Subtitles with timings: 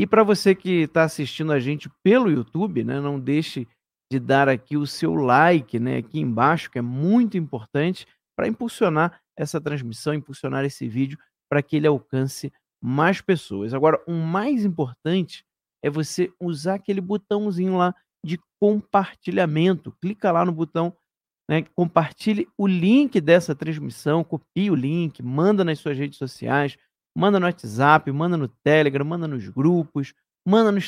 [0.00, 3.68] E para você que está assistindo a gente pelo YouTube, né, não deixe
[4.12, 9.20] de dar aqui o seu like né, aqui embaixo, que é muito importante para impulsionar
[9.38, 13.72] essa transmissão, impulsionar esse vídeo para que ele alcance mais pessoas.
[13.72, 15.44] Agora, o mais importante
[15.82, 19.92] é você usar aquele botãozinho lá de compartilhamento.
[20.00, 20.96] Clica lá no botão,
[21.52, 26.78] né, compartilhe o link dessa transmissão, copie o link, manda nas suas redes sociais,
[27.14, 30.14] manda no WhatsApp, manda no Telegram, manda nos grupos,
[30.48, 30.78] manda no,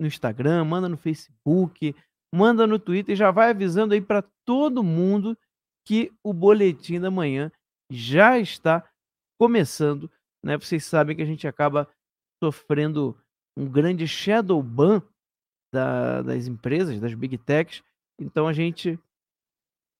[0.00, 1.94] no Instagram, manda no Facebook,
[2.34, 5.38] manda no Twitter e já vai avisando aí para todo mundo
[5.86, 7.52] que o boletim da manhã
[7.88, 8.84] já está
[9.40, 10.10] começando,
[10.44, 10.58] né?
[10.58, 11.88] Vocês sabem que a gente acaba
[12.42, 13.16] sofrendo
[13.56, 15.00] um grande shadow ban
[15.72, 17.84] da, das empresas, das big techs.
[18.20, 18.98] Então a gente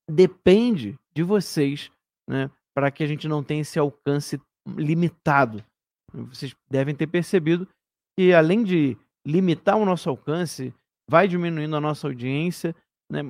[0.08, 1.91] depende de vocês,
[2.28, 5.64] né, para que a gente não tenha esse alcance limitado.
[6.12, 7.69] Vocês devem ter percebido
[8.16, 8.96] que além de
[9.26, 10.74] limitar o nosso alcance,
[11.08, 12.74] vai diminuindo a nossa audiência,
[13.10, 13.20] né,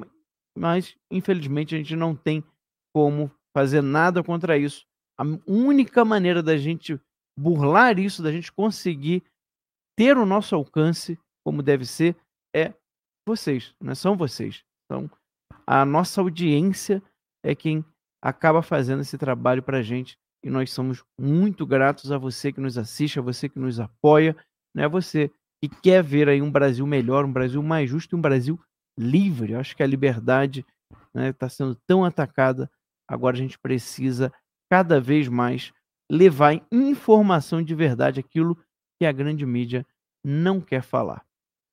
[0.57, 2.45] mas infelizmente a gente não tem
[2.95, 4.87] como fazer nada contra isso.
[5.19, 7.01] A única maneira da gente
[7.37, 9.23] burlar isso, da gente conseguir
[9.97, 12.15] ter o nosso alcance como deve ser,
[12.55, 12.75] é
[13.27, 13.95] vocês, não é?
[13.95, 14.63] são vocês.
[14.85, 15.11] Então,
[15.71, 17.03] a nossa audiência
[17.45, 17.85] é quem
[18.23, 22.61] acaba fazendo esse trabalho para a gente e nós somos muito gratos a você que
[22.61, 24.35] nos assiste, a você que nos apoia,
[24.75, 24.87] né?
[24.87, 25.31] A você
[25.63, 28.59] que quer ver aí um Brasil melhor, um Brasil mais justo, um Brasil
[28.99, 29.53] livre.
[29.53, 32.71] Eu acho que a liberdade está né, tá sendo tão atacada.
[33.07, 34.33] Agora a gente precisa
[34.71, 35.71] cada vez mais
[36.11, 38.57] levar informação de verdade aquilo
[38.99, 39.87] que a grande mídia
[40.25, 41.23] não quer falar.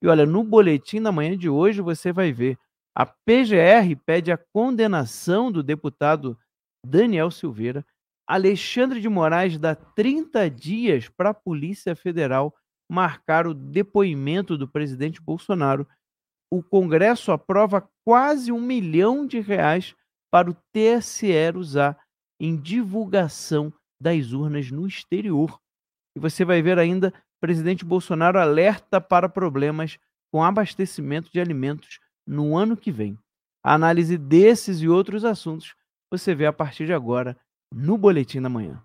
[0.04, 2.60] E olha, no boletim da manhã de hoje você vai ver
[2.96, 6.40] a PGR pede a condenação do deputado
[6.86, 7.86] Daniel Silveira.
[8.26, 12.56] Alexandre de Moraes dá 30 dias para a Polícia Federal
[12.90, 15.86] marcar o depoimento do presidente Bolsonaro.
[16.50, 19.94] O Congresso aprova quase um milhão de reais
[20.32, 22.00] para o TSE usar
[22.40, 25.60] em divulgação das urnas no exterior.
[26.16, 29.98] E você vai ver ainda presidente Bolsonaro alerta para problemas
[30.32, 33.18] com abastecimento de alimentos no ano que vem.
[33.64, 35.76] A análise desses e outros assuntos
[36.12, 37.38] você vê a partir de agora
[37.74, 38.82] no Boletim da Manhã.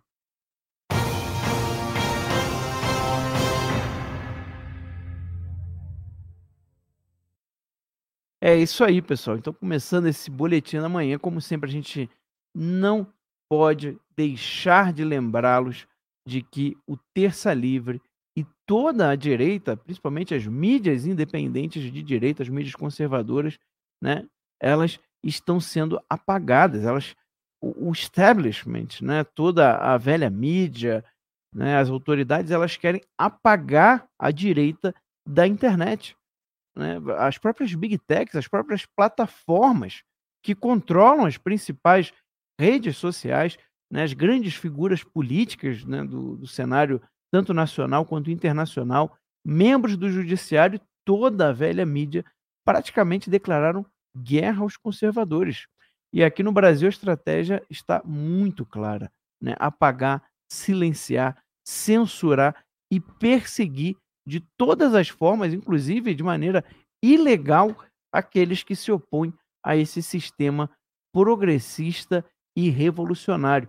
[8.42, 9.36] É isso aí, pessoal.
[9.36, 12.08] Então, começando esse boletim da manhã, como sempre, a gente
[12.54, 13.06] não
[13.50, 15.86] pode deixar de lembrá-los
[16.26, 18.00] de que o Terça Livre
[18.70, 23.58] toda a direita, principalmente as mídias independentes de direita, as mídias conservadoras,
[24.00, 24.28] né,
[24.62, 26.84] elas estão sendo apagadas.
[26.84, 27.16] Elas,
[27.60, 31.04] o, establishment, né, toda a velha mídia,
[31.52, 34.94] né, as autoridades, elas querem apagar a direita
[35.26, 36.16] da internet.
[36.76, 36.98] Né?
[37.18, 40.04] As próprias big techs, as próprias plataformas
[40.44, 42.12] que controlam as principais
[42.56, 43.58] redes sociais,
[43.90, 50.10] né, as grandes figuras políticas né, do, do cenário tanto nacional quanto internacional, membros do
[50.10, 52.24] judiciário e toda a velha mídia
[52.64, 53.84] praticamente declararam
[54.16, 55.66] guerra aos conservadores.
[56.12, 59.10] E aqui no Brasil a estratégia está muito clara,
[59.40, 59.54] né?
[59.58, 63.96] apagar silenciar, censurar e perseguir
[64.26, 66.64] de todas as formas, inclusive de maneira
[67.02, 67.76] ilegal,
[68.12, 69.32] aqueles que se opõem
[69.64, 70.68] a esse sistema
[71.12, 72.24] progressista
[72.56, 73.68] e revolucionário.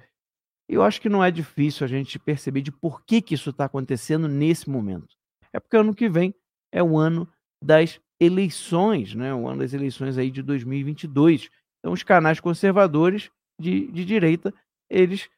[0.71, 3.65] Eu acho que não é difícil a gente perceber de por que, que isso está
[3.65, 5.17] acontecendo nesse momento.
[5.51, 6.33] É porque ano que vem
[6.71, 7.27] é o ano
[7.61, 9.33] das eleições, né?
[9.33, 11.49] o ano das eleições aí de 2022.
[11.79, 13.29] Então, os canais conservadores
[13.59, 14.53] de, de direita,
[14.89, 15.29] eles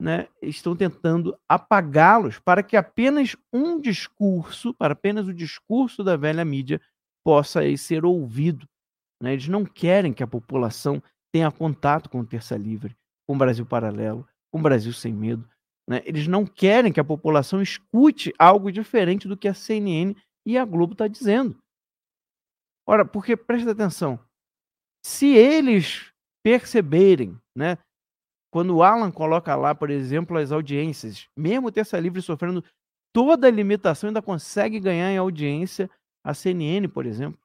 [0.00, 6.44] né, estão tentando apagá-los para que apenas um discurso, para apenas o discurso da velha
[6.44, 6.80] mídia
[7.24, 8.66] possa aí, ser ouvido.
[9.22, 9.34] Né?
[9.34, 11.00] Eles não querem que a população
[11.32, 15.48] tenha contato com o Terça Livre, com o Brasil Paralelo, com o Brasil Sem Medo.
[15.88, 16.02] Né?
[16.04, 20.14] Eles não querem que a população escute algo diferente do que a CNN
[20.46, 21.58] e a Globo está dizendo.
[22.86, 24.18] Ora, porque presta atenção,
[25.04, 26.12] se eles
[26.44, 27.78] perceberem, né,
[28.52, 32.64] quando o Alan coloca lá, por exemplo, as audiências, mesmo Terça Livre sofrendo
[33.12, 35.90] toda a limitação, ainda consegue ganhar em audiência
[36.24, 37.38] a CNN, por exemplo.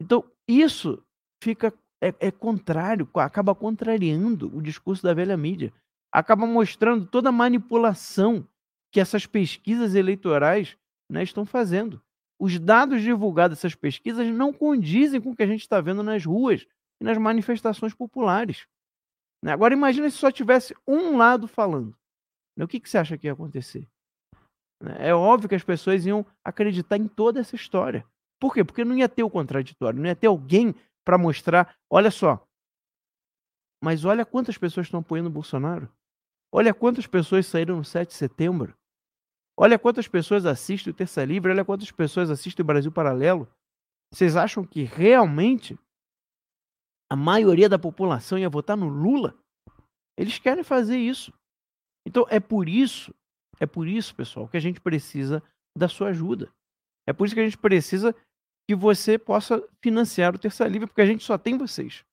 [0.00, 1.04] Então, isso
[1.42, 5.72] fica é, é contrário, acaba contrariando o discurso da velha mídia.
[6.12, 8.46] Acaba mostrando toda a manipulação
[8.90, 10.76] que essas pesquisas eleitorais
[11.10, 12.02] né, estão fazendo.
[12.40, 16.24] Os dados divulgados dessas pesquisas não condizem com o que a gente está vendo nas
[16.24, 16.66] ruas
[17.00, 18.66] e nas manifestações populares.
[19.42, 19.52] Né.
[19.52, 21.96] Agora imagine se só tivesse um lado falando.
[22.56, 23.86] Né, o que, que você acha que ia acontecer?
[24.82, 28.06] Né, é óbvio que as pessoas iam acreditar em toda essa história.
[28.40, 28.64] Por quê?
[28.64, 30.74] Porque não ia ter o contraditório, não ia ter alguém
[31.08, 32.46] para mostrar, olha só.
[33.82, 35.90] Mas olha quantas pessoas estão apoiando o Bolsonaro.
[36.52, 38.76] Olha quantas pessoas saíram no 7 de setembro.
[39.56, 43.48] Olha quantas pessoas assistem o Terça Livre, olha quantas pessoas assistem o Brasil Paralelo.
[44.12, 45.78] Vocês acham que realmente
[47.10, 49.34] a maioria da população ia votar no Lula?
[50.14, 51.32] Eles querem fazer isso.
[52.06, 53.14] Então é por isso,
[53.58, 55.42] é por isso, pessoal, que a gente precisa
[55.74, 56.52] da sua ajuda.
[57.06, 58.14] É por isso que a gente precisa
[58.68, 62.04] que você possa financiar o Terça Livre, porque a gente só tem vocês.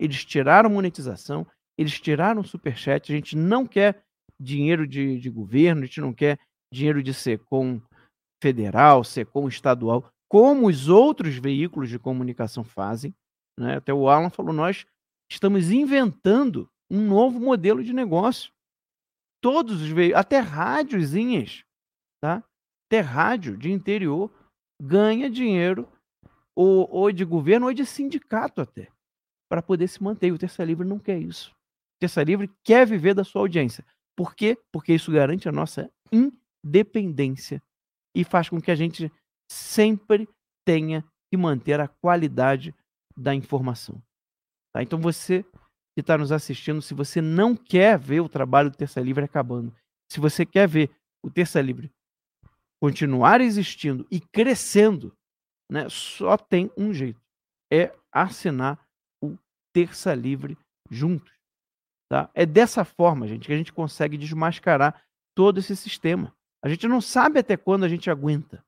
[0.00, 1.46] Eles tiraram monetização,
[1.76, 4.02] eles tiraram superchat, a gente não quer
[4.40, 6.38] dinheiro de, de governo, a gente não quer
[6.72, 7.82] dinheiro de SECOM
[8.42, 13.14] federal, SECOM estadual, como os outros veículos de comunicação fazem.
[13.58, 13.76] Né?
[13.76, 14.86] Até o Alan falou, nós
[15.30, 18.50] estamos inventando um novo modelo de negócio.
[19.42, 21.64] Todos os veículos, até rádiozinhas,
[22.22, 22.42] tá?
[22.86, 24.32] Até rádio de interior
[24.80, 25.86] ganha dinheiro
[26.58, 28.88] ou, ou de governo ou de sindicato até,
[29.48, 30.32] para poder se manter.
[30.32, 31.52] O Terça Livre não quer isso.
[31.52, 33.86] O Terça Livre quer viver da sua audiência.
[34.16, 34.58] Por quê?
[34.72, 37.62] Porque isso garante a nossa independência
[38.12, 39.08] e faz com que a gente
[39.48, 40.28] sempre
[40.66, 42.74] tenha que manter a qualidade
[43.16, 44.02] da informação.
[44.74, 44.82] Tá?
[44.82, 45.44] Então você
[45.94, 49.72] que está nos assistindo, se você não quer ver o trabalho do Terça Livre acabando,
[50.10, 50.90] se você quer ver
[51.24, 51.88] o Terça Livre
[52.80, 55.16] continuar existindo e crescendo,
[55.70, 57.20] né, só tem um jeito:
[57.72, 58.78] é assinar
[59.22, 59.36] o
[59.72, 60.56] Terça Livre
[60.90, 61.32] juntos.
[62.10, 62.30] Tá?
[62.34, 65.02] É dessa forma, gente, que a gente consegue desmascarar
[65.36, 66.34] todo esse sistema.
[66.64, 68.64] A gente não sabe até quando a gente aguenta.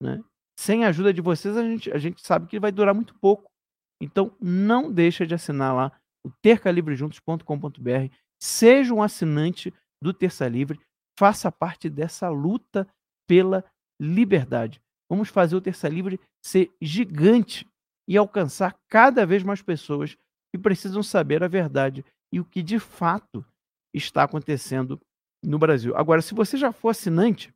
[0.00, 0.22] Né?
[0.58, 3.50] Sem a ajuda de vocês, a gente, a gente sabe que vai durar muito pouco.
[4.00, 8.14] Então, não deixa de assinar lá o tercalivrejuntos.com.br.
[8.40, 10.78] Seja um assinante do Terça Livre.
[11.18, 12.86] Faça parte dessa luta
[13.28, 13.64] pela
[14.00, 14.80] liberdade.
[15.08, 17.66] Vamos fazer o Terça Livre ser gigante
[18.06, 20.16] e alcançar cada vez mais pessoas
[20.50, 23.44] que precisam saber a verdade e o que de fato
[23.92, 25.00] está acontecendo
[25.42, 25.96] no Brasil.
[25.96, 27.52] Agora, se você já for assinante,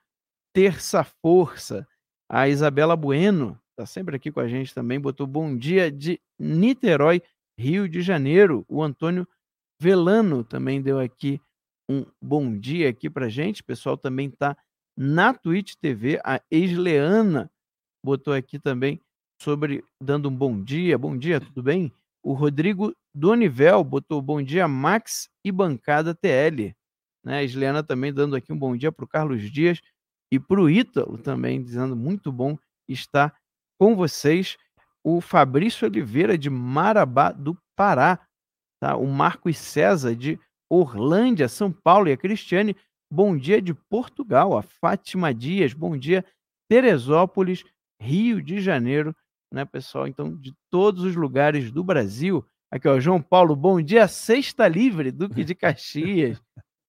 [0.54, 1.88] Terça Força.
[2.30, 5.00] A Isabela Bueno está sempre aqui com a gente também.
[5.00, 7.22] Botou bom dia de Niterói,
[7.60, 8.66] Rio de Janeiro.
[8.70, 9.28] O Antônio
[9.80, 11.42] Velano também deu aqui
[11.90, 13.62] um bom dia aqui para gente.
[13.62, 14.56] O pessoal também está
[14.98, 16.22] na Twitch TV.
[16.24, 17.52] A ex-Leana
[18.06, 19.02] botou aqui também
[19.44, 20.98] sobre dando um bom dia.
[20.98, 21.92] Bom dia, tudo bem?
[22.24, 26.74] O Rodrigo Donivel botou bom dia, Max e bancada TL.
[27.26, 27.40] Né?
[27.40, 29.82] A Isleana também dando aqui um bom dia para o Carlos Dias
[30.32, 32.58] e para o Ítalo também, dizendo muito bom
[32.88, 33.36] estar
[33.78, 34.56] com vocês.
[35.04, 38.26] O Fabrício Oliveira de Marabá do Pará.
[38.80, 38.96] Tá?
[38.96, 42.78] O Marcos César de Orlândia, São Paulo, e a Cristiane,
[43.12, 46.26] bom dia de Portugal, a Fátima Dias, bom dia,
[46.70, 47.66] Teresópolis,
[48.00, 49.14] Rio de Janeiro,
[49.54, 50.08] né, pessoal?
[50.08, 52.44] Então, de todos os lugares do Brasil.
[52.72, 56.42] Aqui, ó, João Paulo, bom dia, sexta livre, Duque de Caxias.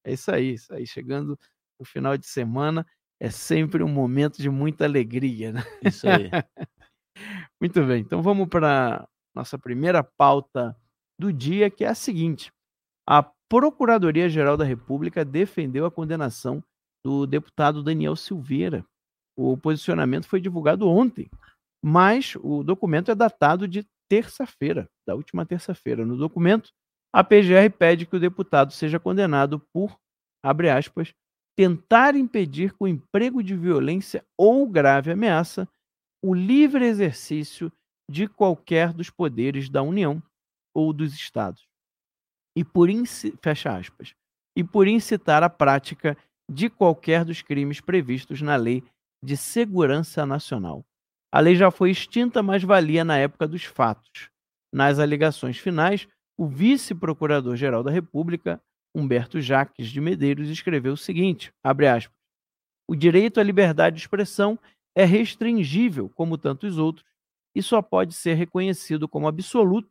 [0.03, 1.39] é isso aí, isso aí, chegando
[1.79, 2.87] o final de semana,
[3.21, 5.63] é sempre um momento de muita alegria, né?
[5.83, 6.31] Isso aí.
[7.61, 10.75] Muito bem, então vamos para nossa primeira pauta
[11.19, 12.51] do dia, que é a seguinte:
[13.07, 16.65] a Procuradoria-Geral da República defendeu a condenação
[17.05, 18.85] do deputado Daniel Silveira.
[19.37, 21.29] O posicionamento foi divulgado ontem,
[21.85, 26.07] mas o documento é datado de terça-feira, da última terça-feira.
[26.07, 26.71] No documento,
[27.13, 29.95] a PGR pede que o deputado seja condenado por,
[30.43, 31.13] abre aspas,
[31.55, 35.69] tentar impedir com emprego de violência ou grave ameaça
[36.25, 37.71] o livre exercício
[38.11, 40.23] de qualquer dos poderes da União
[40.75, 41.69] ou dos Estados
[42.57, 42.89] e por
[43.43, 44.15] fecha aspas,
[44.57, 46.17] e por incitar a prática
[46.51, 48.83] de qualquer dos crimes previstos na Lei
[49.23, 50.85] de Segurança Nacional.
[51.35, 54.31] A lei já foi extinta, mas valia na época dos fatos.
[54.73, 56.07] Nas alegações finais,
[56.39, 58.63] o vice-procurador-geral da República,
[58.95, 62.09] Humberto Jaques de Medeiros, escreveu o seguinte: aspas,
[62.89, 64.57] O direito à liberdade de expressão
[64.95, 67.05] é restringível, como tantos outros,
[67.53, 69.91] e só pode ser reconhecido como absoluto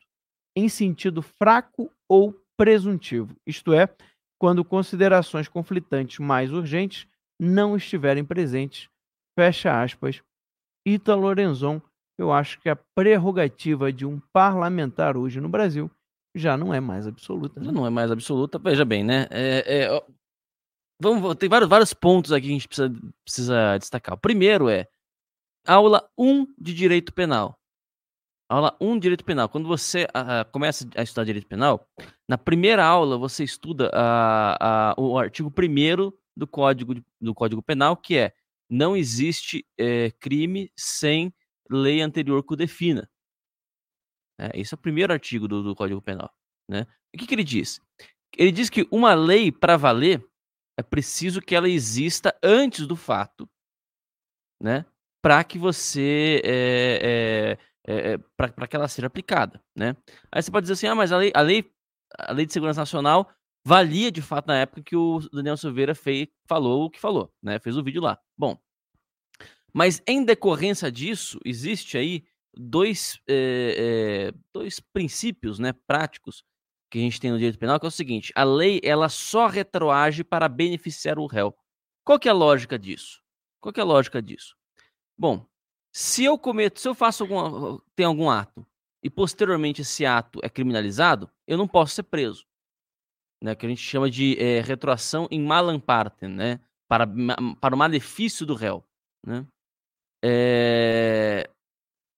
[0.56, 3.94] em sentido fraco ou presuntivo, isto é,
[4.40, 7.06] quando considerações conflitantes mais urgentes
[7.38, 8.88] não estiverem presentes.
[9.38, 10.24] Fecha aspas.
[10.86, 11.82] Ita Lorenzon,
[12.18, 15.90] eu acho que a prerrogativa de um parlamentar hoje no Brasil
[16.36, 17.60] já não é mais absoluta.
[17.60, 17.72] Né?
[17.72, 18.60] Não é mais absoluta.
[18.60, 19.28] Veja bem, né?
[19.30, 20.04] É, é,
[21.02, 24.16] vamos, tem vários, vários pontos aqui que a gente precisa, precisa destacar.
[24.16, 24.88] O primeiro é
[25.66, 27.58] aula 1 de direito penal.
[28.54, 29.50] Aula 1, Direito Penal.
[29.50, 31.88] Quando você uh, começa a estudar Direito Penal,
[32.30, 37.98] na primeira aula você estuda uh, uh, o artigo 1 do Código, do Código Penal,
[37.98, 38.34] que é
[38.74, 41.32] não existe eh, crime sem
[41.70, 43.08] lei anterior que o defina.
[44.40, 46.34] É, esse é o primeiro artigo do, do Código Penal.
[46.68, 46.88] Né?
[47.14, 47.80] O que, que ele diz?
[48.36, 50.26] Ele diz que uma lei, para valer,
[50.76, 53.48] é preciso que ela exista antes do fato,
[54.60, 54.86] né?
[55.22, 59.96] para que você é, é, é, é para que ela seja aplicada, né?
[60.30, 61.72] Aí você pode dizer assim, ah, mas a lei, a lei,
[62.18, 63.32] a lei de segurança nacional
[63.66, 67.58] valia de fato na época que o Daniel Silveira fez, falou o que falou, né?
[67.60, 68.20] Fez o vídeo lá.
[68.38, 68.60] Bom,
[69.74, 72.24] mas em decorrência disso existe aí
[72.56, 76.44] dois, é, é, dois princípios, né, práticos
[76.92, 79.48] que a gente tem no direito penal, que é o seguinte: a lei ela só
[79.48, 81.56] retroage para beneficiar o réu.
[82.06, 83.22] Qual que é a lógica disso?
[83.60, 84.56] Qual que é a lógica disso?
[85.18, 85.46] Bom,
[85.92, 88.66] se eu cometo, se eu faço algum, tem algum ato
[89.02, 92.46] e posteriormente esse ato é criminalizado, eu não posso ser preso.
[93.42, 97.06] Né, que a gente chama de é, retroação em malam partem, né, para,
[97.60, 98.82] para o malefício do réu.
[99.26, 99.46] Né?
[100.24, 101.50] É,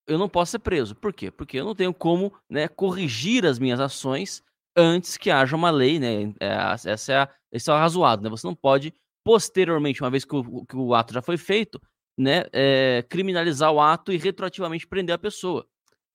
[0.08, 0.96] eu não posso ser preso.
[0.96, 1.32] Por quê?
[1.32, 4.44] Porque eu não tenho como né, corrigir as minhas ações
[4.76, 6.00] antes que haja uma lei.
[6.00, 6.34] Né?
[6.40, 8.24] É, essa é a, esse é o razoado.
[8.24, 8.30] Né?
[8.30, 8.94] Você não pode,
[9.24, 11.82] posteriormente, uma vez que o, que o ato já foi feito,
[12.18, 15.68] né, é, criminalizar o ato e retroativamente prender a pessoa.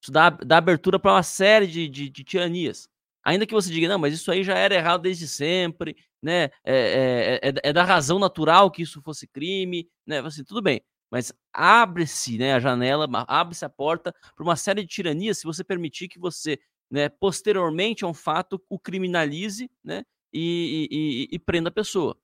[0.03, 2.89] Isso dá, dá abertura para uma série de, de, de, tiranias.
[3.23, 6.45] Ainda que você diga, não, mas isso aí já era errado desde sempre, né?
[6.65, 10.21] É, é, é, é da razão natural que isso fosse crime, né?
[10.21, 10.81] Assim, tudo bem.
[11.11, 15.65] Mas abre-se né, a janela, abre-se a porta para uma série de tiranias se você
[15.65, 16.59] permitir que você
[16.91, 22.19] né, posteriormente a um fato, o criminalize né, e, e, e, prenda a pessoa.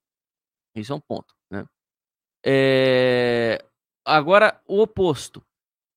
[0.75, 1.35] Isso é um ponto.
[1.51, 1.65] Né?
[2.45, 3.65] É...
[4.05, 5.45] Agora, o oposto.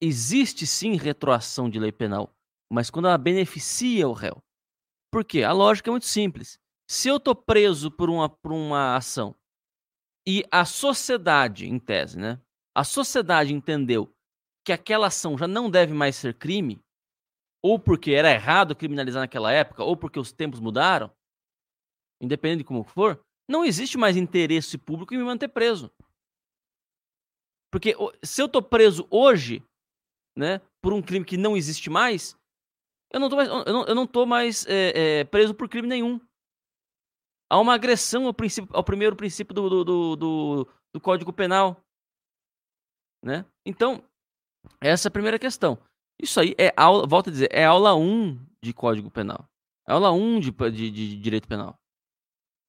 [0.02, 2.34] Existe sim retroação de lei penal,
[2.72, 4.42] mas quando ela beneficia o réu.
[5.12, 5.44] Por quê?
[5.44, 6.58] A lógica é muito simples.
[6.90, 9.36] Se eu estou preso por uma, por uma ação
[10.26, 12.40] e a sociedade, em tese, né?
[12.76, 14.12] A sociedade entendeu
[14.66, 16.80] que aquela ação já não deve mais ser crime,
[17.64, 21.12] ou porque era errado criminalizar naquela época, ou porque os tempos mudaram,
[22.22, 25.92] independente de como for, não existe mais interesse público em me manter preso.
[27.72, 29.64] Porque se eu tô preso hoje,
[30.38, 32.38] né, por um crime que não existe mais,
[33.12, 35.88] eu não tô mais, eu não, eu não tô mais é, é, preso por crime
[35.88, 36.20] nenhum.
[37.52, 41.84] Há uma agressão ao, princípio, ao primeiro princípio do, do, do, do, do Código Penal.
[43.24, 43.46] Né?
[43.66, 44.04] Então,
[44.82, 45.78] essa é a primeira questão.
[46.22, 49.46] Isso aí é aula, volto a dizer, é aula 1 de Código Penal.
[49.88, 51.80] É aula 1 de, de, de Direito Penal.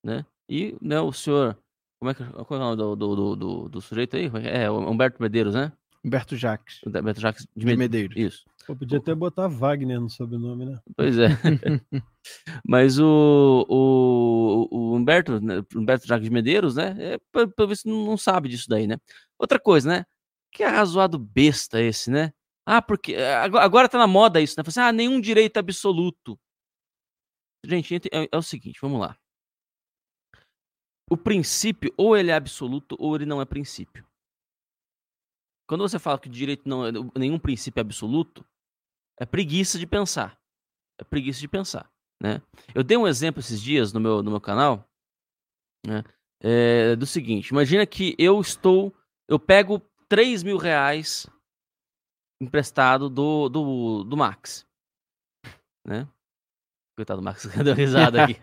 [0.04, 0.24] Né?
[0.48, 1.58] E né, o senhor
[2.00, 4.30] como é que qual é o nome do, do, do, do sujeito aí?
[4.42, 5.70] É, é Humberto Medeiros, né?
[6.02, 6.80] Humberto Jacques.
[6.86, 8.16] Humberto Jacques de, de Medeiros.
[8.16, 8.44] Isso.
[8.66, 10.80] Pô, podia até botar Wagner no sobrenome, né?
[10.96, 11.28] Pois é.
[12.66, 16.96] Mas o, o, o Humberto, né, Humberto Jacques de Medeiros, né?
[16.98, 17.18] É,
[17.54, 18.96] pelo visto não sabe disso daí, né?
[19.38, 20.04] Outra coisa, né?
[20.52, 22.32] Que arrazoado besta esse, né?
[22.66, 24.64] Ah, porque é, agora tá na moda isso, né?
[24.66, 26.38] Assim, ah, nenhum direito absoluto.
[27.64, 29.16] Gente, é, é o seguinte, vamos lá
[31.10, 34.06] o princípio ou ele é absoluto ou ele não é princípio.
[35.68, 38.46] Quando você fala que o direito não é nenhum princípio é absoluto,
[39.18, 40.40] é preguiça de pensar.
[41.00, 41.90] É preguiça de pensar,
[42.22, 42.40] né?
[42.74, 44.88] Eu dei um exemplo esses dias no meu, no meu canal,
[45.84, 46.04] né?
[46.42, 48.94] É, do seguinte, imagina que eu estou,
[49.28, 51.26] eu pego 3 mil reais
[52.42, 54.66] emprestado do, do, do Max,
[55.86, 56.08] né?
[56.98, 58.36] Coitado do Max, deu risada aqui.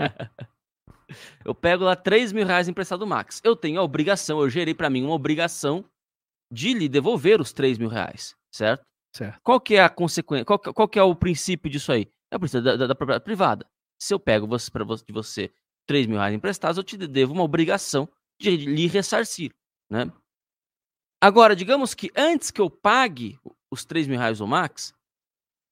[1.43, 3.41] Eu pego lá 3 mil reais emprestado do Max.
[3.43, 5.84] Eu tenho a obrigação, eu gerei para mim uma obrigação
[6.51, 8.86] de lhe devolver os 3 mil reais, certo?
[9.13, 9.39] Certo.
[9.43, 10.45] Qual que é a consequência?
[10.45, 12.08] Qual, qual que é o princípio disso aí?
[12.32, 13.65] É o princípio da, da, da propriedade privada.
[14.01, 15.51] Se eu pego você, pra de você
[15.88, 18.08] 3 mil reais emprestados, eu te devo uma obrigação
[18.39, 19.53] de lhe ressarcir,
[19.89, 20.12] né?
[21.21, 23.39] Agora, digamos que antes que eu pague
[23.71, 24.93] os 3 mil reais ao Max,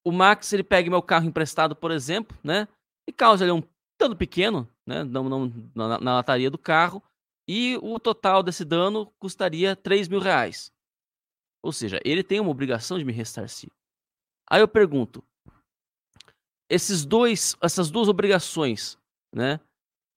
[0.04, 2.68] o Max ele pega meu carro emprestado, por exemplo, né?
[3.08, 3.62] E causa um
[3.98, 7.02] dano pequeno, né, não, não, na, na lataria do carro,
[7.48, 10.72] e o total desse dano custaria 3 mil reais.
[11.64, 13.70] Ou seja, ele tem uma obrigação de me ressarcir.
[14.48, 15.24] Aí eu pergunto,
[16.68, 18.98] esses dois, essas duas obrigações,
[19.34, 19.60] né?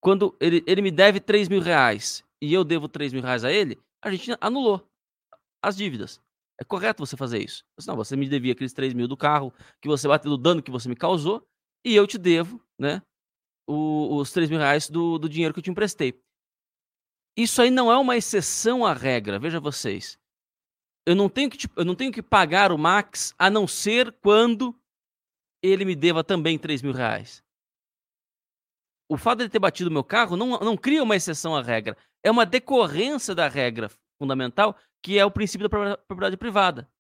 [0.02, 3.52] Quando ele, ele me deve 3 mil reais e eu devo 3 mil reais a
[3.52, 4.89] ele, a gente anulou
[5.62, 6.22] as dívidas.
[6.60, 7.64] É correto você fazer isso.
[7.88, 10.72] Não, você me devia aqueles 3 mil do carro que você bateu do dano que
[10.72, 11.48] você me causou
[11.86, 13.02] e eu te devo, né?
[13.70, 16.20] o, os 3 mil reais do, do dinheiro que eu te emprestei.
[17.38, 20.18] Isso aí não é uma exceção à regra, veja vocês.
[21.06, 24.76] Eu não tenho que, eu não tenho que pagar o Max a não ser quando
[25.64, 27.44] ele me deva também 3 mil reais.
[29.08, 31.96] O fato de ele ter batido meu carro não, não cria uma exceção à regra.
[32.24, 33.90] É uma decorrência da regra
[34.20, 36.92] fundamental, que é o princípio da propriedade privada.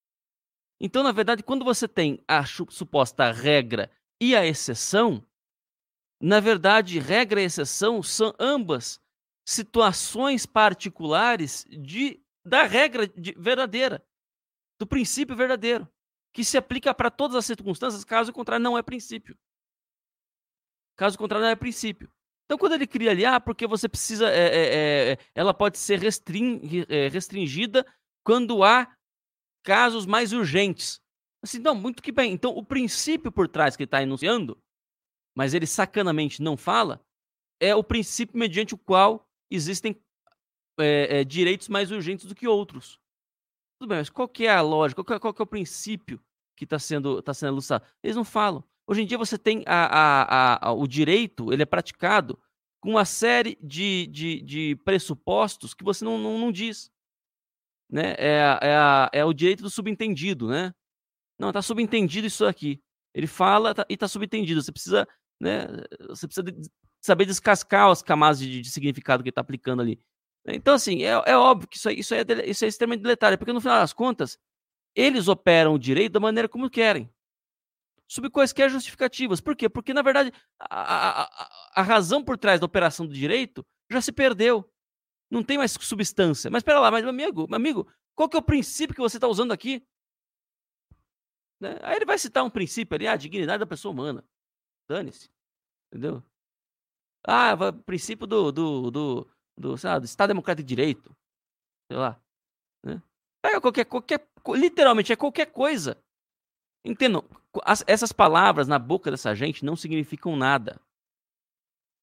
[0.82, 5.25] Então, na verdade, quando você tem a suposta regra e a exceção,
[6.21, 9.01] na verdade, regra e exceção são ambas
[9.45, 14.05] situações particulares de, da regra de, verdadeira,
[14.79, 15.88] do princípio verdadeiro,
[16.34, 19.38] que se aplica para todas as circunstâncias, caso contrário, não é princípio.
[20.95, 22.10] Caso contrário, não é princípio.
[22.49, 24.27] Então, quando ele cria ali, ah, porque você precisa.
[24.27, 26.59] É, é, é, ela pode ser restring,
[26.89, 27.85] é, restringida
[28.23, 28.91] quando há
[29.63, 30.99] casos mais urgentes.
[31.43, 32.33] Assim, não, muito que bem.
[32.33, 34.59] Então, o princípio por trás que ele está enunciando
[35.39, 37.01] mas ele sacanamente não fala,
[37.62, 39.95] é o princípio mediante o qual existem
[40.77, 42.99] é, é, direitos mais urgentes do que outros.
[43.79, 45.01] Tudo bem, mas qual que é a lógica?
[45.01, 46.21] Qual que é, qual que é o princípio
[46.57, 47.85] que está sendo, tá sendo elucidado?
[48.03, 48.62] Eles não falam.
[48.89, 52.39] Hoje em dia você tem a, a, a, o direito, ele é praticado
[52.82, 56.91] com uma série de, de, de pressupostos que você não, não, não diz.
[57.91, 58.15] Né?
[58.17, 58.60] É,
[59.13, 60.73] é, é o direito do subentendido, né?
[61.38, 62.82] Não, está subentendido isso aqui.
[63.13, 64.62] Ele fala tá, e está subentendido.
[64.62, 65.08] Você precisa
[65.39, 65.67] né?
[66.10, 66.69] Você precisa de
[67.02, 69.99] saber descascar as camadas de, de significado que está aplicando ali.
[70.45, 73.62] Então, assim, é, é óbvio que isso, isso, é, isso é extremamente deletário, porque no
[73.62, 74.38] final das contas,
[74.95, 77.10] eles operam o direito da maneira como querem,
[78.09, 79.39] sob quaisquer justificativas.
[79.39, 79.69] Por quê?
[79.69, 84.11] Porque, na verdade, a, a, a razão por trás da operação do direito já se
[84.11, 84.69] perdeu.
[85.31, 86.49] Não tem mais substância.
[86.49, 89.17] Mas espera lá, mas, meu amigo, meu amigo, qual que é o princípio que você
[89.17, 89.85] está usando aqui?
[91.61, 91.77] Né?
[91.83, 94.25] Aí ele vai citar um princípio ali, a dignidade da pessoa humana.
[94.89, 95.29] Dane-se.
[95.87, 96.23] Entendeu?
[97.23, 101.15] Ah, vai- princípio do, do, do, do, sei lá, do Estado Democrático de Direito.
[101.91, 102.19] Sei lá.
[102.83, 103.01] Né?
[103.43, 106.01] Pega qualquer, qualquer, literalmente é qualquer coisa.
[106.83, 107.23] Entendam,
[107.63, 110.79] as- essas palavras na boca dessa gente não significam nada.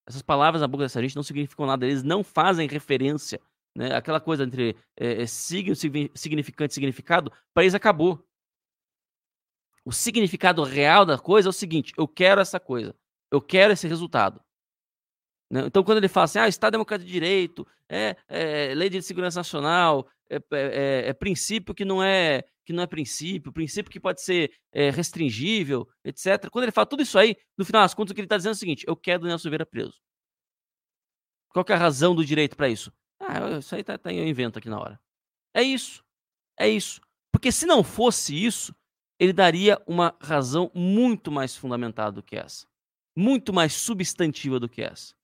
[0.08, 1.84] Essas palavras na boca dessa gente não significam nada.
[1.86, 3.40] Eles não fazem referência.
[3.76, 3.94] Né?
[3.94, 8.24] Aquela coisa entre é, signo, signi- significante e significado, para eles acabou.
[9.84, 12.94] O significado real da coisa é o seguinte: eu quero essa coisa.
[13.30, 14.40] Eu quero esse resultado.
[15.50, 15.62] Né?
[15.66, 19.38] Então, quando ele fala assim, ah, Estado Democrático de Direito, é, é Lei de Segurança
[19.38, 24.20] Nacional, é, é- é princípio que não é que não é princípio, princípio que pode
[24.20, 26.50] ser é, restringível, etc.
[26.50, 28.52] Quando ele fala tudo isso aí, no final das contas, o que ele está dizendo
[28.52, 29.94] é o seguinte: eu quero Daniel Silveira preso.
[31.50, 32.92] Qual é a razão do direito para isso?
[33.20, 35.00] Ah, isso aí tá, tá- eu invento aqui na hora.
[35.54, 36.04] É isso.
[36.58, 37.00] É isso.
[37.32, 38.74] Porque se não fosse isso,
[39.18, 42.66] ele daria uma razão muito mais fundamentada do que essa.
[43.16, 45.15] Muito mais substantiva do que essa.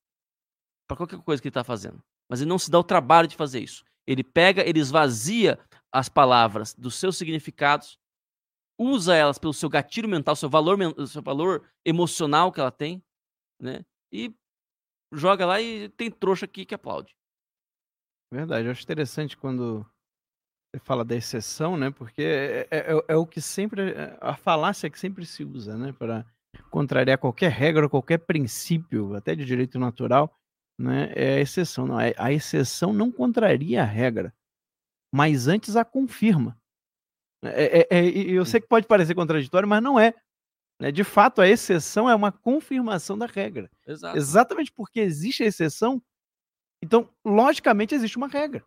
[0.87, 2.03] Para qualquer coisa que ele está fazendo.
[2.29, 3.83] Mas ele não se dá o trabalho de fazer isso.
[4.05, 5.59] Ele pega, ele esvazia
[5.91, 7.99] as palavras dos seus significados,
[8.77, 13.03] usa elas pelo seu gatilho mental, seu valor, seu valor emocional que ela tem,
[13.61, 13.85] né?
[14.11, 14.33] E
[15.11, 17.15] joga lá e tem trouxa aqui que aplaude.
[18.31, 19.85] Verdade, eu acho interessante quando
[20.73, 21.91] você fala da exceção, né?
[21.91, 23.93] Porque é, é- é- o que sempre.
[24.19, 25.93] A falácia que sempre se usa, né?
[25.93, 26.25] Para
[26.71, 30.35] contrariar qualquer regra, qualquer princípio, até de direito natural,
[30.77, 31.11] né?
[31.15, 31.85] É a exceção.
[31.87, 34.33] Não, é- a exceção não contraria a regra,
[35.13, 36.57] mas antes a confirma.
[37.43, 40.13] É, é- é- e eu sei que pode parecer contraditório, mas não é.
[40.79, 40.91] né?
[40.91, 43.69] De fato, a exceção é uma confirmação da regra.
[43.87, 44.17] Exato.
[44.17, 46.01] Exatamente porque existe a exceção,
[46.81, 48.65] então, logicamente, existe uma regra.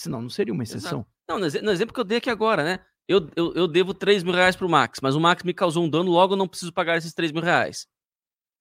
[0.00, 1.06] Senão, não seria uma exceção.
[1.28, 2.84] Não, no, exe- no exemplo que eu dei aqui agora, né?
[3.06, 5.90] Eu, eu, eu devo 3 mil reais pro Max, mas o Max me causou um
[5.90, 7.86] dano, logo eu não preciso pagar esses 3 mil reais.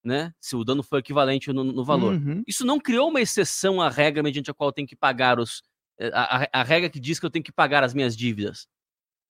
[0.04, 0.34] Né?
[0.40, 2.16] Se o dano for equivalente no, no valor.
[2.16, 2.44] Uhum.
[2.46, 5.62] Isso não criou uma exceção à regra mediante a qual eu tenho que pagar os.
[6.00, 8.68] eh, A, a- a regra que diz que eu tenho que pagar as minhas dívidas.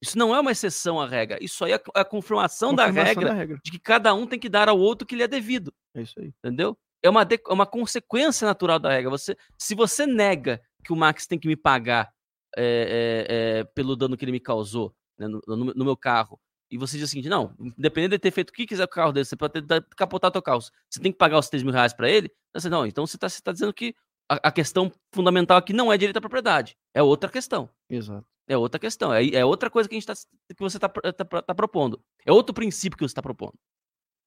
[0.02, 1.38] Isso não é uma exceção à regra.
[1.42, 3.60] Isso aí é a confirmação, da Confirmação regra da regra.
[3.64, 5.72] de que cada um tem que dar ao outro o que lhe é devido.
[5.96, 6.34] É isso aí.
[6.44, 6.76] Entendeu?
[7.04, 9.10] É uma, de- é uma consequência natural da regra.
[9.12, 12.12] Você, se você nega que o Max tem que me pagar
[12.58, 16.40] é, é, é, pelo dano que ele me causou né, no, no- no meu carro,
[16.74, 18.96] e você diz o seguinte: não, independente de ter feito o que quiser com o
[18.96, 20.60] carro dele, você pode ter capotar teu carro.
[20.62, 22.32] Você tem que pagar os 3 mil reais pra ele?
[22.54, 23.96] Você, não, então você está dizendo que
[24.30, 26.76] a, a questão fundamental aqui não é direito à propriedade.
[26.94, 27.70] É outra questão.
[27.90, 28.26] Exato.
[28.48, 29.14] É outra questão.
[29.14, 32.02] É, é outra coisa que, a gente tá, que você está propondo.
[32.26, 33.54] É outro princípio que você está propondo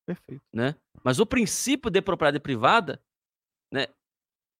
[0.07, 0.43] Perfeito.
[0.53, 0.75] né?
[1.05, 3.01] Mas o princípio de propriedade privada,
[3.73, 3.87] né?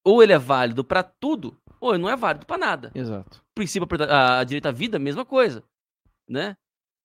[0.05, 2.91] Ou ele é válido para tudo, ou ele não é válido para nada.
[2.95, 3.39] Exato.
[3.39, 5.63] O princípio propriedade- a, a direito à vida, mesma coisa,
[6.29, 6.55] né?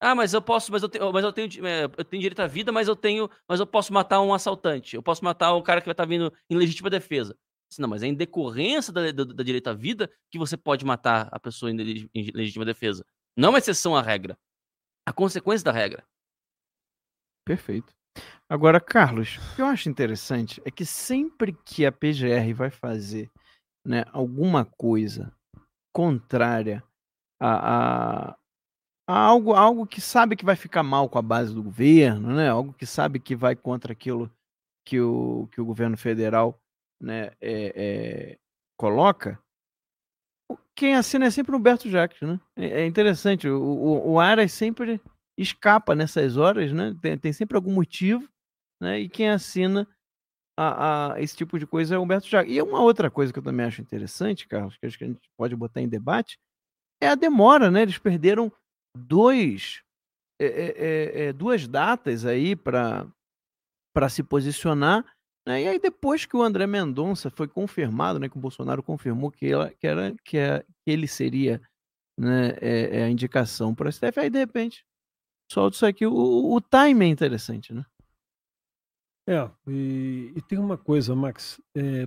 [0.04, 2.46] Ah, mas eu posso, mas eu tenho, mas eu tenho, é, eu tenho direito à
[2.48, 5.80] vida, mas eu tenho, mas eu posso matar um assaltante, eu posso matar um cara
[5.80, 7.38] que vai estar vindo em legítima defesa.
[7.78, 11.28] Não, mas é em decorrência da, da, da direito à vida que você pode matar
[11.30, 13.06] a pessoa em, em legítima defesa.
[13.36, 14.36] Não é exceção à regra.
[15.06, 16.04] A consequência da regra.
[17.46, 17.94] Perfeito.
[18.48, 23.30] Agora, Carlos, o que eu acho interessante é que sempre que a PGR vai fazer
[23.86, 25.32] né, alguma coisa
[25.94, 26.82] contrária
[27.40, 28.36] a, a
[29.12, 32.72] algo, algo que sabe que vai ficar mal com a base do governo, né, algo
[32.72, 34.30] que sabe que vai contra aquilo
[34.84, 36.58] que o, que o governo federal
[37.00, 38.38] né, é, é,
[38.76, 39.38] coloca,
[40.74, 42.20] quem assina é sempre o Humberto Jacques.
[42.20, 42.40] Né?
[42.56, 45.00] É, é interessante, o, o, o Aras sempre
[45.38, 46.94] escapa nessas horas, né?
[47.00, 48.28] Tem, tem sempre algum motivo,
[48.80, 49.00] né?
[49.00, 49.88] E quem assina
[50.58, 52.54] a, a esse tipo de coisa é o Humberto Jacques.
[52.54, 55.30] E uma outra coisa que eu também acho interessante, Carlos, que acho que a gente
[55.36, 56.38] pode botar em debate,
[57.00, 57.82] é a demora, né?
[57.82, 58.52] Eles perderam
[58.96, 59.82] dois,
[60.40, 63.08] é, é, é, é, duas datas aí para
[64.10, 65.04] se posicionar.
[65.46, 65.62] Né?
[65.62, 68.28] E aí depois que o André Mendonça foi confirmado, né?
[68.28, 71.60] Que o Bolsonaro confirmou que, ela, que, era, que, é, que ele seria
[72.18, 74.84] né, é, a indicação para o STF, aí de repente
[75.50, 76.06] solta isso aqui.
[76.06, 77.84] O, o time é interessante, né?
[79.28, 81.60] É, e, e tem uma coisa, Max.
[81.76, 82.06] é,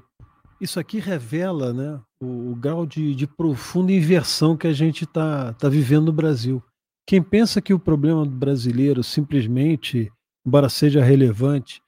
[0.60, 5.54] isso aqui revela né, o, o grau de, de profunda inversão que a gente está
[5.54, 6.64] tá vivendo no Brasil.
[7.08, 10.12] Quem pensa que o problema brasileiro simplesmente,
[10.46, 11.82] embora seja relevante,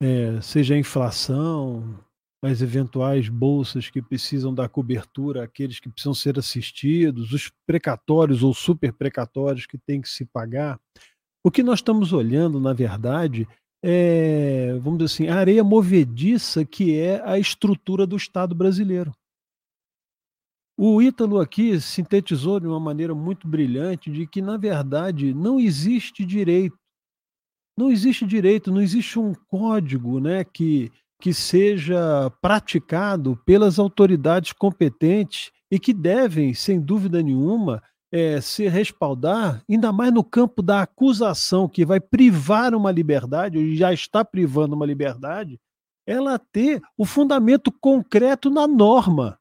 [0.00, 1.98] é, seja a inflação,
[2.44, 8.52] as eventuais bolsas que precisam dar cobertura àqueles que precisam ser assistidos, os precatórios ou
[8.52, 10.78] super precatórios que têm que se pagar.
[11.44, 13.48] O que nós estamos olhando, na verdade,
[13.84, 19.12] é, vamos dizer assim, a areia movediça que é a estrutura do Estado brasileiro.
[20.84, 26.24] O Ítalo aqui sintetizou de uma maneira muito brilhante de que, na verdade, não existe
[26.26, 26.76] direito
[27.78, 30.90] Não existe direito, não existe um código né, que,
[31.20, 37.80] que seja praticado pelas autoridades competentes e que devem, sem dúvida nenhuma,
[38.12, 43.72] é, se respaldar, ainda mais no campo da acusação, que vai privar uma liberdade, ou
[43.76, 45.60] já está privando uma liberdade,
[46.04, 49.38] ela ter o fundamento concreto na norma.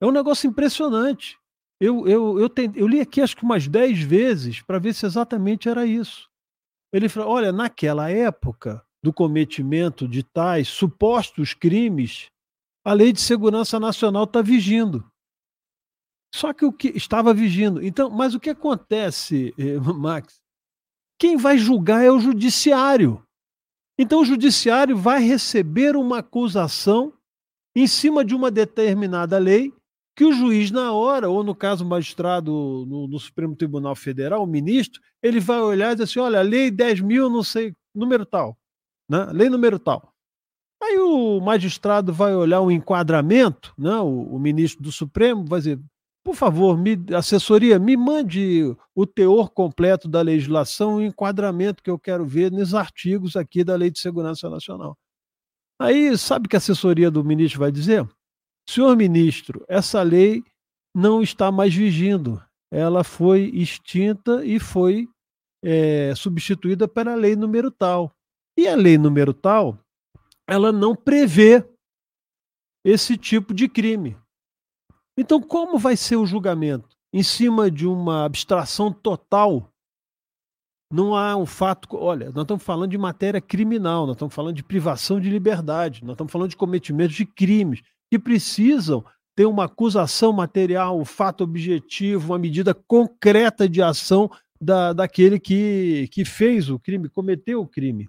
[0.00, 1.38] É um negócio impressionante.
[1.80, 5.06] Eu, eu, eu, tem, eu li aqui acho que umas 10 vezes para ver se
[5.06, 6.28] exatamente era isso.
[6.92, 12.30] Ele falou: olha, naquela época do cometimento de tais supostos crimes,
[12.84, 15.08] a Lei de Segurança Nacional está vigindo.
[16.34, 17.82] Só que o que estava vigindo.
[17.82, 20.40] Então, mas o que acontece, eh, Max?
[21.18, 23.22] Quem vai julgar é o judiciário.
[23.98, 27.12] Então, o judiciário vai receber uma acusação
[27.74, 29.72] em cima de uma determinada lei
[30.18, 32.50] que o juiz, na hora, ou no caso o magistrado
[32.88, 36.72] no, no Supremo Tribunal Federal, o ministro, ele vai olhar e dizer assim: olha, lei
[36.72, 38.58] 10 mil, não sei, número tal.
[39.08, 39.26] Né?
[39.26, 40.12] Lei número tal.
[40.82, 43.94] Aí o magistrado vai olhar o enquadramento, né?
[43.98, 45.80] o, o ministro do Supremo vai dizer:
[46.24, 51.98] por favor, me, assessoria, me mande o teor completo da legislação, o enquadramento que eu
[51.98, 54.98] quero ver nos artigos aqui da Lei de Segurança Nacional.
[55.80, 58.04] Aí, sabe o que a assessoria do ministro vai dizer?
[58.68, 60.44] Senhor ministro, essa lei
[60.94, 62.42] não está mais vigindo.
[62.70, 65.08] Ela foi extinta e foi
[65.64, 68.14] é, substituída pela lei número tal.
[68.58, 69.78] E a lei número tal,
[70.46, 71.66] ela não prevê
[72.84, 74.18] esse tipo de crime.
[75.16, 76.94] Então, como vai ser o julgamento?
[77.10, 79.72] Em cima de uma abstração total?
[80.92, 81.88] Não há um fato.
[81.96, 86.12] Olha, nós estamos falando de matéria criminal, nós estamos falando de privação de liberdade, nós
[86.12, 89.04] estamos falando de cometimento de crimes que precisam
[89.36, 96.08] ter uma acusação material, um fato objetivo, uma medida concreta de ação da, daquele que,
[96.10, 98.08] que fez o crime, cometeu o crime.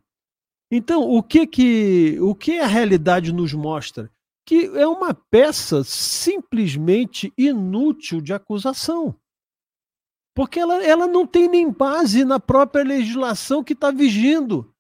[0.72, 4.10] Então, o que, que, o que a realidade nos mostra?
[4.50, 9.16] que é uma peça simplesmente inútil de acusação.
[10.36, 14.74] Porque ela, ela não tem nem base na própria legislação que está vigindo.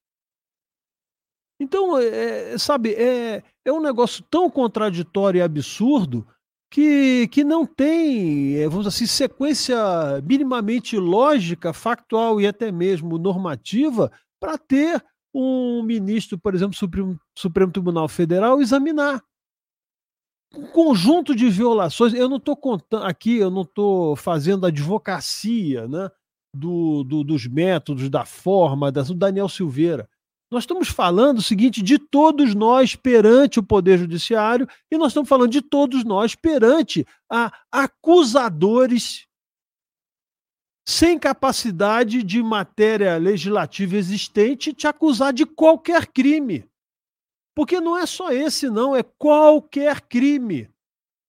[1.59, 6.25] Então, é, sabe, é, é um negócio tão contraditório e absurdo
[6.71, 9.77] que, que não tem, é, vamos dizer assim, sequência
[10.23, 17.71] minimamente lógica, factual e até mesmo normativa para ter um ministro, por exemplo, Supremo, Supremo
[17.71, 19.21] Tribunal Federal examinar
[20.55, 22.13] um conjunto de violações.
[22.13, 26.09] Eu não estou contando aqui, eu não estou fazendo advocacia né,
[26.55, 30.09] do, do, dos métodos, da forma, da, do Daniel Silveira.
[30.51, 35.29] Nós estamos falando o seguinte de todos nós perante o Poder Judiciário e nós estamos
[35.29, 39.27] falando de todos nós perante a acusadores
[40.87, 46.65] sem capacidade de matéria legislativa existente te acusar de qualquer crime.
[47.55, 50.67] Porque não é só esse, não, é qualquer crime.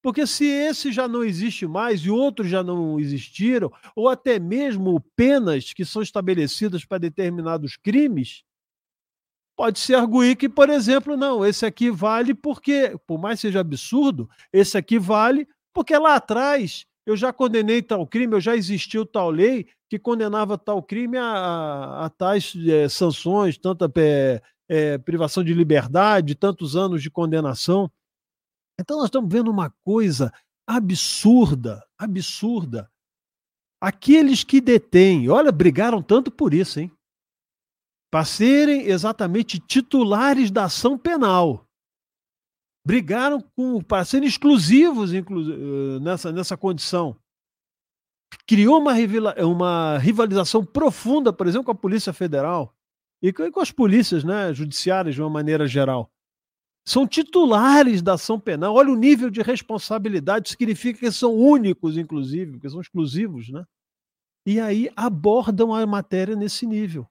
[0.01, 4.99] Porque se esse já não existe mais e outros já não existiram, ou até mesmo
[5.15, 8.43] penas que são estabelecidas para determinados crimes,
[9.61, 14.27] pode se arguir que, por exemplo, não, esse aqui vale porque, por mais seja absurdo,
[14.51, 19.29] esse aqui vale porque lá atrás eu já condenei tal crime, eu já existiu tal
[19.29, 25.43] lei que condenava tal crime a, a, a tais é, sanções, tanto é, é, privação
[25.43, 27.91] de liberdade, tantos anos de condenação.
[28.79, 30.33] Então nós estamos vendo uma coisa
[30.65, 32.89] absurda, absurda.
[33.79, 36.91] Aqueles que detêm, olha, brigaram tanto por isso, hein?
[38.11, 41.65] Para serem exatamente titulares da ação penal.
[42.85, 45.21] Brigaram com, para serem exclusivos eh,
[46.01, 47.15] nessa, nessa condição.
[48.45, 48.93] Criou uma,
[49.45, 52.75] uma rivalização profunda, por exemplo, com a Polícia Federal
[53.21, 56.11] e com as polícias né, judiciárias de uma maneira geral.
[56.85, 58.73] São titulares da ação penal.
[58.73, 63.63] Olha o nível de responsabilidade, significa que são únicos, inclusive, que são exclusivos, né?
[64.45, 67.07] E aí abordam a matéria nesse nível.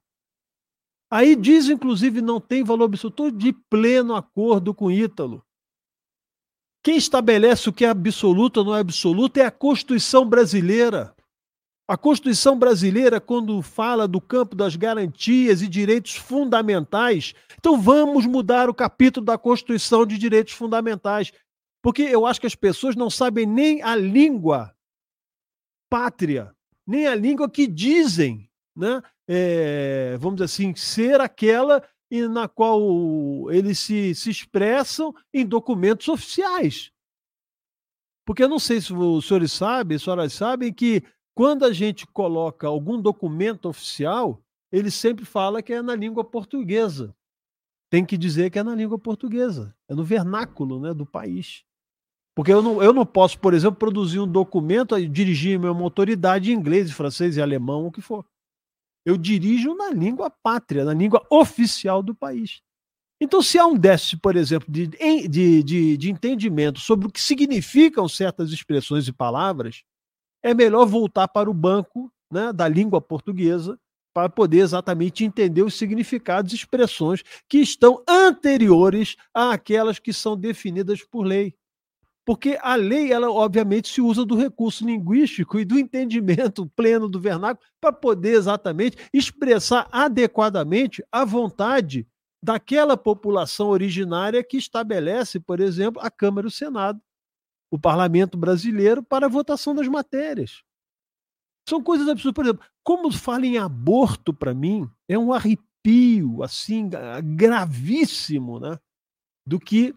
[1.11, 5.45] Aí diz, inclusive, não tem valor absoluto, de pleno acordo com Ítalo.
[6.83, 11.15] Quem estabelece o que é absoluto ou não é absoluto é a Constituição brasileira.
[11.87, 18.71] A Constituição brasileira, quando fala do campo das garantias e direitos fundamentais, então vamos mudar
[18.71, 21.33] o capítulo da Constituição de Direitos Fundamentais.
[21.83, 24.73] Porque eu acho que as pessoas não sabem nem a língua
[25.91, 26.55] pátria,
[26.87, 29.03] nem a língua que dizem, né?
[29.29, 31.83] É, vamos dizer assim, ser aquela
[32.29, 32.81] na qual
[33.53, 36.91] eles se, se expressam em documentos oficiais.
[38.27, 41.05] Porque eu não sei se os senhores sabem, as senhoras sabem que
[41.35, 47.15] quando a gente coloca algum documento oficial, ele sempre fala que é na língua portuguesa.
[47.91, 51.65] Tem que dizer que é na língua portuguesa, é no vernáculo né, do país.
[52.37, 55.83] Porque eu não, eu não posso, por exemplo, produzir um documento e dirigir minha uma
[55.83, 58.25] autoridade em inglês, francês e alemão, o que for.
[59.05, 62.61] Eu dirijo na língua pátria, na língua oficial do país.
[63.23, 67.21] Então, se há um déficit, por exemplo, de, de, de, de entendimento sobre o que
[67.21, 69.83] significam certas expressões e palavras,
[70.43, 73.79] é melhor voltar para o banco né, da língua portuguesa
[74.13, 81.05] para poder exatamente entender os significados e expressões que estão anteriores àquelas que são definidas
[81.05, 81.55] por lei.
[82.25, 87.19] Porque a lei, ela obviamente se usa do recurso linguístico e do entendimento pleno do
[87.19, 92.07] vernáculo para poder exatamente expressar adequadamente a vontade
[92.43, 97.01] daquela população originária que estabelece, por exemplo, a Câmara e o Senado,
[97.71, 100.63] o parlamento brasileiro, para a votação das matérias.
[101.69, 102.35] São coisas absurdas.
[102.35, 106.91] Por exemplo, como fala em aborto para mim, é um arrepio assim
[107.37, 108.79] gravíssimo, né?
[109.47, 109.95] Do que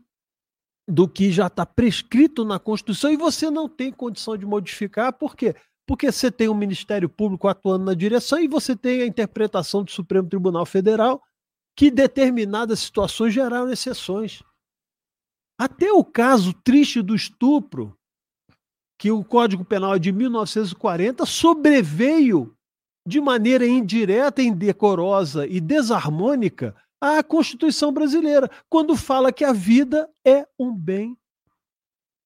[0.87, 5.35] do que já está prescrito na Constituição e você não tem condição de modificar, por
[5.35, 5.55] quê?
[5.87, 9.91] Porque você tem um Ministério Público atuando na direção e você tem a interpretação do
[9.91, 11.21] Supremo Tribunal Federal
[11.75, 14.43] que determinadas situações geraram exceções.
[15.57, 17.97] Até o caso triste do estupro,
[18.99, 22.55] que o Código Penal é de 1940 sobreveio
[23.05, 30.47] de maneira indireta, indecorosa e desarmônica à Constituição brasileira, quando fala que a vida é
[30.57, 31.17] um bem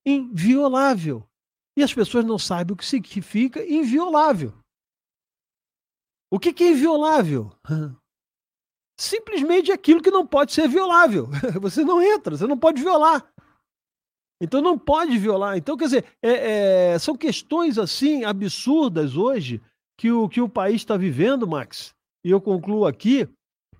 [0.05, 1.27] inviolável.
[1.75, 4.53] E as pessoas não sabem o que significa inviolável.
[6.31, 7.51] O que é inviolável?
[8.99, 11.27] Simplesmente aquilo que não pode ser violável.
[11.59, 13.27] Você não entra, você não pode violar.
[14.41, 15.57] Então não pode violar.
[15.57, 19.61] Então, quer dizer, é, é, são questões assim absurdas hoje
[19.99, 21.95] que o, que o país está vivendo, Max.
[22.23, 23.27] E eu concluo aqui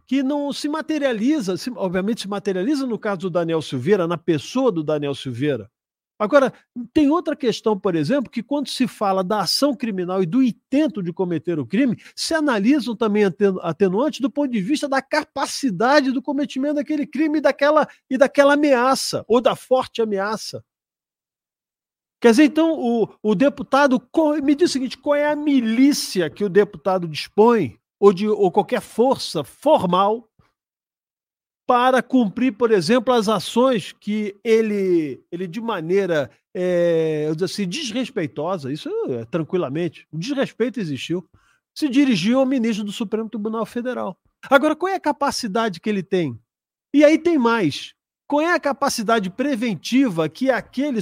[0.07, 4.71] que não se materializa, se, obviamente se materializa no caso do Daniel Silveira, na pessoa
[4.71, 5.69] do Daniel Silveira.
[6.19, 6.51] Agora,
[6.93, 11.03] tem outra questão, por exemplo, que quando se fala da ação criminal e do intento
[11.03, 13.23] de cometer o crime, se analisam também
[13.61, 18.53] atenuantes do ponto de vista da capacidade do cometimento daquele crime e daquela, e daquela
[18.55, 20.63] ameaça, ou da forte ameaça.
[22.19, 24.01] Quer dizer, então, o, o deputado.
[24.41, 28.51] Me diz o seguinte: qual é a milícia que o deputado dispõe, ou, de, ou
[28.51, 30.29] qualquer força formal,
[31.67, 37.67] para cumprir, por exemplo, as ações que ele, ele de maneira, é, eu dizer assim,
[37.67, 41.27] desrespeitosa, isso é, tranquilamente, o desrespeito existiu,
[41.75, 44.17] se dirigiu ao ministro do Supremo Tribunal Federal.
[44.49, 46.39] Agora, qual é a capacidade que ele tem?
[46.93, 47.93] E aí tem mais.
[48.25, 50.99] Qual é a capacidade preventiva que, aquele,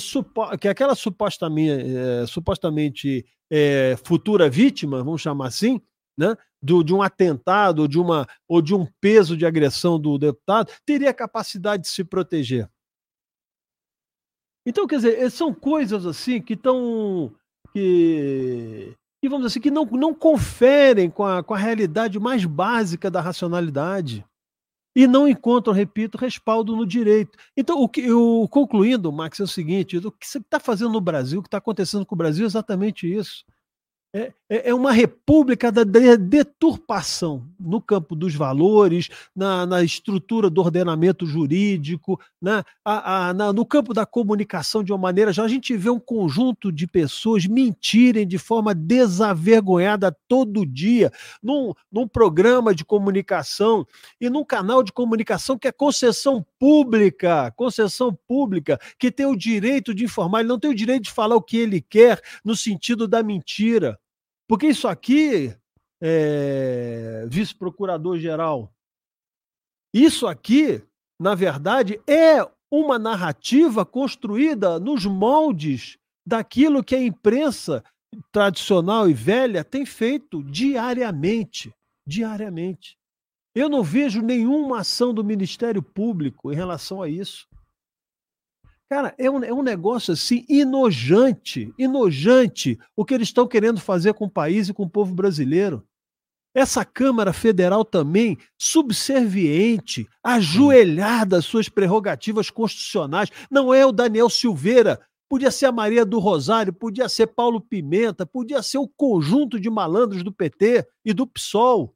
[0.59, 5.79] que aquela supostamente, é, supostamente é, futura vítima, vamos chamar assim,
[6.17, 10.17] né, do, de um atentado ou de, uma, ou de um peso de agressão do
[10.17, 12.67] deputado, teria capacidade de se proteger.
[14.65, 17.31] Então, quer dizer, são coisas assim que estão.
[17.71, 23.11] Que, que, vamos assim, que não, não conferem com a, com a realidade mais básica
[23.11, 24.25] da racionalidade.
[24.97, 27.37] E não encontram, repito, respaldo no direito.
[27.55, 31.01] Então, o que eu, concluindo, Max, é o seguinte: o que você está fazendo no
[31.01, 33.45] Brasil, o que está acontecendo com o Brasil é exatamente isso.
[34.15, 40.61] É, é, é uma república da deturpação no campo dos valores, na, na estrutura do
[40.61, 45.43] ordenamento jurídico, na, a, a, na, no campo da comunicação de uma maneira já.
[45.43, 51.11] A gente vê um conjunto de pessoas mentirem de forma desavergonhada todo dia
[51.43, 53.85] num, num programa de comunicação
[54.21, 59.93] e num canal de comunicação que é concessão pública, concessão pública, que tem o direito
[59.93, 63.09] de informar, ele não tem o direito de falar o que ele quer no sentido
[63.09, 63.99] da mentira.
[64.47, 65.55] Porque isso aqui,
[66.01, 68.71] é, vice-procurador-geral,
[69.93, 70.83] isso aqui,
[71.19, 77.83] na verdade, é uma narrativa construída nos moldes daquilo que a imprensa
[78.31, 81.73] tradicional e velha tem feito diariamente.
[82.07, 82.97] Diariamente.
[83.55, 87.47] Eu não vejo nenhuma ação do Ministério Público em relação a isso.
[88.89, 94.13] Cara, é um, é um negócio assim inojante, inojante o que eles estão querendo fazer
[94.13, 95.83] com o país e com o povo brasileiro.
[96.53, 103.29] Essa Câmara Federal também subserviente, ajoelhada às suas prerrogativas constitucionais.
[103.51, 108.25] Não é o Daniel Silveira, podia ser a Maria do Rosário, podia ser Paulo Pimenta,
[108.25, 111.93] podia ser o conjunto de malandros do PT e do PSOL.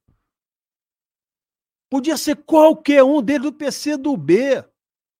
[1.89, 4.63] Podia ser qualquer um deles do PC do B.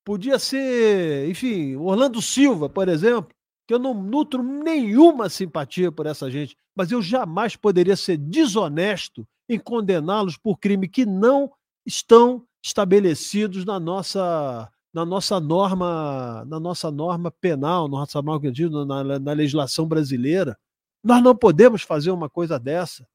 [0.05, 3.29] Podia ser, enfim, Orlando Silva, por exemplo,
[3.67, 9.27] que eu não nutro nenhuma simpatia por essa gente, mas eu jamais poderia ser desonesto
[9.47, 11.51] em condená-los por crime que não
[11.85, 18.51] estão estabelecidos na nossa na nossa norma na nossa norma penal, nossa norma
[18.87, 20.57] na, na legislação brasileira.
[21.03, 23.07] Nós não podemos fazer uma coisa dessa.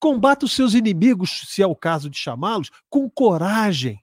[0.00, 4.02] Combata os seus inimigos, se é o caso de chamá-los, com coragem.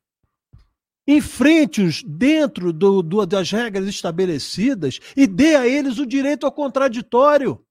[1.07, 7.63] Enfrente-os dentro do, do, das regras estabelecidas e dê a eles o direito ao contraditório.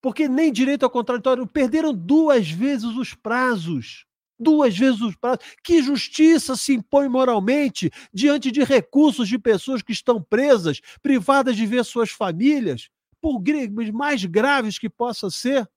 [0.00, 4.06] Porque nem direito ao contraditório, perderam duas vezes os prazos.
[4.38, 5.44] Duas vezes os prazos.
[5.62, 11.66] Que justiça se impõe moralmente diante de recursos de pessoas que estão presas, privadas de
[11.66, 12.88] ver suas famílias,
[13.20, 13.42] por
[13.92, 15.68] mais graves que possa ser?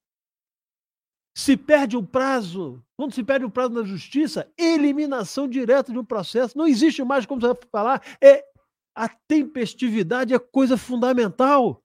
[1.37, 6.03] Se perde um prazo, quando se perde um prazo na justiça, eliminação direta de um
[6.03, 6.57] processo.
[6.57, 8.43] Não existe mais, como você vai falar, é
[8.95, 11.79] a tempestividade é coisa fundamental.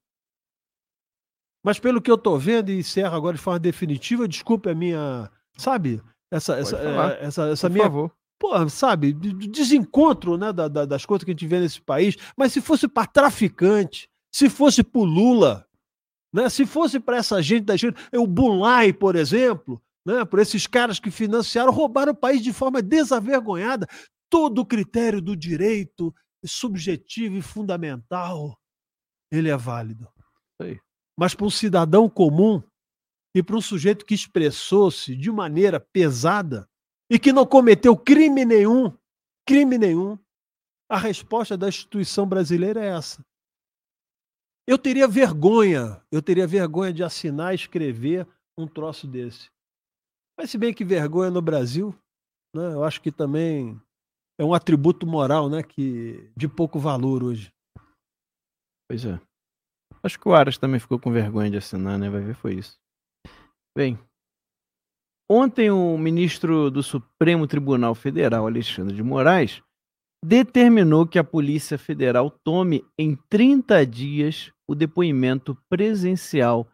[1.63, 5.31] Mas pelo que eu estou vendo, e encerro agora de forma definitiva, desculpe a minha,
[5.59, 6.01] sabe,
[6.31, 7.85] essa, essa, é, essa, essa Por minha.
[7.85, 8.11] favor.
[8.39, 12.55] Pô, sabe, desencontro né, da, da, das coisas que a gente vê nesse país, mas
[12.55, 15.69] se fosse para traficante, se fosse para Lula,
[16.33, 16.49] né?
[16.49, 20.25] Se fosse para essa gente da gente, o Bulai, por exemplo, né?
[20.25, 23.87] por esses caras que financiaram, roubaram o país de forma desavergonhada,
[24.31, 26.15] todo o critério do direito
[26.45, 28.59] subjetivo e fundamental,
[29.31, 30.09] ele é válido.
[30.61, 30.79] Aí.
[31.19, 32.63] Mas para um cidadão comum
[33.35, 36.69] e para um sujeito que expressou-se de maneira pesada
[37.11, 38.93] e que não cometeu crime nenhum,
[39.47, 40.19] crime nenhum,
[40.89, 43.25] a resposta da instituição brasileira é essa.
[44.67, 49.51] Eu teria vergonha, eu teria vergonha de assinar escrever um troço desse.
[50.39, 51.95] Mas se bem que vergonha no Brasil,
[52.55, 53.81] né, eu acho que também
[54.39, 57.53] é um atributo moral, né, que de pouco valor hoje.
[58.89, 59.21] Pois é.
[60.03, 62.11] Acho que o Aras também ficou com vergonha de assinar, né?
[62.11, 62.77] Vai ver, foi isso.
[63.77, 63.99] Bem,
[65.31, 69.63] ontem o ministro do Supremo Tribunal Federal, Alexandre de Moraes,
[70.25, 76.69] determinou que a Polícia Federal tome em 30 dias o depoimento presencial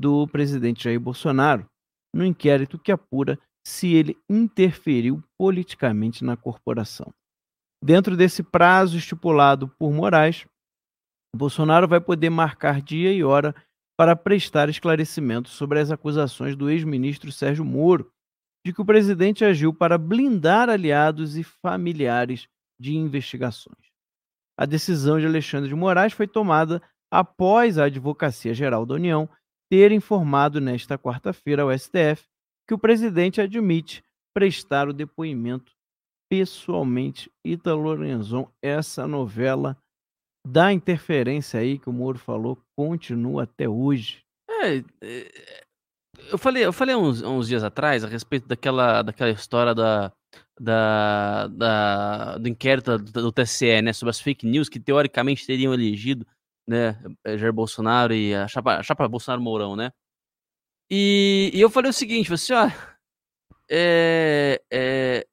[0.00, 1.66] do presidente Jair Bolsonaro
[2.14, 7.12] no inquérito que apura se ele interferiu politicamente na corporação.
[7.82, 10.46] Dentro desse prazo estipulado por Moraes,
[11.34, 13.54] Bolsonaro vai poder marcar dia e hora
[13.96, 18.10] para prestar esclarecimentos sobre as acusações do ex-ministro Sérgio Moro
[18.64, 23.90] de que o presidente agiu para blindar aliados e familiares de investigações.
[24.58, 29.28] A decisão de Alexandre de Moraes foi tomada após a Advocacia Geral da União
[29.70, 32.24] ter informado nesta quarta-feira ao STF
[32.68, 34.02] que o presidente admite
[34.34, 35.72] prestar o depoimento
[36.30, 37.30] pessoalmente.
[37.44, 39.76] Ítalo Lorenzon, essa novela
[40.46, 44.22] da interferência aí que o Moro falou continua até hoje.
[44.48, 45.64] É, é,
[46.30, 50.12] eu falei, eu falei uns, uns dias atrás a respeito daquela, daquela história da,
[50.60, 55.74] da, da, do inquérito do, do TSE, né, sobre as fake news que teoricamente teriam
[55.74, 56.26] elegido,
[56.66, 59.90] né, eh, Jair Bolsonaro e a chapa, a chapa Bolsonaro Mourão, né?
[60.90, 62.68] E, e eu falei o seguinte, você, ó,
[63.70, 65.26] é, é,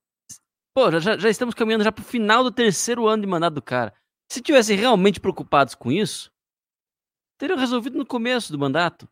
[0.73, 3.93] pô, já, já estamos caminhando já pro final do terceiro ano de mandato do cara.
[4.31, 6.31] Se tivessem realmente preocupados com isso,
[7.39, 9.09] teriam resolvido no começo do mandato.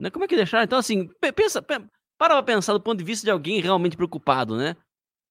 [0.00, 0.10] Né?
[0.10, 0.64] Como é que deixaram?
[0.64, 1.80] Então, assim, pensa, para
[2.18, 4.76] pra pensar do ponto de vista de alguém realmente preocupado, né?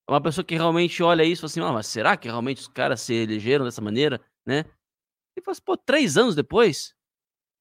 [0.10, 2.68] Uma pessoa que realmente olha isso e fala assim, ah, mas será que realmente os
[2.68, 4.66] caras se elegeram dessa maneira, né?
[5.38, 6.94] E fala assim, pô, três anos depois?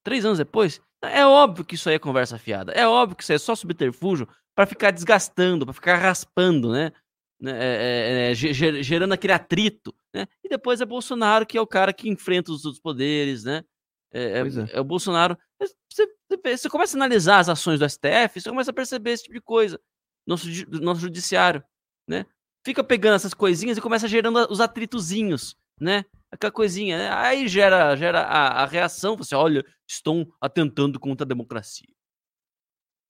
[0.04, 0.80] Três anos depois?
[1.02, 2.72] É óbvio que isso aí é conversa fiada.
[2.72, 6.92] É óbvio que isso aí é só subterfúgio para ficar desgastando, para ficar raspando, né?
[7.40, 10.26] né é, é, é, gerando aquele atrito, né?
[10.42, 13.64] E depois é Bolsonaro que é o cara que enfrenta os outros poderes, né?
[14.12, 14.42] É, é, é.
[14.72, 15.38] é o Bolsonaro.
[15.60, 16.08] Você,
[16.56, 19.40] você, começa a analisar as ações do STF, você começa a perceber esse tipo de
[19.40, 19.80] coisa.
[20.26, 21.62] Nosso, nosso judiciário,
[22.06, 22.26] né?
[22.64, 26.04] Fica pegando essas coisinhas e começa gerando os atritozinhos, né?
[26.30, 27.10] Aquela coisinha, né?
[27.10, 31.88] Aí gera, gera a, a reação, você olha, estão atentando contra a democracia.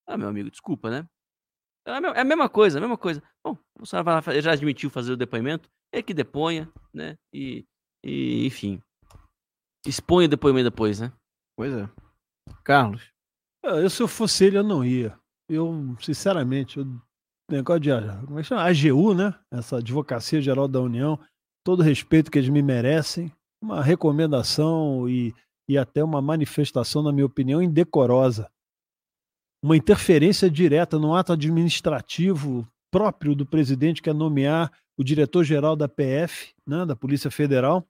[0.06, 1.08] Ah, meu amigo, desculpa, né?
[1.86, 3.22] É a, é mesma coisa, a mesma coisa.
[3.44, 7.18] Bom, o Bolsonaro já admitiu fazer o depoimento, é que deponha, né?
[7.32, 7.66] E,
[8.04, 8.80] e enfim,
[9.86, 11.12] expõe o depoimento depois, né?
[11.56, 11.88] Pois é.
[12.62, 13.10] Carlos.
[13.64, 15.18] Ah, eu, se eu fosse ele, eu não ia.
[15.48, 17.02] Eu, sinceramente, o
[17.50, 17.90] negócio de
[18.26, 18.62] como é que chama?
[18.62, 19.34] AGU, né?
[19.50, 21.18] Essa Advocacia Geral da União,
[21.68, 23.30] todo o respeito que eles me merecem,
[23.62, 25.34] uma recomendação e,
[25.68, 28.50] e até uma manifestação, na minha opinião, indecorosa.
[29.62, 35.86] Uma interferência direta no ato administrativo próprio do presidente, que é nomear o diretor-geral da
[35.86, 37.86] PF, né, da Polícia Federal,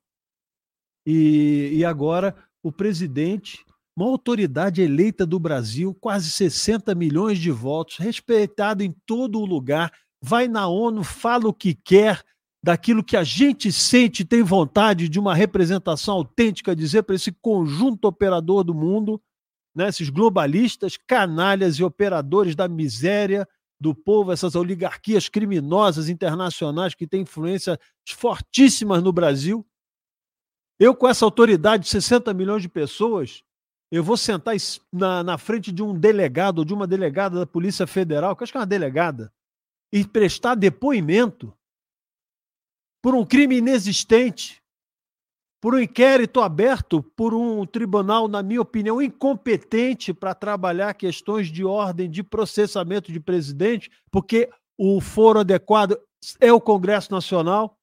[1.06, 3.64] e, e agora o presidente
[3.96, 9.92] uma autoridade eleita do Brasil, quase 60 milhões de votos, respeitado em todo o lugar,
[10.20, 12.24] vai na ONU, fala o que quer,
[12.62, 18.06] daquilo que a gente sente, tem vontade de uma representação autêntica, dizer para esse conjunto
[18.06, 19.20] operador do mundo,
[19.74, 23.46] né, esses globalistas, canalhas e operadores da miséria
[23.80, 27.78] do povo, essas oligarquias criminosas internacionais que têm influências
[28.08, 29.64] fortíssimas no Brasil.
[30.80, 33.42] Eu, com essa autoridade de 60 milhões de pessoas,
[33.90, 34.54] eu vou sentar
[34.92, 38.44] na, na frente de um delegado ou de uma delegada da Polícia Federal, que eu
[38.44, 39.32] acho que é uma delegada,
[39.92, 41.54] e prestar depoimento
[43.02, 44.62] por um crime inexistente,
[45.60, 51.64] por um inquérito aberto por um tribunal, na minha opinião, incompetente para trabalhar questões de
[51.64, 55.98] ordem de processamento de presidente, porque o foro adequado
[56.40, 57.76] é o Congresso Nacional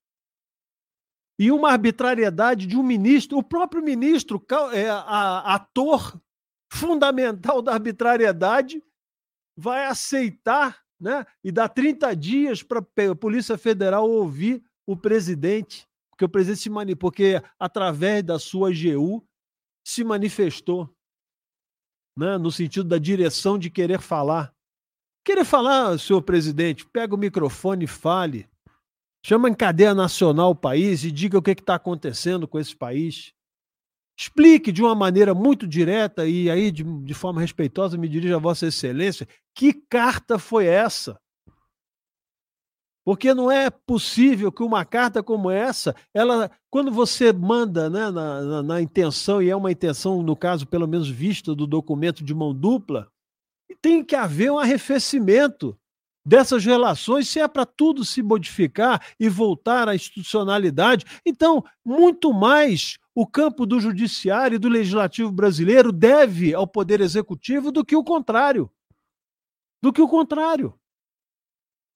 [1.37, 4.43] e uma arbitrariedade de um ministro, o próprio ministro,
[4.73, 6.17] é, ator
[6.71, 8.81] fundamental da arbitrariedade,
[9.57, 16.25] vai aceitar né, e dar 30 dias para a Polícia Federal ouvir o presidente, porque
[16.25, 19.25] o presidente se mani porque através da sua AGU
[19.85, 20.89] se manifestou
[22.17, 24.53] né, no sentido da direção de querer falar.
[25.25, 28.47] Querer falar, senhor presidente, pega o microfone e fale.
[29.25, 33.33] Chama em cadeia nacional o país e diga o que está acontecendo com esse país.
[34.17, 38.39] Explique de uma maneira muito direta e aí de, de forma respeitosa me dirija a
[38.39, 41.19] Vossa Excelência que carta foi essa?
[43.05, 48.41] Porque não é possível que uma carta como essa, ela, quando você manda né, na,
[48.41, 52.33] na, na, intenção, e é uma intenção, no caso, pelo menos vista do documento de
[52.33, 53.07] mão dupla,
[53.79, 55.77] tem que haver um arrefecimento
[56.25, 61.05] dessas relações, se é para tudo se modificar e voltar à institucionalidade.
[61.23, 67.71] Então, muito mais o campo do judiciário e do legislativo brasileiro deve ao poder executivo
[67.71, 68.69] do que o contrário.
[69.79, 70.73] Do que o contrário.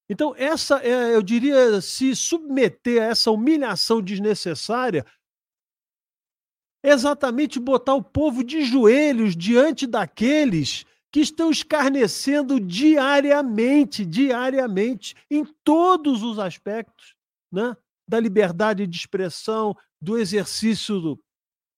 [0.10, 5.06] Então, essa, é, eu diria, se submeter a essa humilhação desnecessária,
[6.84, 16.24] exatamente botar o povo de joelhos diante daqueles que estão escarnecendo diariamente, diariamente, em todos
[16.24, 17.16] os aspectos,
[17.52, 17.76] né?
[18.08, 21.20] da liberdade de expressão, do exercício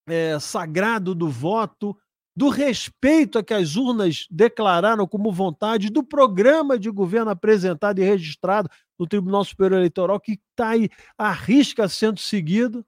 [0.08, 1.96] é, sagrado do voto,
[2.34, 8.04] do respeito a que as urnas declararam como vontade, do programa de governo apresentado e
[8.04, 8.68] registrado
[8.98, 12.84] no Tribunal Superior Eleitoral, que está aí à risca sendo seguido,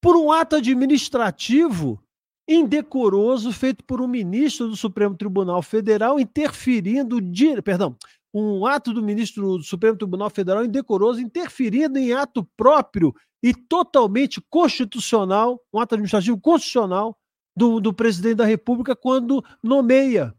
[0.00, 2.02] por um ato administrativo
[2.48, 7.96] indecoroso feito por um ministro do Supremo Tribunal Federal interferindo, de, perdão,
[8.34, 14.40] um ato do ministro do Supremo Tribunal Federal indecoroso interferindo em ato próprio e totalmente
[14.50, 17.16] constitucional, um ato administrativo constitucional
[17.56, 20.34] do, do presidente da República quando nomeia.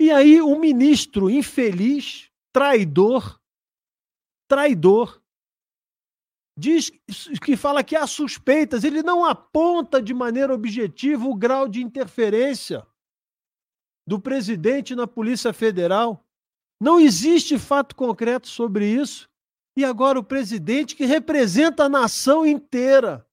[0.00, 3.40] E aí um ministro infeliz, traidor,
[4.48, 5.20] traidor,
[6.56, 6.90] diz
[7.42, 12.84] que fala que há suspeitas, ele não aponta de maneira objetiva o grau de interferência
[14.06, 16.24] do presidente na Polícia Federal.
[16.80, 19.28] Não existe fato concreto sobre isso.
[19.76, 23.24] E agora o presidente, que representa a nação inteira,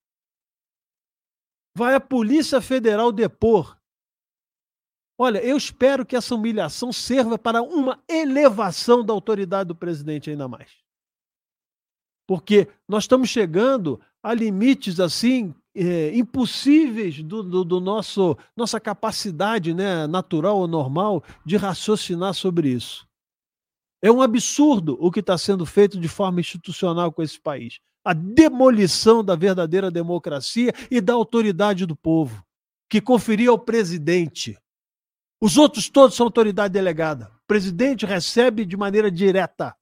[1.75, 3.77] vai à Polícia Federal depor.
[5.17, 10.47] Olha, eu espero que essa humilhação serva para uma elevação da autoridade do presidente ainda
[10.47, 10.85] mais
[12.27, 19.73] porque nós estamos chegando a limites assim é, impossíveis do, do, do, nosso nossa capacidade
[19.73, 23.07] né, natural ou normal de raciocinar sobre isso.
[24.01, 27.79] É um absurdo o que está sendo feito de forma institucional com esse país.
[28.05, 32.45] A demolição da verdadeira democracia e da autoridade do povo,
[32.87, 34.57] que conferia ao presidente.
[35.41, 37.31] Os outros todos são autoridade delegada.
[37.43, 39.75] O presidente recebe de maneira direta,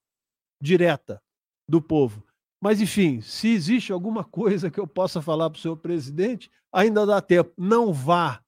[0.61, 1.21] direta
[1.67, 2.25] do povo.
[2.61, 7.05] Mas, enfim, se existe alguma coisa que eu possa falar para o senhor presidente, ainda
[7.05, 7.53] dá tempo.
[7.57, 8.41] Não vá.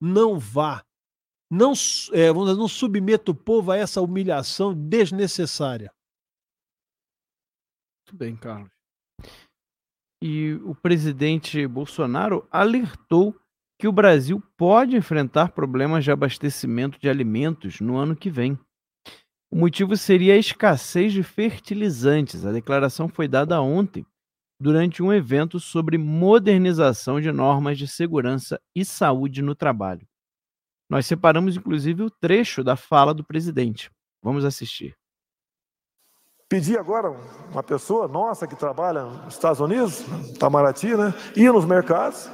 [0.00, 0.84] Não vá.
[1.50, 1.72] Não,
[2.12, 5.92] é, dizer, não submeta o povo a essa humilhação desnecessária.
[8.04, 8.77] Muito bem, Carlos.
[10.20, 13.34] E o presidente Bolsonaro alertou
[13.78, 18.58] que o Brasil pode enfrentar problemas de abastecimento de alimentos no ano que vem.
[19.50, 22.44] O motivo seria a escassez de fertilizantes.
[22.44, 24.04] A declaração foi dada ontem
[24.60, 30.06] durante um evento sobre modernização de normas de segurança e saúde no trabalho.
[30.90, 33.88] Nós separamos inclusive o trecho da fala do presidente.
[34.20, 34.97] Vamos assistir.
[36.48, 37.10] Pedir agora
[37.52, 42.30] uma pessoa nossa que trabalha nos Estados Unidos, Itamaraty, né, ir nos mercados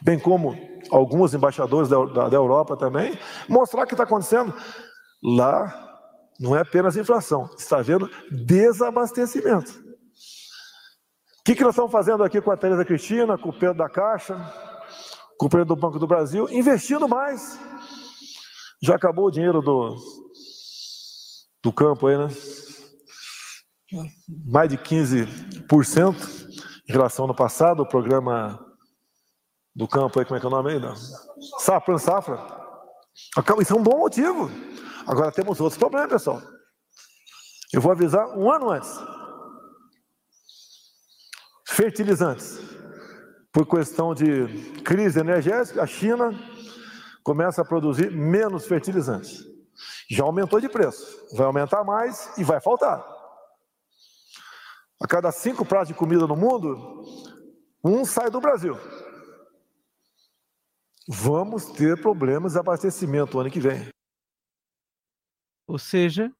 [0.00, 0.56] bem como
[0.90, 3.18] alguns embaixadores da, da, da Europa também,
[3.48, 4.54] mostrar o que está acontecendo.
[5.22, 5.84] Lá
[6.38, 9.72] não é apenas inflação, está havendo desabastecimento.
[11.40, 13.88] O que, que nós estamos fazendo aqui com a Teresa Cristina, com o Pedro da
[13.88, 14.36] Caixa,
[15.38, 16.48] com o Pedro do Banco do Brasil?
[16.50, 17.58] Investindo mais.
[18.82, 19.96] Já acabou o dinheiro do,
[21.62, 22.28] do campo aí, né?
[24.46, 26.56] Mais de 15%
[26.88, 28.64] em relação ao ano passado, o programa
[29.74, 30.80] do campo aí, como é que é o nome aí?
[30.80, 30.94] Não?
[31.58, 32.38] Safra, safra.
[33.60, 34.50] Isso é um bom motivo.
[35.06, 36.42] Agora temos outros problemas, pessoal.
[37.72, 38.90] Eu vou avisar um ano antes.
[41.68, 42.58] Fertilizantes.
[43.52, 44.46] Por questão de
[44.82, 46.32] crise energética, a China
[47.22, 49.44] começa a produzir menos fertilizantes.
[50.10, 51.26] Já aumentou de preço.
[51.34, 53.15] Vai aumentar mais e vai faltar.
[55.00, 57.02] A cada cinco pratos de comida no mundo,
[57.84, 58.74] um sai do Brasil.
[61.08, 63.88] Vamos ter problemas de abastecimento ano que vem.
[65.68, 66.32] Ou seja,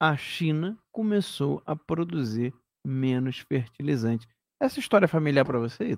[0.00, 2.52] a China começou a produzir
[2.84, 4.26] menos fertilizante.
[4.60, 5.96] Essa história é familiar para você?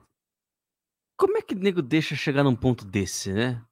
[1.17, 3.65] Como é que o nego deixa chegar num ponto desse, né?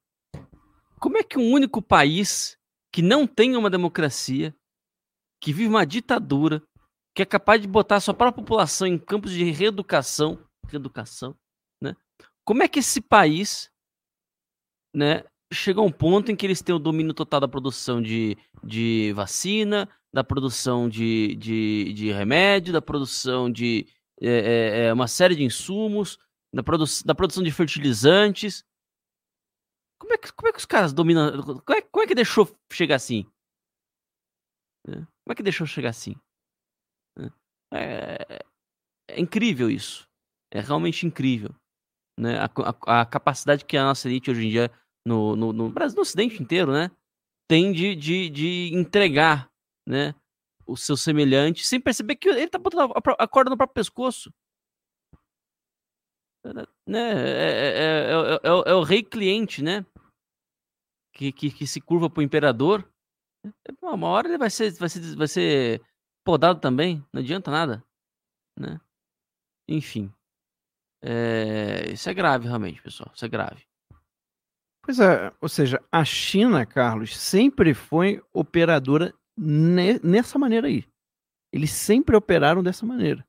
[0.99, 2.57] Como é que um único país
[2.91, 4.55] que não tem uma democracia,
[5.41, 6.63] que vive uma ditadura,
[7.13, 11.35] que é capaz de botar a sua própria população em campos de reeducação, reeducação,
[11.81, 11.95] né?
[12.43, 13.71] Como é que esse país
[14.93, 18.37] né, chega a um ponto em que eles têm o domínio total da produção de,
[18.63, 23.87] de vacina, da produção de, de, de remédio, da produção de
[24.21, 26.17] é, é, uma série de insumos,
[26.53, 28.63] da, produ da produção de fertilizantes.
[29.99, 31.41] Como é, que, como é que os caras dominam?
[31.41, 33.25] Como é, como é que deixou chegar assim?
[34.85, 36.15] Como é que deixou chegar assim?
[37.73, 38.45] É,
[39.09, 40.07] é incrível isso.
[40.53, 41.53] É realmente incrível.
[42.19, 42.37] Né?
[42.37, 44.71] A, a, a, capacidade que a nossa elite hoje em dia
[45.05, 46.91] no, no, no Brasil, no Ocidente inteiro, né?
[47.49, 49.49] Tem de, de, de entregar,
[49.87, 50.15] né?
[50.65, 54.31] O seu semelhante, sem perceber que ele tá botando a, corda no próprio pescoço.
[56.87, 56.99] Né?
[56.99, 59.85] É, é, é, é, o rei cliente, né?
[61.13, 62.89] Que, que, que se curva pro imperador.
[63.81, 65.81] Uma hora ele vai ser, vai ser, vai ser
[66.23, 67.83] podado também, não adianta nada,
[68.57, 68.79] né?
[69.67, 70.11] Enfim.
[71.01, 73.11] É, isso é grave, realmente, pessoal.
[73.13, 73.65] Isso é grave.
[74.81, 80.85] Pois é, ou seja, a China, Carlos, sempre foi operadora ne nessa maneira aí.
[81.51, 83.25] Eles sempre operaram dessa maneira.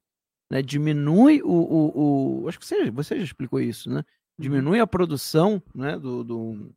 [0.51, 0.62] Né?
[0.62, 3.99] Diminui o, o, o, Acho que você, você já explicou isso, né?
[3.99, 4.05] Uhum.
[4.38, 6.74] Diminui a produção né, do, do,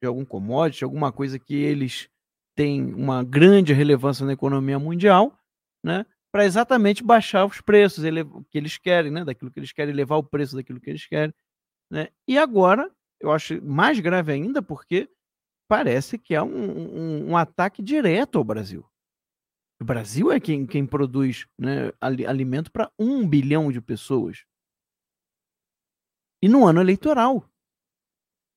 [0.00, 2.08] de algum commodity, alguma coisa que eles
[2.56, 5.38] têm uma grande relevância na economia mundial,
[5.84, 6.06] né?
[6.32, 8.02] Para exatamente baixar os preços
[8.50, 9.24] que eles querem, né?
[9.24, 11.32] Daquilo que eles querem, levar o preço daquilo que eles querem.
[11.90, 12.08] Né?
[12.26, 15.08] E agora eu acho mais grave ainda porque
[15.68, 18.84] parece que há um, um, um ataque direto ao Brasil.
[19.80, 24.44] O Brasil é quem, quem produz né, alimento para um bilhão de pessoas.
[26.42, 27.48] E no ano eleitoral.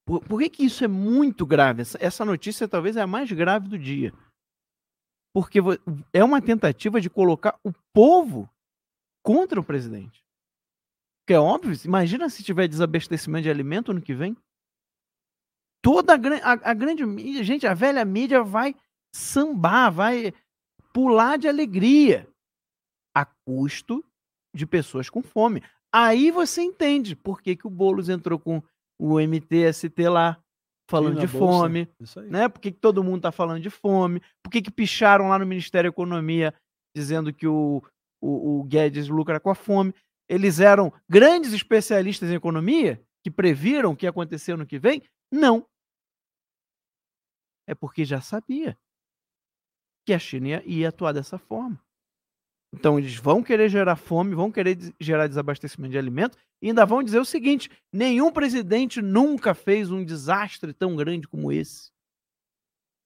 [0.05, 1.81] Por, por que, que isso é muito grave?
[1.81, 4.13] Essa, essa notícia talvez é a mais grave do dia.
[5.37, 5.59] Porque
[6.11, 8.49] é uma tentativa de colocar o povo
[9.23, 10.25] contra o presidente.
[11.27, 14.35] Que é óbvio, imagina se tiver desabastecimento de alimento ano que vem
[15.79, 16.17] toda a,
[16.53, 18.75] a, a grande mídia, gente, a velha mídia vai
[19.13, 20.33] sambar, vai
[20.91, 22.27] pular de alegria
[23.15, 24.03] a custo
[24.55, 25.61] de pessoas com fome.
[25.93, 28.59] Aí você entende por que, que o Boulos entrou com
[28.99, 30.43] o MTST lá,
[30.89, 31.37] falando de bolsa.
[31.37, 31.89] fome,
[32.29, 32.47] né?
[32.47, 34.21] Por que, que todo mundo está falando de fome?
[34.43, 36.53] Por que, que picharam lá no Ministério da Economia
[36.95, 37.83] dizendo que o,
[38.21, 39.93] o, o Guedes lucra com a fome?
[40.29, 45.01] Eles eram grandes especialistas em economia que previram o que ia acontecer no que vem?
[45.31, 45.65] Não
[47.67, 48.79] é porque já sabia
[50.05, 51.77] que a China ia, ia atuar dessa forma.
[52.77, 57.01] Então eles vão querer gerar fome, vão querer gerar desabastecimento de alimento e ainda vão
[57.01, 61.91] dizer o seguinte: nenhum presidente nunca fez um desastre tão grande como esse.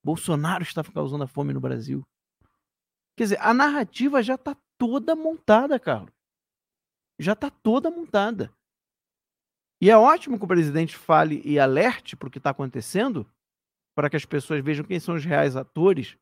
[0.03, 2.05] Bolsonaro está causando a fome no Brasil.
[3.15, 6.11] Quer dizer, a narrativa já está toda montada, Carlos.
[7.17, 8.51] Já está toda montada.
[9.79, 13.25] E é ótimo que o presidente fale e alerte para o que está acontecendo,
[13.95, 16.17] para que as pessoas vejam quem são os reais atores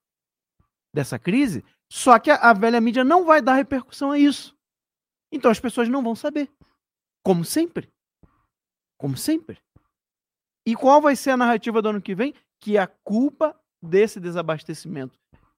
[0.93, 4.55] dessa crise, só que a, a velha mídia não vai dar repercussão a isso.
[5.31, 6.51] Então as pessoas não vão saber.
[7.23, 7.89] Como sempre.
[8.97, 9.61] Como sempre.
[10.65, 12.33] E qual vai ser a narrativa do ano que vem?
[12.61, 15.17] Que a culpa desse desabastecimento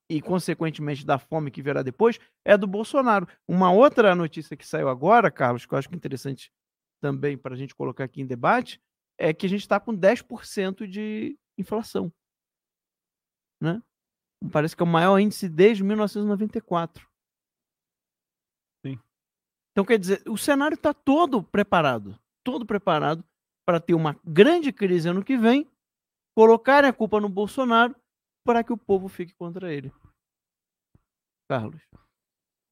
[0.10, 3.28] e, consequentemente, da fome que virá depois é do Bolsonaro.
[3.48, 6.52] Uma outra notícia que saiu agora, Carlos, que eu acho que é interessante
[7.02, 8.80] também para a gente colocar aqui em debate,
[9.18, 12.12] é que a gente está com 10% de inflação.
[13.62, 13.82] Né?
[14.52, 17.08] Parece que é o maior índice desde 1994.
[18.86, 19.00] Sim.
[19.72, 23.24] Então, quer dizer, o cenário está todo preparado todo preparado
[23.66, 25.70] para ter uma grande crise ano que vem,
[26.36, 27.96] colocarem a culpa no Bolsonaro
[28.46, 29.92] para que o povo fique contra ele.
[31.50, 31.82] Carlos.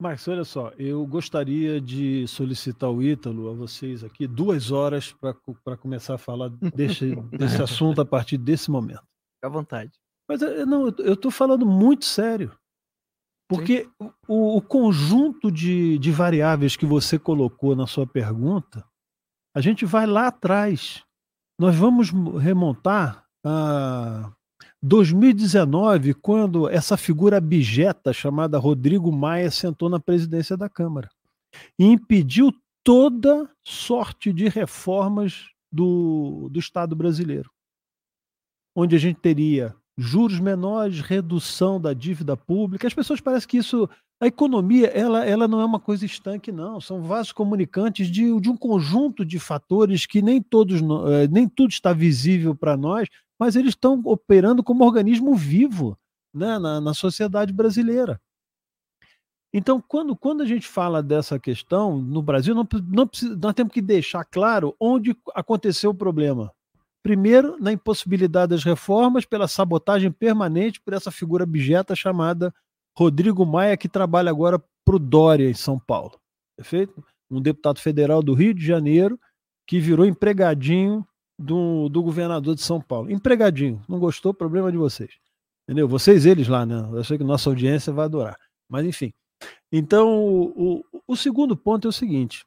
[0.02, 5.78] Marcos, olha só, eu gostaria de solicitar o Ítalo a vocês aqui duas horas para
[5.78, 9.02] começar a falar desse, desse assunto a partir desse momento.
[9.02, 9.92] Fique à vontade.
[10.30, 12.56] Mas não, eu estou falando muito sério.
[13.50, 13.90] Porque
[14.28, 18.86] o, o, conjunto de, de variáveis que você colocou na sua pergunta,
[19.56, 21.04] a gente vai lá atrás.
[21.60, 24.32] Nós vamos remontar a
[24.84, 31.10] 2019, quando essa figura abjeta chamada Rodrigo Maia sentou na presidência da Câmara
[31.78, 32.54] e impediu
[32.84, 37.52] toda sorte de reformas do, do Estado brasileiro,
[38.76, 42.88] onde a gente teria juros menores, redução da dívida pública.
[42.88, 43.90] As pessoas parecem que isso.
[44.22, 46.82] A economia, ela, ela não é uma coisa estanque, não.
[46.82, 51.72] São vasos comunicantes de, de um conjunto de fatores que nem todos, eh, nem tudo
[51.72, 53.08] está visível para nós,
[53.40, 55.98] mas eles estão operando como organismo vivo
[56.34, 58.20] né, na, na sociedade brasileira.
[59.54, 63.74] Então, quando, quando a gente fala dessa questão no Brasil, não, não precisa, nós temos
[63.74, 66.54] que deixar claro onde aconteceu o problema.
[67.04, 72.54] Primeiro, na impossibilidade das reformas, pela sabotagem permanente por essa figura abjeta chamada
[72.98, 76.20] Rodrigo Maia, que trabalha agora para o Dória, em São Paulo.
[76.58, 77.04] Perfeito?
[77.32, 79.20] Um deputado federal do Rio de Janeiro
[79.66, 83.10] que virou empregadinho do, do governador de São Paulo.
[83.10, 83.82] Empregadinho.
[83.88, 84.34] Não gostou?
[84.34, 85.12] Problema de vocês.
[85.64, 85.88] Entendeu?
[85.88, 86.90] Vocês, eles lá, né?
[86.92, 88.36] Eu sei que nossa audiência vai adorar.
[88.68, 89.14] Mas, enfim.
[89.72, 92.44] Então, o, o, o segundo ponto é o seguinte: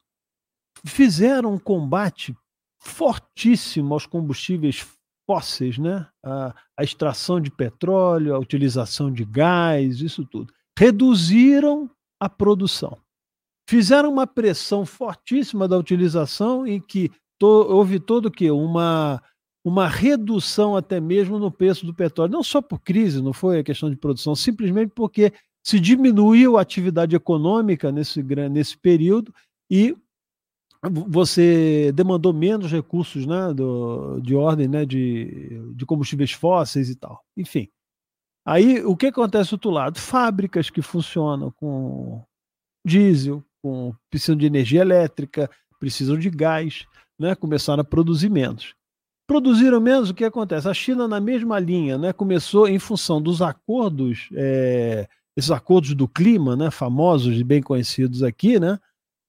[0.85, 2.35] fizeram um combate
[2.83, 4.85] fortíssimo aos combustíveis
[5.25, 6.05] fósseis, né?
[6.23, 10.53] A, a, extração de petróleo, a utilização de gás, isso tudo.
[10.77, 12.97] Reduziram a produção.
[13.69, 17.09] Fizeram uma pressão fortíssima da utilização em que
[17.39, 19.21] to, houve todo o que uma
[19.65, 23.63] uma redução até mesmo no preço do petróleo, não só por crise, não foi a
[23.63, 25.31] questão de produção, simplesmente porque
[25.65, 29.33] se diminuiu a atividade econômica nesse, nesse período
[29.71, 29.95] e
[30.89, 37.23] você demandou menos recursos né, do, de ordem né, de, de combustíveis fósseis e tal.
[37.37, 37.69] Enfim.
[38.45, 39.97] Aí o que acontece do outro lado?
[39.97, 42.21] Fábricas que funcionam com
[42.85, 46.85] diesel, com precisam de energia elétrica, precisam de gás,
[47.17, 48.75] né, começaram a produzir menos.
[49.25, 50.67] Produziram menos, o que acontece?
[50.67, 55.07] A China, na mesma linha, né, começou em função dos acordos, é,
[55.37, 58.77] esses acordos do clima, né, famosos e bem conhecidos aqui, né,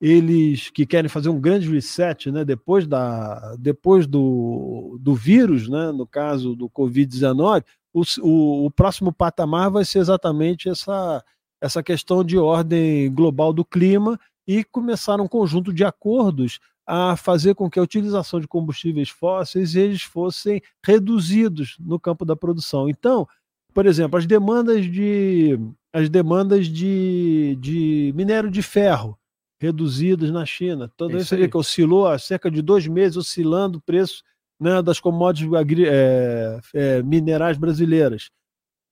[0.07, 5.90] eles que querem fazer um grande reset, né, depois, da, depois do, do vírus, né,
[5.92, 11.24] no caso do Covid-19, o, o, o, próximo patamar vai ser exatamente essa,
[11.59, 17.55] essa questão de ordem global do clima e começar um conjunto de acordos a fazer
[17.55, 22.90] com que a utilização de combustíveis fósseis eles fossem reduzidos no campo da produção.
[22.90, 23.26] Então,
[23.72, 25.59] por exemplo, as demandas de
[25.94, 29.16] as demandas de, de minério de ferro
[29.61, 30.90] reduzidas na China.
[30.96, 34.22] Todo é isso aí que oscilou há cerca de dois meses, oscilando o preço
[34.61, 35.50] né, das commodities
[35.86, 38.30] é, é, minerais brasileiras.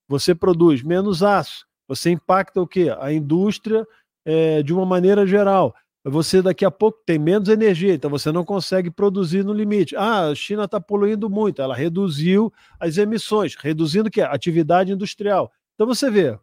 [0.09, 2.95] Você produz menos aço, você impacta o quê?
[3.01, 3.87] A indústria
[4.25, 5.75] é, de uma maneira geral.
[6.05, 9.95] Você daqui a pouco tem menos energia, então você não consegue produzir no limite.
[9.95, 14.21] Ah, a China está poluindo muito, ela reduziu as emissões, reduzindo o quê?
[14.21, 15.53] Atividade industrial.
[15.75, 16.37] Então você vê,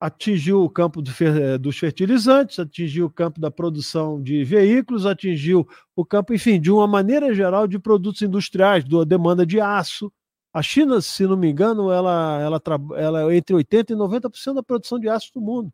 [0.00, 6.04] atingiu o campo eh, dos fertilizantes, atingiu o campo da produção de veículos, atingiu o
[6.06, 10.10] campo, enfim, de uma maneira geral de produtos industriais, da demanda de aço.
[10.54, 12.62] A China, se não me engano, ela, ela,
[12.96, 15.70] ela é entre 80% e 90% da produção de aço do mundo.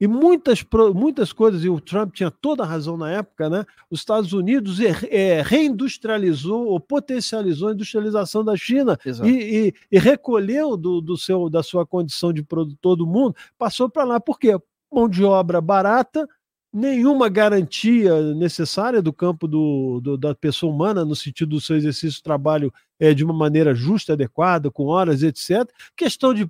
[0.00, 0.64] E muitas,
[0.94, 3.64] muitas coisas, e o Trump tinha toda a razão na época, né?
[3.88, 10.76] Os Estados Unidos é, reindustrializou ou potencializou a industrialização da China e, e, e, recolheu
[10.76, 14.20] do, do seu, da sua condição de produtor do mundo, passou para lá.
[14.20, 14.58] Por quê?
[14.92, 16.28] Mão de obra barata,
[16.72, 22.16] nenhuma garantia necessária do campo do, do, da pessoa humana, no sentido do seu exercício
[22.16, 25.70] de trabalho é, de uma maneira justa, adequada, com horas, etc.
[25.96, 26.44] Questão de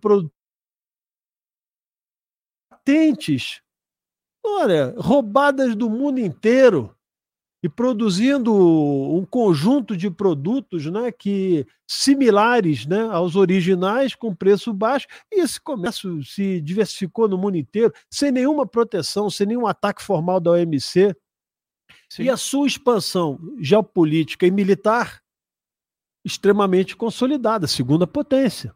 [2.84, 3.62] patentes,
[4.44, 6.94] olha, roubadas do mundo inteiro
[7.62, 15.06] e produzindo um conjunto de produtos né, que similares né, aos originais com preço baixo
[15.32, 20.38] e esse comércio se diversificou no mundo inteiro sem nenhuma proteção, sem nenhum ataque formal
[20.38, 21.16] da OMC
[22.10, 22.24] Sim.
[22.24, 25.22] e a sua expansão geopolítica e militar
[26.22, 28.74] extremamente consolidada, segunda potência.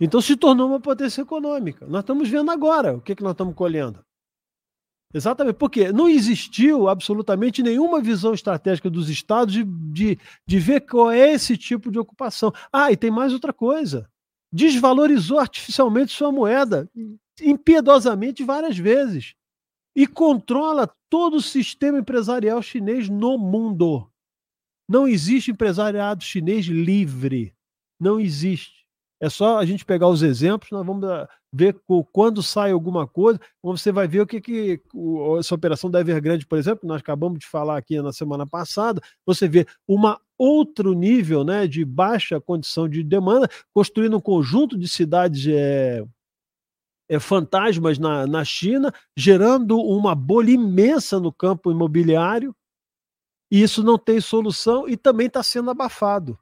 [0.00, 1.86] Então se tornou uma potência econômica.
[1.86, 4.04] Nós estamos vendo agora o que, que nós estamos colhendo.
[5.14, 11.08] Exatamente, porque não existiu absolutamente nenhuma visão estratégica dos estados de, de, de ver qual
[11.12, 12.52] é esse tipo de ocupação.
[12.72, 14.10] Ah, e tem mais outra coisa.
[14.52, 16.90] Desvalorizou artificialmente sua moeda,
[17.40, 19.36] impiedosamente várias vezes.
[19.94, 24.10] E controla todo o sistema empresarial chinês no mundo.
[24.88, 27.54] Não existe empresariado chinês livre.
[28.00, 28.83] Não existe.
[29.24, 31.74] É só a gente pegar os exemplos, nós vamos ah, ver
[32.12, 34.82] quando sai alguma coisa, você vai ver o que, que
[35.38, 39.48] essa operação da Evergrande, por exemplo, nós acabamos de falar aqui na semana passada, você
[39.48, 45.46] vê uma outro nível né, de baixa condição de demanda, construindo um conjunto de cidades
[45.46, 46.04] é,
[47.08, 52.54] é, fantasmas na, na China, gerando uma bolha imensa no campo imobiliário,
[53.50, 56.38] e isso não tem solução e também está sendo abafado.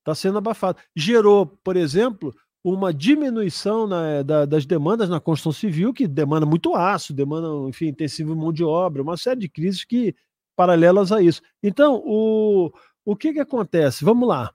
[0.00, 0.78] Está sendo abafado.
[0.96, 6.74] Gerou, por exemplo, uma diminuição na, da, das demandas na construção civil, que demanda muito
[6.74, 10.14] aço, demanda, enfim, intensivo mão de obra, uma série de crises que
[10.56, 11.40] paralelas a isso.
[11.62, 12.70] Então, o,
[13.04, 14.04] o que, que acontece?
[14.04, 14.52] Vamos lá.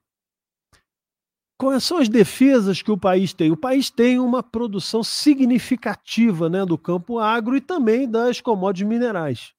[1.58, 3.52] Quais são as defesas que o país tem?
[3.52, 9.54] O país tem uma produção significativa né, do campo agro e também das commodities minerais.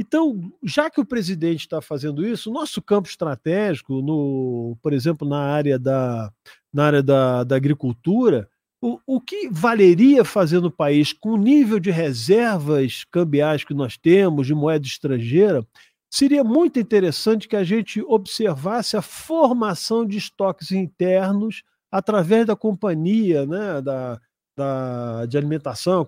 [0.00, 5.38] Então, já que o presidente está fazendo isso, nosso campo estratégico, no, por exemplo, na
[5.38, 6.32] área da,
[6.72, 8.48] na área da, da agricultura,
[8.80, 13.98] o, o que valeria fazer no país com o nível de reservas cambiais que nós
[13.98, 15.62] temos, de moeda estrangeira,
[16.10, 23.44] seria muito interessante que a gente observasse a formação de estoques internos através da companhia
[23.44, 24.18] né, da,
[24.56, 26.06] da, de alimentação, a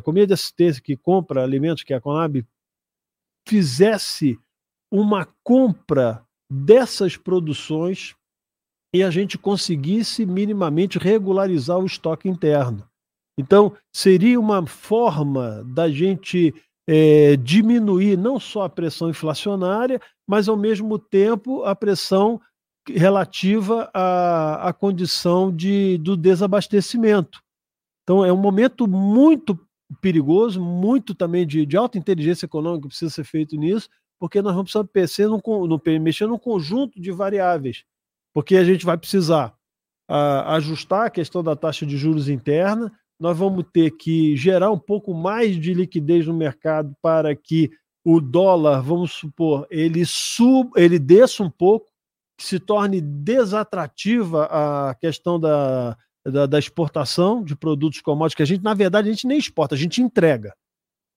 [0.00, 2.42] companhia de assistência que compra alimentos que a Conab
[3.46, 4.38] fizesse
[4.92, 8.14] uma compra dessas produções
[8.94, 12.88] e a gente conseguisse minimamente regularizar o estoque interno.
[13.36, 16.54] Então, seria uma forma da gente
[16.88, 22.40] é, diminuir não só a pressão inflacionária, mas ao mesmo tempo a pressão
[22.88, 27.42] relativa à, à condição de, do desabastecimento.
[28.02, 29.58] Então, é um momento muito
[30.00, 34.72] perigoso, muito também de, de alta inteligência econômica precisa ser feito nisso, porque nós vamos
[34.72, 37.84] precisar mexer num conjunto de variáveis,
[38.32, 39.54] porque a gente vai precisar
[40.08, 44.78] a, ajustar a questão da taxa de juros interna, nós vamos ter que gerar um
[44.78, 47.70] pouco mais de liquidez no mercado para que
[48.04, 51.90] o dólar, vamos supor, ele sub, ele desça um pouco,
[52.36, 58.46] que se torne desatrativa a questão da, da, da, exportação de produtos commodities que a
[58.46, 60.54] gente, na verdade, a gente nem exporta, a gente entrega.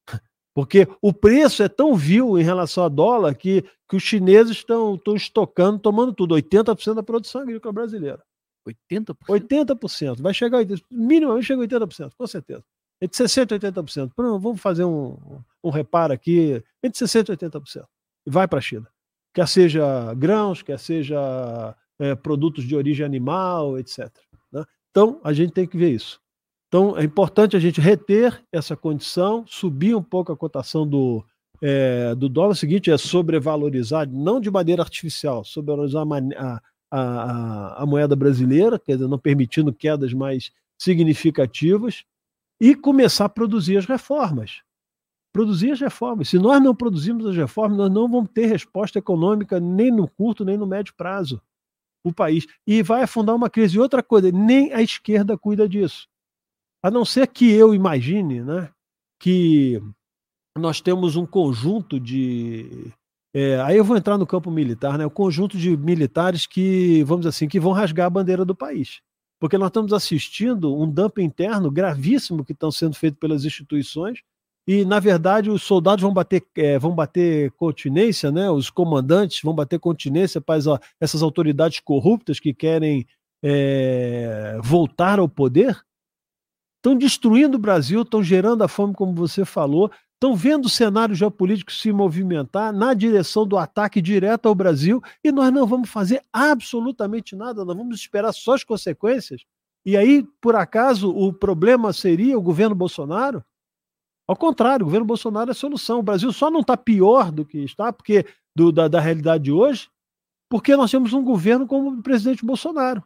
[0.53, 4.99] Porque o preço é tão vil em relação ao dólar que, que os chineses estão
[5.15, 8.21] estocando, tomando tudo, 80% da produção agrícola brasileira.
[8.67, 9.15] 80%?
[9.27, 10.21] 80%.
[10.21, 12.63] Vai chegar, minimamente chega a 80%, com certeza.
[13.01, 14.11] Entre 60% e 80%.
[14.15, 17.85] Vamos fazer um, um reparo aqui, entre 60% e 80%.
[18.25, 18.87] E vai para a China.
[19.33, 24.11] Quer seja grãos, quer seja é, produtos de origem animal, etc.
[24.97, 26.19] Então, a gente tem que ver isso.
[26.67, 31.23] Então, é importante a gente reter essa condição, subir um pouco a cotação do,
[31.61, 32.53] é, do dólar.
[32.53, 38.79] O seguinte é sobrevalorizar, não de maneira artificial, sobrevalorizar a, a, a, a moeda brasileira,
[38.79, 42.03] quer dizer, não permitindo quedas mais significativas,
[42.59, 44.63] e começar a produzir as reformas.
[45.31, 46.29] Produzir as reformas.
[46.29, 50.43] Se nós não produzirmos as reformas, nós não vamos ter resposta econômica nem no curto
[50.43, 51.39] nem no médio prazo
[52.03, 52.45] o país.
[52.65, 53.77] E vai afundar uma crise.
[53.77, 56.07] E outra coisa, nem a esquerda cuida disso.
[56.81, 58.69] A não ser que eu imagine né,
[59.19, 59.81] que
[60.57, 62.91] nós temos um conjunto de.
[63.33, 65.05] É, aí eu vou entrar no campo militar, né?
[65.05, 69.01] O conjunto de militares que, vamos assim, que vão rasgar a bandeira do país.
[69.39, 74.21] Porque nós estamos assistindo um dumping interno gravíssimo que estão sendo feito pelas instituições
[74.67, 78.51] e, na verdade, os soldados vão bater, é, vão bater continência, né?
[78.51, 80.59] os comandantes vão bater continência para
[80.99, 83.07] essas autoridades corruptas que querem
[83.41, 85.81] é, voltar ao poder.
[86.75, 91.15] Estão destruindo o Brasil, estão gerando a fome, como você falou, estão vendo o cenário
[91.15, 96.21] geopolítico se movimentar na direção do ataque direto ao Brasil e nós não vamos fazer
[96.33, 99.45] absolutamente nada, nós vamos esperar só as consequências.
[99.85, 103.41] E aí, por acaso, o problema seria o governo Bolsonaro?
[104.27, 105.99] Ao contrário, o governo Bolsonaro é a solução.
[105.99, 108.25] O Brasil só não está pior do que está, porque
[108.55, 109.89] do, da, da realidade de hoje,
[110.49, 113.03] porque nós temos um governo como o presidente Bolsonaro.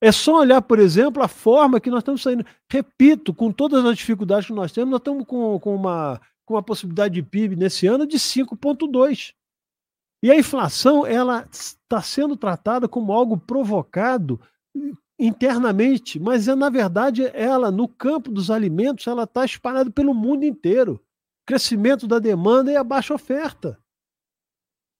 [0.00, 2.44] É só olhar, por exemplo, a forma que nós estamos saindo.
[2.70, 6.62] Repito, com todas as dificuldades que nós temos, nós estamos com, com, uma, com uma
[6.62, 9.32] possibilidade de PIB nesse ano de 5,2.
[10.22, 14.40] E a inflação, ela está sendo tratada como algo provocado
[15.24, 20.44] internamente, mas é na verdade ela no campo dos alimentos ela está espalhada pelo mundo
[20.44, 21.02] inteiro.
[21.46, 23.78] Crescimento da demanda e a baixa oferta.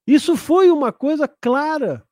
[0.06, 2.06] Isso foi uma coisa clara.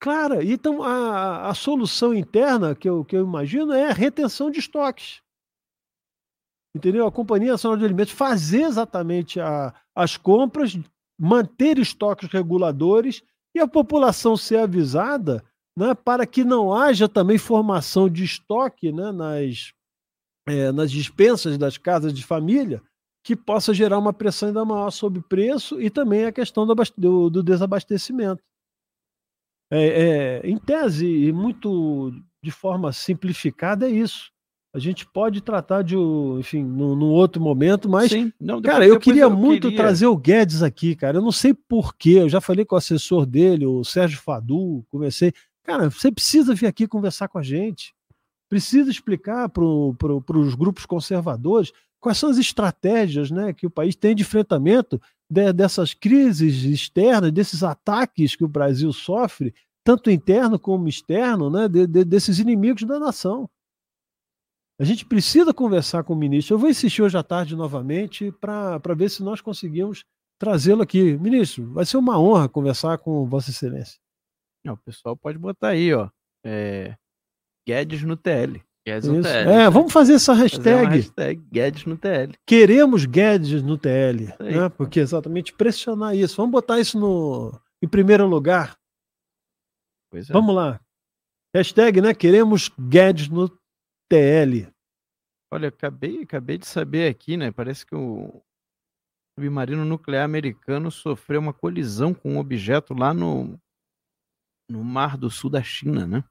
[0.00, 0.44] Clara.
[0.44, 5.22] Então a, a solução interna que eu, que eu imagino é a retenção de estoques.
[6.74, 7.06] Entendeu?
[7.06, 10.78] A Companhia Nacional de Alimentos fazer exatamente a, as compras,
[11.18, 13.22] manter estoques reguladores
[13.54, 15.44] e a população ser avisada
[15.76, 19.72] né, para que não haja também formação de estoque né, nas,
[20.46, 22.82] é, nas dispensas das casas de família,
[23.24, 26.74] que possa gerar uma pressão ainda maior sobre o preço e também a questão do,
[26.96, 28.42] do, do desabastecimento.
[29.70, 32.12] É, é, em tese, e muito
[32.42, 34.30] de forma simplificada, é isso.
[34.74, 35.96] A gente pode tratar de,
[36.38, 38.32] enfim, num, num outro momento, mas, Sim.
[38.40, 39.76] Não, depois, cara, eu queria eu muito queria...
[39.76, 41.18] trazer o Guedes aqui, cara.
[41.18, 45.32] Eu não sei porquê, eu já falei com o assessor dele, o Sérgio Fadu, conversei.
[45.64, 47.94] Cara, você precisa vir aqui conversar com a gente.
[48.48, 49.62] Precisa explicar para
[49.96, 55.00] pro, os grupos conservadores quais são as estratégias né, que o país tem de enfrentamento
[55.30, 59.54] de, dessas crises externas, desses ataques que o Brasil sofre,
[59.84, 63.48] tanto interno como externo, né, de, de, desses inimigos da nação.
[64.80, 66.54] A gente precisa conversar com o ministro.
[66.54, 70.04] Eu vou insistir hoje à tarde novamente para ver se nós conseguimos
[70.38, 71.16] trazê-lo aqui.
[71.18, 74.01] Ministro, vai ser uma honra conversar com Vossa Excelência.
[74.64, 76.08] Não, o pessoal pode botar aí, ó.
[76.44, 76.96] É...
[77.66, 78.62] Guedes no TL.
[78.86, 79.48] Guedes no TL.
[79.48, 80.84] É, vamos fazer essa hashtag.
[80.84, 82.34] Fazer hashtag Guedes no TL.
[82.46, 84.34] Queremos Guedes no TL.
[84.40, 84.68] Né?
[84.76, 86.36] Porque exatamente pressionar isso.
[86.36, 88.76] Vamos botar isso no, em primeiro lugar.
[90.12, 90.20] É.
[90.32, 90.80] Vamos lá.
[91.54, 92.14] Hashtag, né?
[92.14, 93.48] Queremos Guedes no
[94.08, 94.68] TL.
[95.52, 97.52] Olha, acabei, acabei de saber aqui, né?
[97.52, 98.42] Parece que o
[99.38, 103.58] submarino nuclear americano sofreu uma colisão com um objeto lá no
[104.72, 106.24] no Mar do Sul da China, né?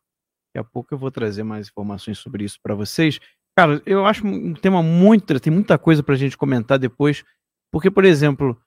[0.53, 3.19] Daqui a pouco eu vou trazer mais informações sobre isso para vocês.
[3.55, 5.39] Cara, eu acho um tema muito.
[5.39, 7.23] Tem muita coisa para a gente comentar depois.
[7.71, 8.59] Porque, por exemplo,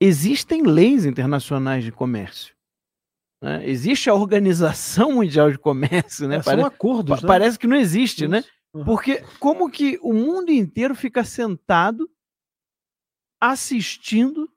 [0.00, 2.54] existem leis internacionais de comércio.
[3.42, 3.68] Né?
[3.68, 6.36] Existe a Organização Mundial de Comércio, né?
[6.36, 7.22] É, são acordos.
[7.22, 7.26] né?
[7.26, 8.38] Parece que não existe, né?
[8.38, 8.48] Isso.
[8.48, 8.54] né?
[8.74, 8.84] Uhum.
[8.84, 12.10] Porque como que o mundo inteiro fica sentado
[13.40, 14.50] assistindo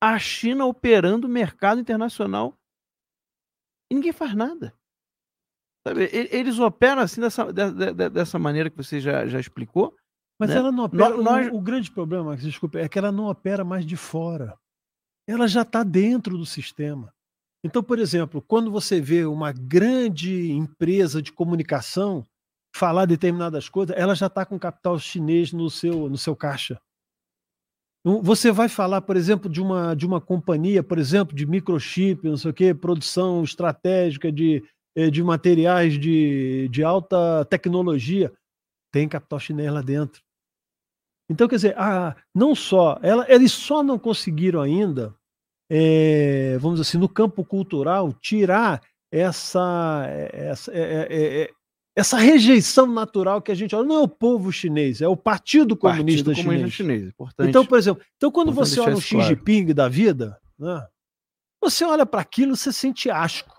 [0.00, 2.57] a China operando o mercado internacional
[3.90, 4.74] e ninguém faz nada.
[5.86, 6.08] Sabe?
[6.12, 9.96] Eles operam assim dessa, dessa maneira que você já, já explicou.
[10.38, 10.56] Mas né?
[10.56, 11.16] ela não opera.
[11.16, 11.48] Nós...
[11.48, 14.56] O, o, grande problema, desculpa, é que ela não opera mais de fora.
[15.26, 17.12] Ela já está dentro do sistema.
[17.64, 22.24] Então, por exemplo, quando você vê uma grande empresa de comunicação
[22.74, 26.80] falar determinadas coisas, ela já está com capital chinês no seu, no seu caixa.
[28.08, 32.26] Então, você vai falar, por exemplo, de uma, de uma companhia, por exemplo, de microchip,
[32.26, 34.64] não sei o quê, produção estratégica de,
[34.96, 38.32] eh, de materiais de, de alta tecnologia,
[38.90, 40.22] tem capital chinês lá dentro.
[41.30, 45.14] Então, quer dizer, ah, não só, ela, eles só não conseguiram ainda,
[45.70, 48.82] é, vamos dizer assim, no campo cultural, tirar
[49.12, 51.50] essa, essa, é, é,
[51.98, 55.76] essa rejeição natural que a gente olha, não é o povo chinês, é o Partido
[55.76, 56.98] Comunista, Partido Comunista Chinês.
[56.98, 60.86] chinês importante, então, por exemplo, então quando você olha o Xi Jinping da vida, né,
[61.60, 63.52] você olha para aquilo, você sente asco.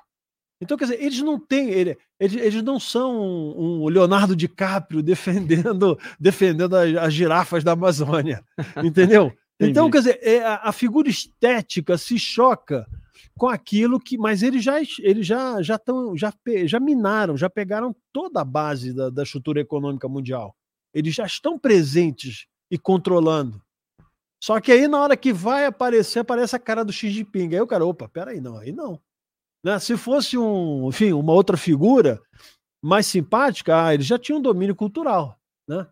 [0.62, 6.00] Então, quer dizer, eles não têm, eles, eles não são um, um Leonardo DiCaprio defendendo,
[6.18, 8.42] defendendo as, as girafas da Amazônia,
[8.82, 9.34] entendeu?
[9.60, 12.88] então, quer dizer, é, a, a figura estética se choca
[13.40, 14.18] com aquilo que.
[14.18, 16.32] Mas eles já eles já já estão já,
[16.66, 20.56] já minaram, já pegaram toda a base da, da estrutura econômica mundial.
[20.94, 23.62] Eles já estão presentes e controlando.
[24.44, 27.54] Só que aí, na hora que vai aparecer, aparece a cara do Xi Jinping.
[27.54, 29.00] Aí o cara, opa, peraí, não, aí não.
[29.64, 29.78] Né?
[29.80, 32.22] Se fosse um, enfim, uma outra figura
[32.82, 35.38] mais simpática, ah, eles já tinham um domínio cultural.
[35.68, 35.86] Né?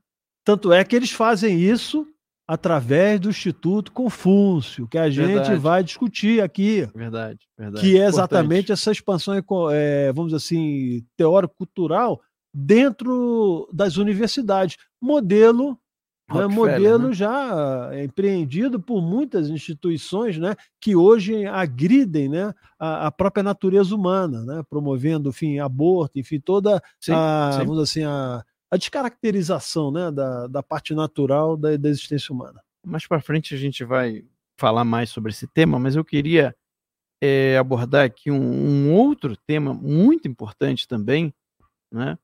[0.45, 2.07] Tanto é que eles fazem isso
[2.47, 5.55] através do Instituto Confúcio, que a gente verdade.
[5.55, 6.87] vai discutir aqui.
[6.95, 7.81] Verdade, verdade.
[7.81, 8.71] Que é exatamente Importante.
[8.71, 9.33] essa expansão,
[9.71, 12.21] é, vamos dizer assim, teórico-cultural
[12.53, 14.77] dentro das universidades.
[15.01, 15.77] Modelo
[16.29, 17.13] né, modelo né?
[17.13, 24.43] já empreendido por muitas instituições né, que hoje agridem né, a, a própria natureza humana,
[24.43, 27.13] né, promovendo enfim, aborto, enfim, toda a, sim.
[27.59, 32.61] Vamos assim, a, a descaracterização né, da, da parte natural da, da existência humana.
[32.85, 34.25] Mais para frente a gente vai
[34.59, 36.55] falar mais sobre esse tema, mas eu queria
[37.21, 41.33] é, abordar aqui um, um, outro tema muito importante também,
[41.91, 42.17] né?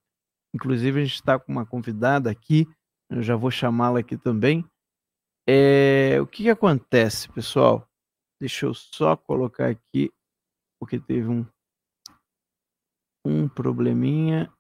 [0.54, 2.68] Inclusive a gente está com uma convidada aqui,
[3.10, 4.66] eu já vou chamá-la aqui também.
[5.48, 7.88] É, o que, que acontece, pessoal?
[8.40, 10.12] Deixa eu só colocar aqui,
[10.80, 11.46] porque teve um,
[13.26, 14.52] um probleminha.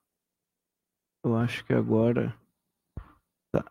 [1.23, 2.37] Eu acho que agora.
[3.53, 3.63] Tá.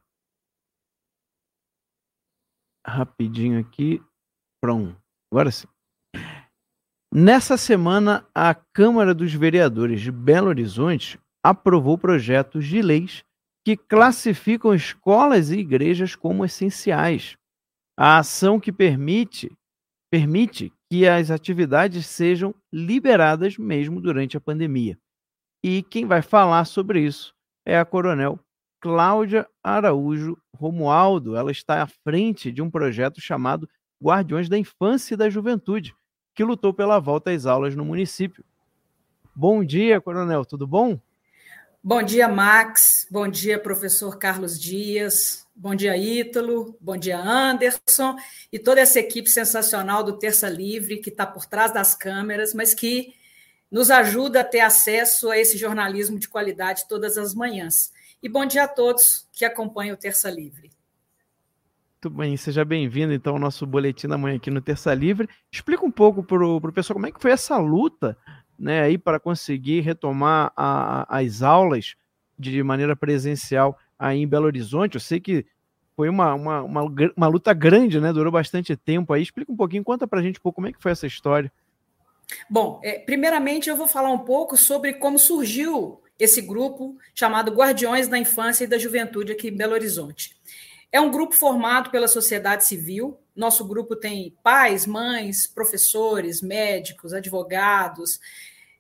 [2.87, 4.03] Rapidinho aqui.
[4.63, 4.97] Pronto.
[5.31, 5.69] Agora sim.
[7.15, 13.23] Nessa semana, a Câmara dos Vereadores de Belo Horizonte aprovou projetos de leis
[13.67, 17.37] que classificam escolas e igrejas como essenciais.
[17.99, 19.55] A ação que permite
[20.11, 24.99] permite que as atividades sejam liberadas mesmo durante a pandemia.
[25.65, 27.35] E quem vai falar sobre isso
[27.65, 28.39] é a coronel
[28.81, 31.37] Cláudia Araújo Romualdo.
[31.37, 33.69] Ela está à frente de um projeto chamado
[34.03, 35.95] Guardiões da Infância e da Juventude,
[36.35, 38.45] que lutou pela volta às aulas no município.
[39.35, 40.99] Bom dia, coronel, tudo bom?
[41.83, 43.07] Bom dia, Max.
[43.11, 45.47] Bom dia, professor Carlos Dias.
[45.55, 46.77] Bom dia, Ítalo.
[46.81, 48.17] Bom dia, Anderson.
[48.53, 52.75] E toda essa equipe sensacional do Terça Livre, que está por trás das câmeras, mas
[52.75, 53.15] que
[53.73, 57.91] nos ajuda a ter acesso a esse jornalismo de qualidade todas as manhãs.
[58.23, 60.71] E bom dia a todos que acompanham o Terça Livre.
[61.95, 65.27] Muito bem, seja bem-vindo então ao nosso boletim da manhã aqui no Terça Livre.
[65.51, 68.15] Explica um pouco para o pessoal como é que foi essa luta
[68.59, 71.95] né, aí para conseguir retomar a, as aulas
[72.39, 74.97] de maneira presencial aí em Belo Horizonte.
[74.97, 75.47] Eu sei que
[75.97, 76.83] foi uma, uma, uma,
[77.17, 78.13] uma luta grande, né?
[78.13, 79.23] Durou bastante tempo aí.
[79.23, 81.51] Explica um pouquinho, conta para a gente um pouco como é que foi essa história.
[82.49, 88.09] Bom, é, primeiramente eu vou falar um pouco sobre como surgiu esse grupo chamado Guardiões
[88.09, 90.37] da Infância e da Juventude aqui em Belo Horizonte.
[90.91, 93.19] É um grupo formado pela sociedade civil.
[93.35, 98.21] Nosso grupo tem pais, mães, professores, médicos, advogados.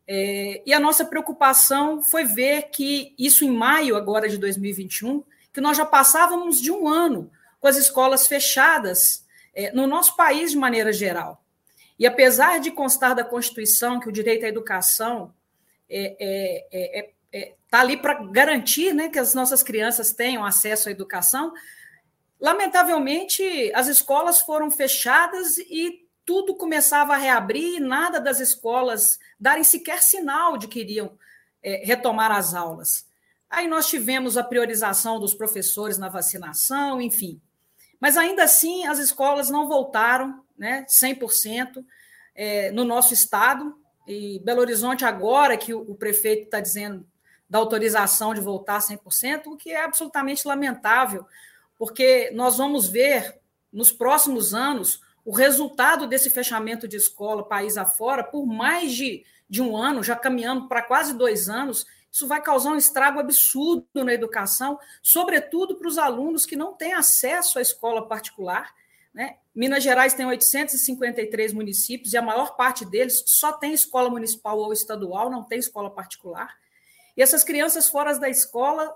[0.06, 5.60] É, e a nossa preocupação foi ver que isso em maio agora de 2021, que
[5.60, 9.24] nós já passávamos de um ano com as escolas fechadas
[9.54, 11.41] é, no nosso país de maneira geral.
[11.98, 15.34] E apesar de constar da Constituição que o direito à educação
[15.88, 20.44] está é, é, é, é tá ali para garantir né, que as nossas crianças tenham
[20.44, 21.52] acesso à educação,
[22.42, 29.62] Lamentavelmente, as escolas foram fechadas e tudo começava a reabrir e nada das escolas darem
[29.62, 31.16] sequer sinal de que iriam
[31.62, 33.06] é, retomar as aulas.
[33.48, 37.40] Aí nós tivemos a priorização dos professores na vacinação, enfim.
[38.00, 41.84] Mas ainda assim, as escolas não voltaram né, 100%
[42.34, 43.76] é, no nosso estado.
[44.06, 47.06] E Belo Horizonte, agora que o, prefeito está dizendo
[47.48, 51.26] da autorização de voltar 100%, o que é absolutamente lamentável,
[51.78, 53.38] porque nós vamos ver
[53.72, 59.62] nos próximos anos o resultado desse fechamento de escola país afora por mais de, de
[59.62, 61.86] um ano, já caminhando para quase dois anos.
[62.10, 66.92] Isso vai causar um estrago absurdo na educação, sobretudo para os alunos que não têm
[66.92, 68.74] acesso à escola particular.
[69.14, 69.36] Né?
[69.54, 74.72] Minas Gerais tem 853 municípios e a maior parte deles só tem escola municipal ou
[74.72, 76.54] estadual, não tem escola particular.
[77.16, 78.94] E essas crianças fora da escola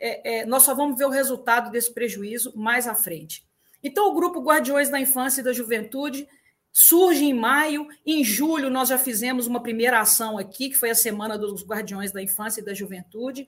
[0.00, 3.44] é, é, nós só vamos ver o resultado desse prejuízo mais à frente.
[3.82, 6.28] Então, o grupo Guardiões da Infância e da Juventude
[6.76, 7.86] surge em maio.
[8.04, 12.10] Em julho, nós já fizemos uma primeira ação aqui, que foi a Semana dos Guardiões
[12.10, 13.46] da Infância e da Juventude,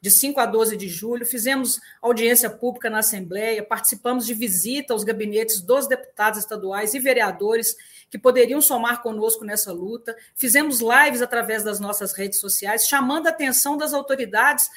[0.00, 1.24] de 5 a 12 de julho.
[1.24, 7.76] Fizemos audiência pública na Assembleia, participamos de visita aos gabinetes dos deputados estaduais e vereadores
[8.10, 10.16] que poderiam somar conosco nessa luta.
[10.34, 14.68] Fizemos lives através das nossas redes sociais, chamando a atenção das autoridades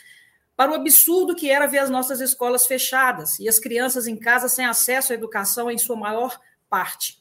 [0.56, 4.48] para o absurdo que era ver as nossas escolas fechadas e as crianças em casa
[4.48, 7.17] sem acesso à educação em sua maior parte.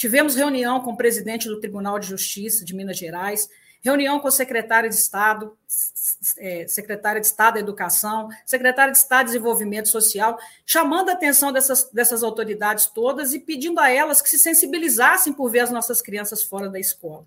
[0.00, 3.50] Tivemos reunião com o presidente do Tribunal de Justiça de Minas Gerais,
[3.82, 5.54] reunião com a secretária de Estado,
[6.38, 11.52] é, secretária de Estado da Educação, secretária de Estado de Desenvolvimento Social, chamando a atenção
[11.52, 16.00] dessas, dessas autoridades todas e pedindo a elas que se sensibilizassem por ver as nossas
[16.00, 17.26] crianças fora da escola.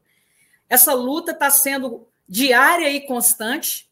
[0.67, 3.87] Essa luta está sendo diária e constante,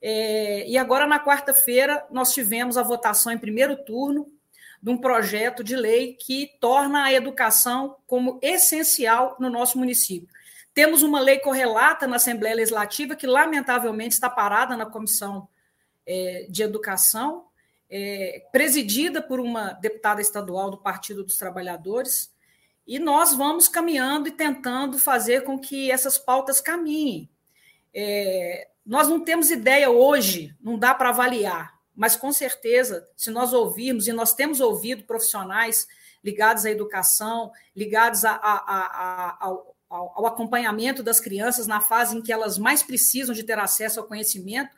[0.00, 4.31] é, e agora, na quarta-feira, nós tivemos a votação em primeiro turno
[4.82, 10.28] de um projeto de lei que torna a educação como essencial no nosso município.
[10.74, 15.48] Temos uma lei correlata na Assembleia Legislativa que, lamentavelmente, está parada na Comissão
[16.04, 17.46] é, de Educação,
[17.88, 22.32] é, presidida por uma deputada estadual do Partido dos Trabalhadores,
[22.84, 27.30] e nós vamos caminhando e tentando fazer com que essas pautas caminhem.
[27.94, 33.52] É, nós não temos ideia hoje, não dá para avaliar, mas com certeza, se nós
[33.52, 35.86] ouvirmos, e nós temos ouvido profissionais
[36.24, 42.22] ligados à educação, ligados a, a, a, ao, ao acompanhamento das crianças na fase em
[42.22, 44.74] que elas mais precisam de ter acesso ao conhecimento,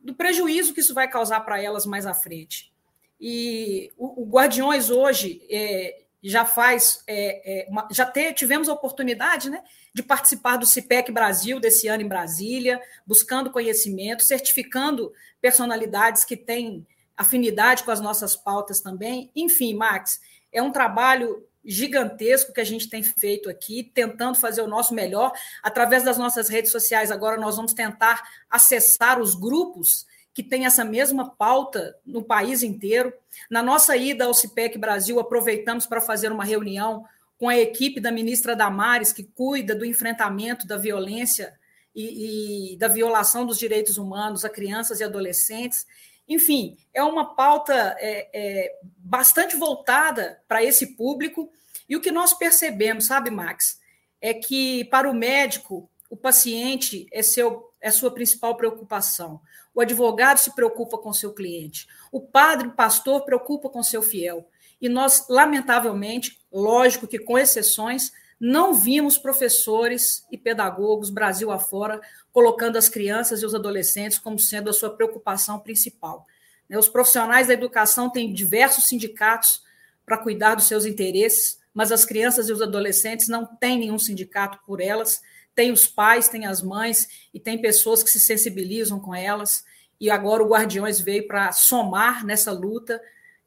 [0.00, 2.72] do prejuízo que isso vai causar para elas mais à frente.
[3.20, 8.72] E o, o Guardiões hoje, é, já faz, é, é, uma, já te, tivemos a
[8.72, 9.62] oportunidade né,
[9.98, 16.86] de participar do CIPEC Brasil desse ano em Brasília, buscando conhecimento, certificando personalidades que têm
[17.16, 19.28] afinidade com as nossas pautas também.
[19.34, 20.20] Enfim, Max,
[20.52, 25.32] é um trabalho gigantesco que a gente tem feito aqui, tentando fazer o nosso melhor.
[25.64, 30.84] Através das nossas redes sociais, agora nós vamos tentar acessar os grupos que têm essa
[30.84, 33.12] mesma pauta no país inteiro.
[33.50, 37.04] Na nossa ida ao CIPEC Brasil, aproveitamos para fazer uma reunião
[37.38, 41.56] com a equipe da ministra Damares, que cuida do enfrentamento da violência
[41.94, 45.86] e, e da violação dos direitos humanos a crianças e adolescentes.
[46.28, 51.50] Enfim, é uma pauta é, é, bastante voltada para esse público.
[51.88, 53.80] E o que nós percebemos, sabe, Max,
[54.20, 59.40] é que para o médico, o paciente é, seu, é sua principal preocupação.
[59.74, 61.86] O advogado se preocupa com seu cliente.
[62.10, 64.48] O padre, o pastor, preocupa com seu fiel.
[64.80, 72.00] E nós, lamentavelmente, lógico que com exceções, não vimos professores e pedagogos, Brasil afora,
[72.32, 76.26] colocando as crianças e os adolescentes como sendo a sua preocupação principal.
[76.68, 79.62] Né, os profissionais da educação têm diversos sindicatos
[80.04, 84.58] para cuidar dos seus interesses, mas as crianças e os adolescentes não têm nenhum sindicato
[84.66, 85.20] por elas.
[85.54, 89.64] Tem os pais, tem as mães e tem pessoas que se sensibilizam com elas.
[90.00, 93.00] E agora o Guardiões veio para somar nessa luta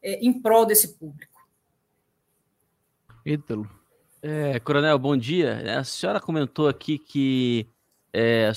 [0.03, 1.31] é, em prol desse público.
[3.26, 3.69] Ítalo.
[4.22, 5.80] É, Coronel, bom dia.
[5.80, 7.68] A senhora comentou aqui que
[8.14, 8.52] é,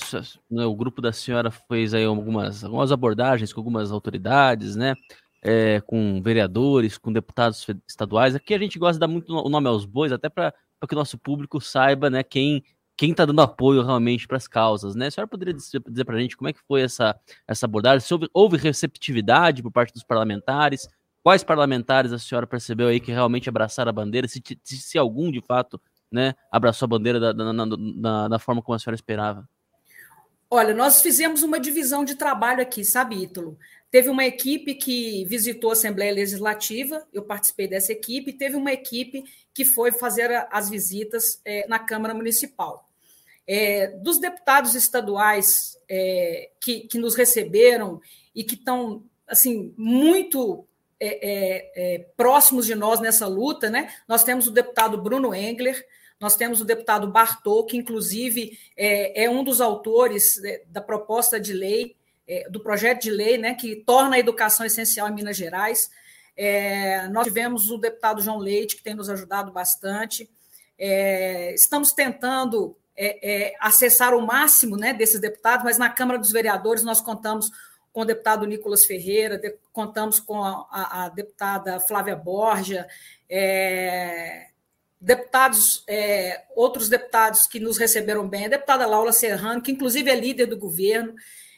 [0.49, 4.93] né, o grupo da senhora fez aí algumas, algumas abordagens com algumas autoridades, né?
[5.41, 8.35] É, com vereadores, com deputados estaduais.
[8.35, 10.51] Aqui a gente gosta de dar muito o nome aos bois, até para
[10.87, 12.63] que o nosso público saiba né, quem
[12.97, 15.07] quem está dando apoio realmente para as causas, né?
[15.07, 17.13] A senhora poderia dizer, dizer para a gente como é que foi essa,
[17.47, 17.99] essa abordagem?
[17.99, 20.87] Se houve, houve, receptividade por parte dos parlamentares?
[21.25, 24.27] Quais parlamentares a senhora percebeu aí que realmente abraçaram a bandeira?
[24.27, 25.81] Se, se, se algum, de fato,
[26.11, 29.49] né, abraçou a bandeira da, da, da, da, forma como a senhora esperava?
[30.51, 33.57] Olha, nós fizemos uma divisão de trabalho aqui, sabe, Ítalo?
[33.89, 39.23] Teve uma equipe que visitou a Assembleia Legislativa, eu participei dessa equipe, teve uma equipe
[39.51, 42.87] que foi fazer as visitas é, na Câmara Municipal.
[43.47, 47.99] É, dos deputados estaduais é, que, que nos receberam
[48.35, 53.93] e que estão assim muito é, é, é, próximos de nós nessa luta, né?
[54.07, 55.85] Nós temos o deputado Bruno Engler,
[56.19, 61.39] nós temos o deputado Bartô, que inclusive é, é um dos autores é, da proposta
[61.39, 61.95] de lei,
[62.49, 65.91] do projeto de lei, né, que torna a educação essencial em Minas Gerais.
[67.11, 70.27] Nós tivemos o deputado João Leite, que tem nos ajudado bastante.
[71.53, 72.75] Estamos tentando
[73.59, 77.51] acessar o máximo né, desses deputados, mas na Câmara dos Vereadores nós contamos
[77.95, 82.85] com o deputado Nicolas Ferreira, de, contamos com a, a, deputada Flávia Borja,
[83.29, 84.47] é,
[84.99, 90.15] deputados, é, outros deputados que nos receberam bem, a deputada Laura Serrano, que inclusive é
[90.15, 91.15] líder do governo,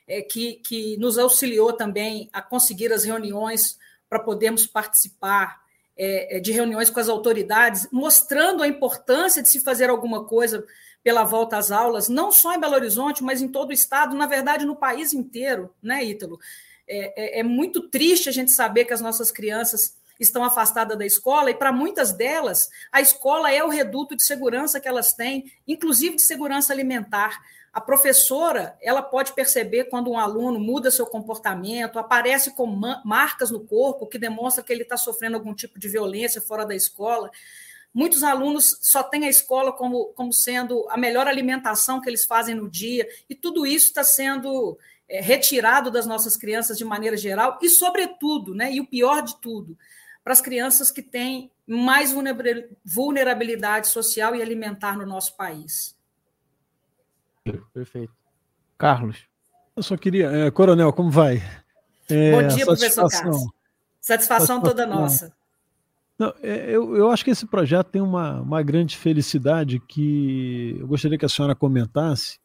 [0.07, 5.59] é, que, que nos auxiliou também a conseguir as reuniões para podermos participar
[5.97, 10.63] é, é, de reuniões com as autoridades, mostrando a importância de se fazer alguma coisa
[11.03, 14.25] pela volta às aulas, não só em Belo Horizonte, mas em todo o estado, na
[14.25, 16.39] verdade, no país inteiro, né, Ítalo?
[16.87, 21.05] É, é, é muito triste a gente saber que as nossas crianças estão afastadas da
[21.05, 25.51] escola, e para muitas delas, a escola é o reduto de segurança que elas têm,
[25.67, 27.39] inclusive de segurança alimentar.
[27.71, 32.65] A professora, ela pode perceber quando um aluno muda seu comportamento, aparece com
[33.05, 36.73] marcas no corpo que demonstra que ele está sofrendo algum tipo de violência fora da
[36.73, 37.29] escola.
[37.97, 42.53] Muitos alunos só têm a escola como, como sendo a melhor alimentação que eles fazem
[42.53, 44.77] no dia, e tudo isso está sendo
[45.09, 49.35] é, retirado das nossas crianças de maneira geral, e, sobretudo, né, e o pior de
[49.37, 49.75] tudo,
[50.23, 52.13] para as crianças que têm mais
[52.85, 55.97] vulnerabilidade social e alimentar no nosso país.
[57.73, 58.13] Perfeito.
[58.77, 59.25] Carlos.
[59.75, 60.29] Eu só queria.
[60.29, 61.41] É, Coronel, como vai?
[62.07, 63.37] É, Bom dia, professor Carlos.
[63.37, 63.53] Satisfação,
[63.99, 65.35] satisfação toda nossa.
[66.17, 70.87] Não, é, eu, eu acho que esse projeto tem uma, uma grande felicidade que eu
[70.87, 72.39] gostaria que a senhora comentasse,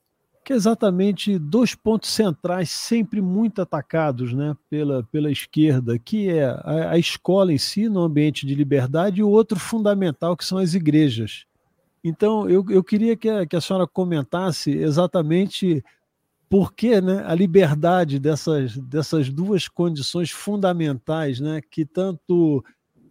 [0.44, 6.44] que é exatamente dois pontos centrais sempre muito atacados né, pela, pela esquerda, que é
[6.44, 10.58] a, a escola em si, no ambiente de liberdade, e o outro fundamental, que são
[10.58, 11.46] as igrejas.
[12.04, 15.82] Então, eu, eu queria que a, que a senhora comentasse exatamente
[16.50, 22.62] por que né, a liberdade dessas, dessas duas condições fundamentais, né, que tanto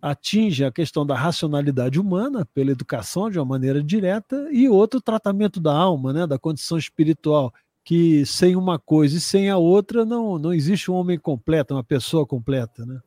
[0.02, 5.60] atinge a questão da racionalidade humana pela educação de uma maneira direta e outro tratamento
[5.60, 7.54] da alma, né, da condição espiritual,
[7.84, 11.84] que sem uma coisa e sem a outra não, não existe um homem completo, uma
[11.84, 13.00] pessoa completa, né?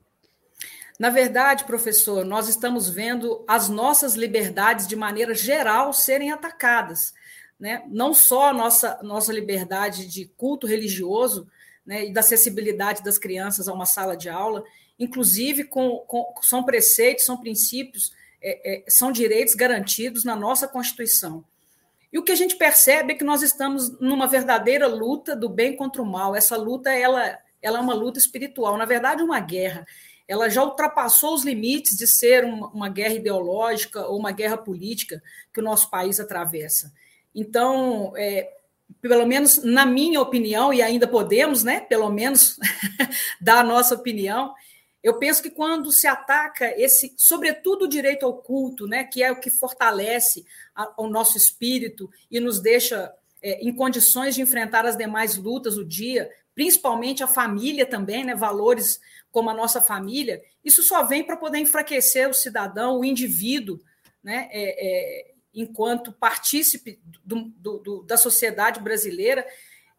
[0.99, 7.13] Na verdade, professor, nós estamos vendo as nossas liberdades de maneira geral serem atacadas.
[7.59, 7.83] Né?
[7.89, 11.49] Não só a nossa, nossa liberdade de culto religioso
[11.85, 14.63] né, e da acessibilidade das crianças a uma sala de aula,
[14.99, 18.13] inclusive com, com são preceitos, são princípios,
[18.43, 21.45] é, é, são direitos garantidos na nossa Constituição.
[22.13, 25.77] E o que a gente percebe é que nós estamos numa verdadeira luta do bem
[25.77, 26.37] contra o mal.
[26.37, 29.85] Essa luta ela, ela é uma luta espiritual, na verdade, uma guerra
[30.27, 35.23] ela já ultrapassou os limites de ser uma, uma, guerra ideológica ou uma guerra política
[35.53, 36.93] que o nosso país atravessa.
[37.35, 38.51] Então, é,
[39.01, 42.59] pelo menos na minha opinião, e ainda podemos, né, pelo menos,
[43.41, 44.55] dar a nossa opinião,
[45.05, 49.31] eu penso que quando se ataca esse, sobretudo o direito ao culto, né, que é
[49.31, 53.13] o que fortalece a, o nosso espírito e nos deixa
[53.43, 58.35] é, em condições de enfrentar as demais lutas do dia, principalmente a família também, né,
[58.35, 58.99] valores
[59.31, 63.79] como a nossa família, isso só vem para poder enfraquecer o cidadão, o indivíduo,
[64.23, 69.47] né, é, é, enquanto partícipe do, do, do, da sociedade brasileira.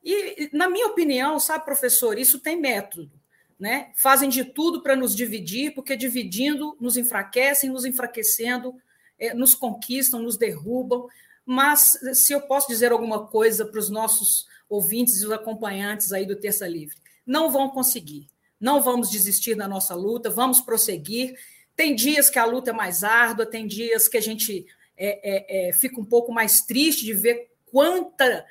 [0.04, 3.12] E, na minha opinião, sabe, professor, isso tem método.
[3.60, 3.92] Né?
[3.96, 8.76] Fazem de tudo para nos dividir, porque dividindo nos enfraquecem, nos enfraquecendo,
[9.18, 11.08] é, nos conquistam, nos derrubam.
[11.46, 16.26] Mas se eu posso dizer alguma coisa para os nossos ouvintes e os acompanhantes aí
[16.26, 18.28] do Terça Livre, não vão conseguir
[18.60, 21.38] não vamos desistir da nossa luta, vamos prosseguir.
[21.76, 24.66] Tem dias que a luta é mais árdua, tem dias que a gente
[24.98, 28.46] é, é, é, fica um pouco mais triste de ver quanta,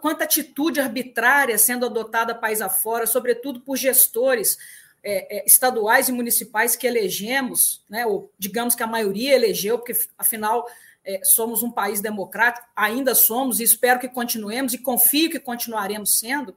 [0.00, 4.58] quanta atitude arbitrária sendo adotada país afora, sobretudo por gestores
[5.02, 9.96] é, é, estaduais e municipais que elegemos, né, ou digamos que a maioria elegeu, porque
[10.18, 10.66] afinal
[11.04, 16.18] é, somos um país democrático, ainda somos, e espero que continuemos, e confio que continuaremos
[16.18, 16.54] sendo,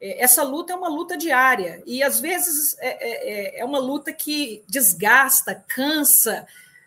[0.00, 3.78] é, essa luta é uma luta diária e às vezes é, é, é, é, uma
[3.78, 6.46] luta que desgasta, cansa,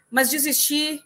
[0.09, 1.03] mas desistir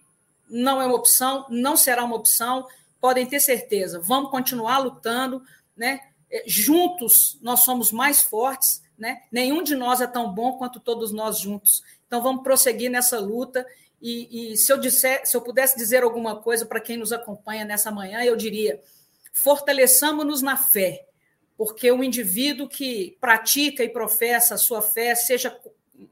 [0.48, 2.68] não é uma opção, não será uma opção.
[3.06, 5.44] Podem ter certeza, vamos continuar lutando,
[5.78, 6.00] né?
[6.28, 9.22] É, juntos nós somos mais fortes, né?
[9.32, 11.84] Nenhum de nós é tão bom quanto todos nós juntos.
[12.08, 13.64] Então vamos prosseguir nessa luta.
[14.02, 17.64] E, e se eu disser, se eu pudesse dizer alguma coisa para quem nos acompanha
[17.64, 18.82] nessa manhã, eu diria:
[19.32, 21.06] fortaleçamos-nos na fé
[21.56, 25.56] porque o indivíduo que pratica e professa a sua fé, seja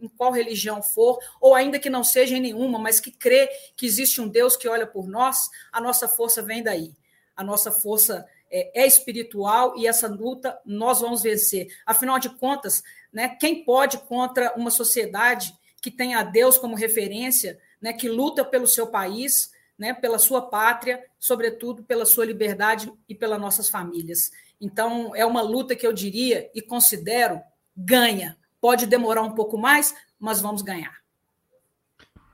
[0.05, 3.85] em qual religião for, ou ainda que não seja em nenhuma, mas que crê que
[3.85, 6.93] existe um Deus que olha por nós, a nossa força vem daí.
[7.35, 11.67] A nossa força é, é espiritual e essa luta nós vamos vencer.
[11.85, 17.59] Afinal de contas, né, quem pode contra uma sociedade que tem a Deus como referência,
[17.81, 23.15] né, que luta pelo seu país, né, pela sua pátria, sobretudo pela sua liberdade e
[23.15, 24.31] pelas nossas famílias.
[24.61, 27.41] Então, é uma luta que eu diria e considero
[27.75, 28.37] ganha.
[28.63, 30.99] Pode demorar um pouco mais, mas vamos ganhar.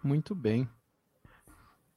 [0.04, 0.70] Muito bem.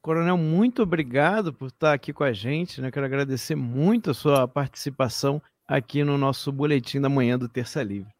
[0.00, 2.80] Coronel, muito obrigado por estar aqui com a gente.
[2.80, 2.90] Né?
[2.90, 8.10] Quero agradecer muito a sua participação aqui no nosso boletim da manhã do Terça Livre.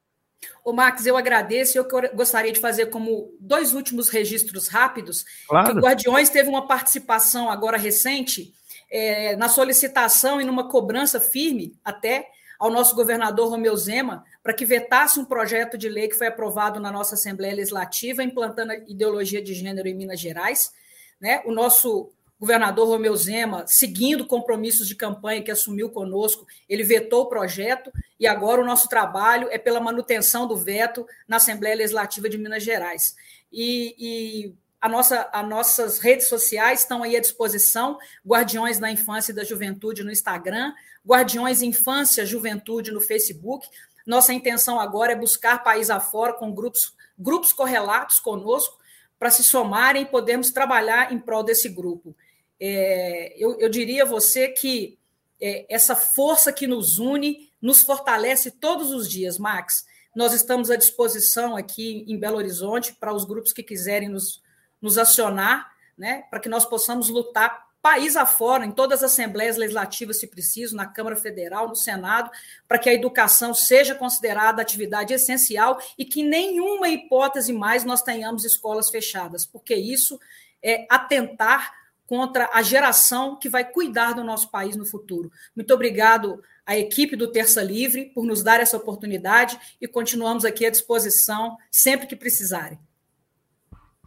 [0.63, 1.79] O Max, eu agradeço.
[1.79, 5.25] Eu gostaria de fazer como dois últimos registros rápidos.
[5.49, 5.73] Claro.
[5.73, 8.53] Que o Guardiões teve uma participação agora recente
[8.91, 12.29] é, na solicitação e numa cobrança firme até
[12.63, 16.79] ao nosso governador Romeu Zema para que vetasse um projeto de lei que foi aprovado
[16.79, 20.73] na nossa Assembleia Legislativa, implantando a ideologia de gênero em Minas Gerais.
[21.21, 21.43] Né?
[21.45, 27.29] O nosso governador Romeu Zema, seguindo compromissos de campanha que assumiu conosco, ele vetou o
[27.29, 32.39] projeto e agora o nosso trabalho é pela manutenção do veto na Assembleia Legislativa de
[32.39, 33.17] Minas Gerais.
[33.53, 39.33] E, e a nossa, as nossas redes sociais estão aí à disposição, Guardiões da Infância
[39.33, 40.73] e da Juventude no Instagram,
[41.07, 43.69] Guardiões Infância Juventude no Facebook.
[44.07, 48.79] Nossa intenção agora é buscar país afora com grupos, grupos correlatos conosco
[49.19, 52.15] para se somarem e podermos trabalhar em prol desse grupo.
[52.59, 54.99] É, eu, eu, diria a você que
[55.41, 59.87] é, essa força que nos une nos fortalece todos os dias, Max.
[60.15, 64.43] Nós estamos à disposição aqui em Belo Horizonte para os grupos que quiserem nos,
[64.81, 70.21] nos acionar, né, para que nós possamos lutar país afora, em todas as assembleias legislativas,
[70.21, 72.31] se preciso, na Câmara Federal, no Senado,
[72.69, 78.45] para que a educação seja considerada atividade essencial e que nenhuma hipótese mais nós tenhamos
[78.45, 80.19] escolas fechadas, porque isso
[80.63, 81.75] é atentar
[82.07, 85.33] contra a geração que vai cuidar do nosso país no futuro.
[85.57, 90.65] Muito obrigado à equipe do Terça Livre por nos dar essa oportunidade e continuamos aqui
[90.65, 92.79] à disposição sempre que precisarem.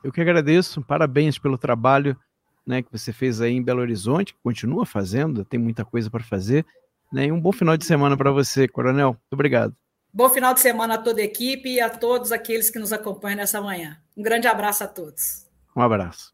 [0.03, 2.15] Eu que agradeço, parabéns pelo trabalho
[2.65, 6.65] né, que você fez aí em Belo Horizonte, continua fazendo, tem muita coisa para fazer.
[7.11, 9.09] Né, e um bom final de semana para você, Coronel.
[9.09, 9.75] Muito obrigado.
[10.11, 13.37] Bom final de semana a toda a equipe e a todos aqueles que nos acompanham
[13.37, 14.01] nessa manhã.
[14.15, 15.45] Um grande abraço a todos.
[15.75, 16.33] Um abraço.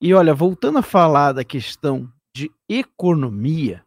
[0.00, 3.84] E olha, voltando a falar da questão de economia,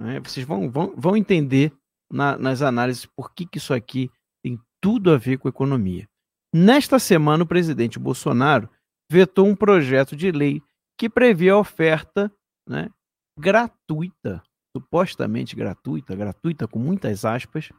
[0.00, 1.72] né, vocês vão, vão, vão entender
[2.10, 4.10] na, nas análises por que, que isso aqui
[4.42, 6.08] tem tudo a ver com economia.
[6.54, 8.70] Nesta semana, o presidente Bolsonaro
[9.10, 10.62] vetou um projeto de lei
[10.98, 12.30] que previa a oferta
[12.68, 12.90] né,
[13.38, 14.42] gratuita,
[14.76, 17.70] supostamente gratuita, gratuita com muitas aspas,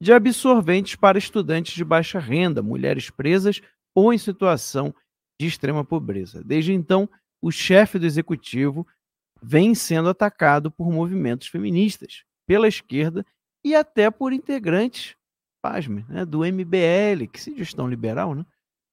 [0.00, 3.60] de absorventes para estudantes de baixa renda, mulheres presas
[3.94, 4.94] ou em situação
[5.38, 6.42] de extrema pobreza.
[6.44, 7.08] Desde então,
[7.42, 8.86] o chefe do executivo
[9.42, 13.26] vem sendo atacado por movimentos feministas, pela esquerda
[13.64, 15.16] e até por integrantes
[15.62, 18.46] pasme, né, do MBL, que se gestão liberal, né?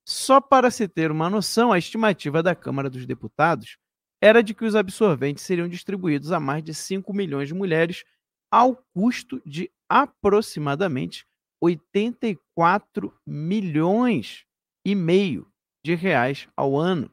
[0.07, 3.77] Só para se ter uma noção, a estimativa da Câmara dos Deputados
[4.23, 8.05] era de que os absorventes seriam distribuídos a mais de 5 milhões de mulheres
[8.49, 11.25] ao custo de aproximadamente
[11.61, 14.45] 84 milhões
[14.85, 15.45] e meio
[15.85, 17.11] de reais ao ano.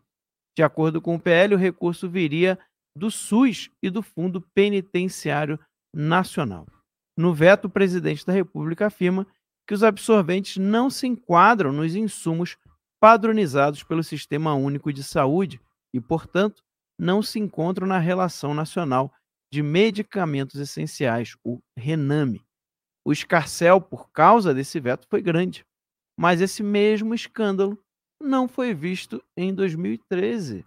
[0.56, 2.56] De acordo com o PL, o recurso viria
[2.96, 5.58] do SUS e do Fundo Penitenciário
[5.92, 6.64] Nacional.
[7.18, 9.26] No veto, o presidente da República afirma
[9.66, 12.56] que os absorventes não se enquadram nos insumos
[13.04, 15.60] padronizados pelo Sistema Único de Saúde
[15.92, 16.64] e, portanto,
[16.98, 19.12] não se encontram na Relação Nacional
[19.52, 22.42] de Medicamentos Essenciais, o RENAME.
[23.06, 25.66] O escarcel por causa desse veto foi grande,
[26.18, 27.78] mas esse mesmo escândalo
[28.18, 30.64] não foi visto em 2013.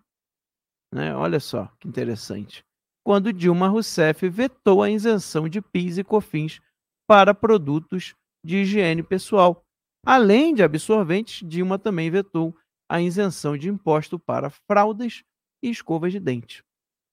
[0.93, 1.15] Né?
[1.15, 2.63] Olha só que interessante.
[3.03, 6.61] Quando Dilma Rousseff vetou a isenção de PIS e COFINS
[7.07, 8.13] para produtos
[8.45, 9.65] de higiene pessoal.
[10.05, 12.55] Além de absorventes, Dilma também vetou
[12.89, 15.23] a isenção de imposto para fraldas
[15.61, 16.63] e escovas de dente.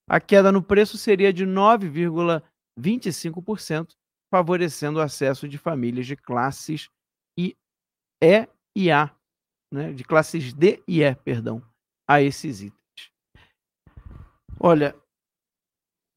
[0.09, 3.95] A queda no preço seria de 9,25%,
[4.31, 6.89] favorecendo o acesso de famílias de classes
[7.39, 7.57] I,
[8.23, 8.47] E
[8.77, 9.15] e A,
[9.73, 11.63] né, de classes D e E, perdão,
[12.09, 12.81] a esses itens.
[14.61, 14.95] Olha,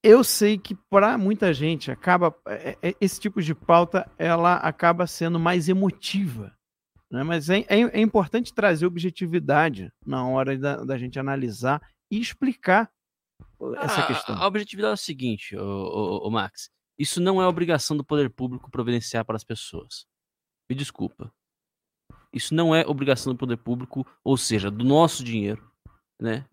[0.04, 5.06] eu sei que para muita gente acaba é, é, esse tipo de pauta ela acaba
[5.08, 6.57] sendo mais emotiva,
[7.12, 7.24] né?
[7.24, 11.82] mas é, é, é importante trazer objetividade na hora da, da gente analisar
[12.12, 12.92] e explicar
[13.78, 14.36] essa a, questão.
[14.36, 18.30] A objetividade é o seguinte, o, o, o, Max, isso não é obrigação do poder
[18.30, 20.06] público providenciar para as pessoas.
[20.70, 21.32] Me desculpa.
[22.34, 25.72] Isso não é obrigação do poder público, ou seja, do nosso dinheiro,
[26.22, 26.46] né?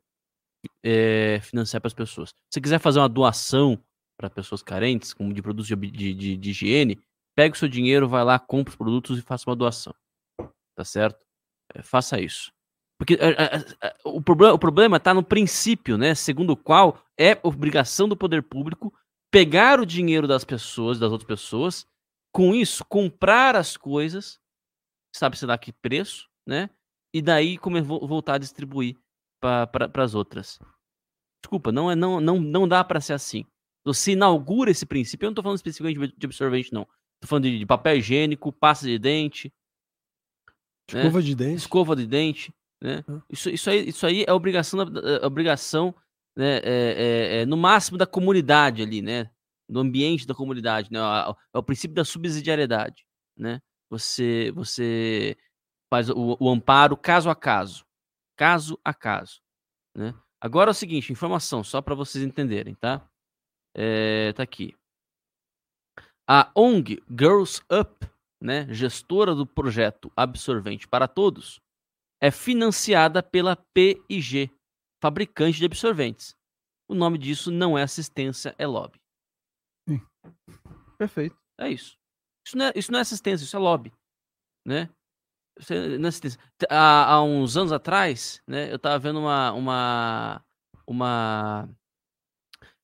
[0.83, 2.31] é, financiar para as pessoas.
[2.31, 3.79] Se você quiser fazer uma doação
[4.19, 7.01] para pessoas carentes, como de produtos de, de, de, de, higiene,
[7.35, 9.95] pega o seu dinheiro, vai lá, compra os produtos e faça uma doação.
[10.75, 11.25] Tá certo?
[11.75, 12.53] É, faça isso.
[12.99, 16.15] Porque é, o, problema, o problema está no princípio, né?
[16.15, 18.93] Segundo o qual é obrigação do poder público
[19.31, 21.87] pegar o dinheiro das pessoas, das outras pessoas,
[22.33, 24.41] com isso, comprar as coisas,
[25.15, 26.71] sabe-se lá que preço, né?
[27.13, 28.97] E daí como voltar a distribuir
[29.41, 30.59] para as outras.
[31.43, 33.45] Desculpa, não, é, não, não, não dá para ser assim.
[33.85, 35.27] Você inaugura esse princípio.
[35.27, 36.83] Eu não estou falando especificamente de absorvente, não.
[36.83, 39.53] Estou falando de, de, papel higiênico, pasta de dente.
[40.93, 41.01] Né?
[41.01, 41.25] Escova né?
[41.25, 41.57] de dente.
[41.57, 42.55] Escova de dente.
[42.83, 43.05] Né?
[43.31, 45.95] Isso, isso, aí, isso aí é obrigação, é obrigação
[46.37, 46.57] né?
[46.59, 49.31] É, é, é, no máximo da comunidade ali, né?
[49.69, 50.91] No ambiente da comunidade.
[50.93, 50.99] Né?
[50.99, 53.07] É o princípio da subsidiariedade.
[53.37, 53.61] Né?
[53.89, 55.37] Você, você
[55.89, 57.85] faz o, o amparo caso a caso
[58.37, 59.41] caso a caso.
[59.95, 60.15] Né?
[60.41, 63.09] Agora é o seguinte, informação só para vocês entenderem, tá?
[63.75, 64.77] É, tá aqui.
[66.27, 68.07] A ONG Girls Up,
[68.45, 71.59] né, gestora do projeto Absorvente para Todos,
[72.21, 74.53] é financiada pela PIG,
[75.03, 76.37] fabricante de absorventes.
[76.87, 79.01] O nome disso não é assistência, é lobby.
[79.89, 79.99] Sim.
[80.99, 81.37] Perfeito.
[81.59, 81.97] É isso.
[82.47, 83.91] Isso não é, isso não é assistência, isso é lobby.
[84.67, 84.91] Né?
[86.69, 89.53] Há, há uns anos atrás, né, eu tava vendo uma.
[89.53, 90.45] uma,
[90.87, 91.69] uma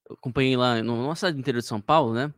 [0.09, 2.33] eu acompanhei lá numa cidade do interior de São Paulo, né?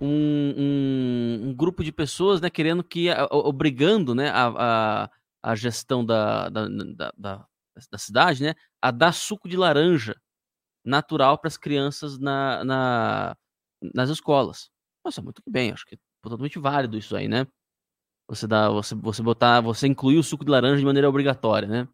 [0.00, 5.10] Um, um, um grupo de pessoas, né, querendo que, obrigando, né, a, a,
[5.42, 7.46] a gestão da, da, da, da,
[7.90, 10.16] da cidade, né, a dar suco de laranja
[10.84, 13.36] natural para as crianças na, na,
[13.94, 14.68] nas escolas.
[15.04, 17.46] Nossa, muito bem, acho que é totalmente válido isso aí, né?
[18.28, 21.88] Você dá, você, você botar, você incluir o suco de laranja de maneira obrigatória, né?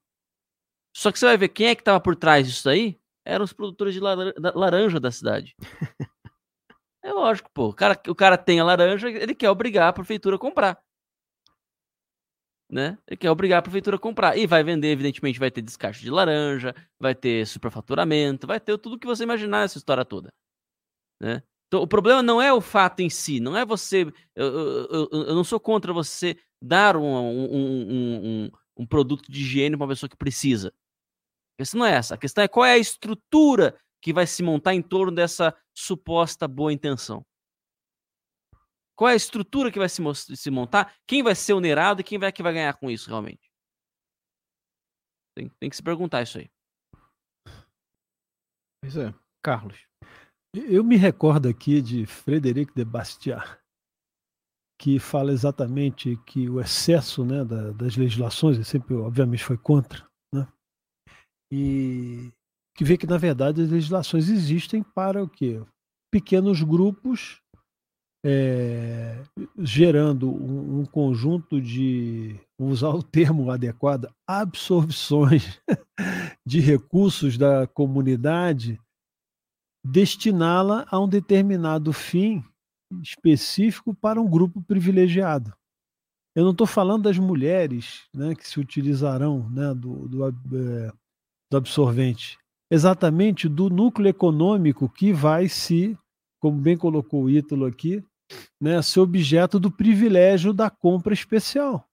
[0.96, 2.98] Só que você vai ver quem é que estava por trás disso aí?
[3.24, 5.54] Eram os produtores de laranja da cidade.
[7.02, 7.68] é lógico, pô.
[7.68, 10.80] O cara, o cara tem a laranja, ele quer obrigar a prefeitura a comprar.
[12.70, 12.96] Né?
[13.06, 14.36] Ele quer obrigar a prefeitura a comprar.
[14.36, 18.98] E vai vender, evidentemente, vai ter descarte de laranja, vai ter superfaturamento, vai ter tudo
[18.98, 20.32] que você imaginar essa história toda.
[21.20, 21.42] Né?
[21.70, 24.02] Então, o problema não é o fato em si, não é você.
[24.34, 29.40] Eu, eu, eu, eu não sou contra você dar um, um, um, um, produto de
[29.40, 30.68] higiene para uma pessoa que precisa.
[30.68, 32.14] A questão não é essa.
[32.14, 36.48] A questão é qual é a estrutura que vai se montar em torno dessa suposta
[36.48, 37.24] boa intenção.
[38.96, 40.02] Qual é a estrutura que vai se,
[40.36, 40.94] se montar?
[41.06, 43.50] Quem vai ser onerado e quem vai que vai ganhar com isso realmente?
[45.34, 46.50] Tem, tem que se perguntar isso aí.
[48.82, 49.14] Pois é.
[49.42, 49.78] Carlos.
[50.52, 53.58] Eu me recordo aqui de Frederic de Bastiat,
[54.78, 60.06] que fala exatamente que o excesso né, da, das legislações, ele sempre, obviamente, foi contra,
[60.34, 60.46] né?
[61.52, 62.32] e
[62.80, 65.62] que vê que, na verdade, as legislações existem para o quê?
[66.10, 67.38] Pequenos grupos
[68.24, 69.22] é,
[69.58, 75.60] gerando um, um, conjunto de, usar o termo adequado, absorções
[76.46, 78.80] de recursos da comunidade
[79.84, 82.42] destiná-la a um determinado fim
[83.02, 85.52] específico para um grupo privilegiado.
[86.34, 90.90] Eu não estou falando das mulheres né, que se utilizarão né, do, do, é,
[91.50, 92.39] do absorvente,
[92.70, 95.98] exatamente do núcleo econômico que vai se,
[96.40, 98.04] como bem colocou o Ítalo aqui,
[98.60, 101.84] né, ser objeto do privilégio da compra especial.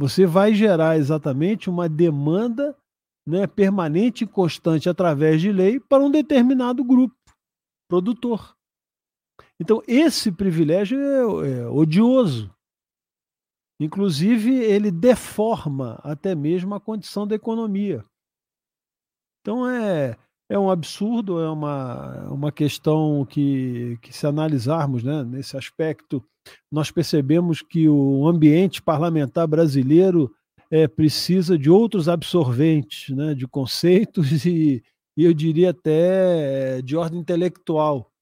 [0.00, 2.76] Você vai gerar exatamente uma demanda
[3.26, 7.14] né, permanente e constante através de lei para um determinado grupo
[7.88, 8.56] produtor.
[9.60, 12.50] Então, esse privilégio é, é odioso.
[13.80, 18.04] Inclusive, ele deforma até mesmo a condição da economia.
[19.48, 20.14] Então, é,
[20.50, 26.22] é um absurdo, é uma, uma questão que, que, se analisarmos né, nesse aspecto,
[26.70, 30.30] nós percebemos que o ambiente parlamentar brasileiro
[30.70, 34.82] é, precisa de outros absorventes, né, de conceitos e,
[35.16, 38.12] e eu diria até de ordem intelectual,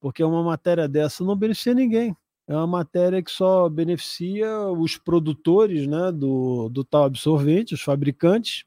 [0.00, 2.16] porque uma matéria dessa não beneficia ninguém.
[2.48, 8.64] É uma matéria que só beneficia os produtores né, do, do tal absorvente, os fabricantes,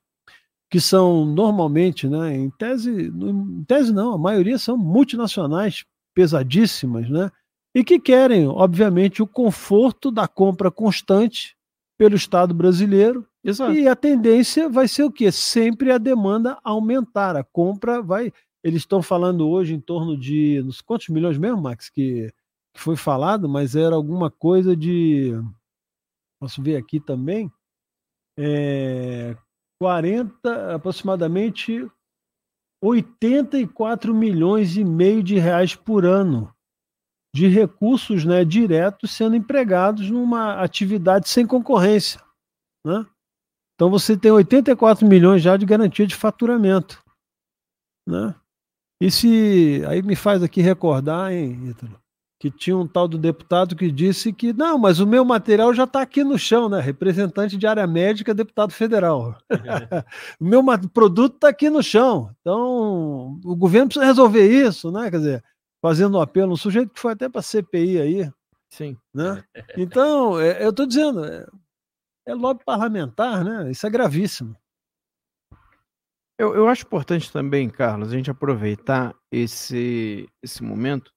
[0.73, 5.85] que são normalmente, né, em tese, em tese não, a maioria são multinacionais
[6.15, 7.29] pesadíssimas, né,
[7.75, 11.55] e que querem, obviamente, o conforto da compra constante
[11.95, 13.23] pelo Estado brasileiro.
[13.43, 13.71] Exato.
[13.73, 15.31] E a tendência vai ser o quê?
[15.31, 17.35] Sempre a demanda aumentar.
[17.35, 18.33] A compra vai.
[18.63, 20.59] Eles estão falando hoje em torno de.
[20.63, 22.33] Nos quantos milhões mesmo, Max, que,
[22.73, 25.33] que foi falado, mas era alguma coisa de.
[26.39, 27.51] Posso ver aqui também.
[28.39, 29.37] É,
[29.83, 31.91] 40, aproximadamente
[32.81, 36.55] 84 milhões e meio de reais por ano
[37.35, 42.21] de recursos né, diretos sendo empregados numa atividade sem concorrência.
[42.87, 43.05] Né?
[43.75, 47.03] Então você tem 84 milhões já de garantia de faturamento.
[48.07, 48.33] Né?
[49.01, 49.83] E se.
[49.85, 51.99] Aí me faz aqui recordar, hein, Ítalo,
[52.43, 55.85] que tinha um tal do deputado que disse que não, mas o meu material já
[55.85, 56.81] está aqui no chão, né?
[56.81, 59.37] Representante de área médica, deputado federal.
[60.37, 62.35] o meu produto está aqui no chão.
[62.41, 65.09] Então, o governo precisa resolver isso, né?
[65.09, 65.43] Quer dizer,
[65.81, 68.31] fazendo um apelo, um sujeito que foi até para a CPI aí.
[68.69, 68.97] Sim.
[69.13, 69.41] Né?
[69.77, 71.47] Então, é, eu estou dizendo, é,
[72.27, 73.71] é lobby parlamentar, né?
[73.71, 74.53] Isso é gravíssimo.
[76.37, 81.13] Eu, eu acho importante também, Carlos, a gente aproveitar esse, esse momento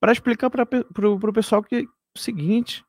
[0.00, 0.66] para explicar para
[1.08, 2.84] o pessoal que o seguinte: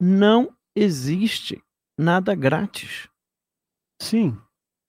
[0.00, 1.62] não existe
[1.98, 3.08] nada grátis.
[4.00, 4.30] Sim.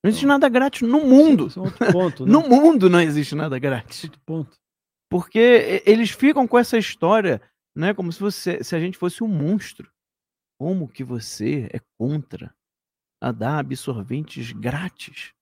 [0.03, 1.49] Não existe nada grátis no mundo.
[1.49, 2.31] Sim, é ponto, né?
[2.33, 4.03] no mundo não existe nada grátis.
[4.03, 4.57] Outro ponto.
[5.09, 7.41] Porque eles ficam com essa história,
[7.75, 9.89] né, como se, você, se a gente fosse um monstro.
[10.59, 12.53] Como que você é contra
[13.21, 15.33] a dar absorventes grátis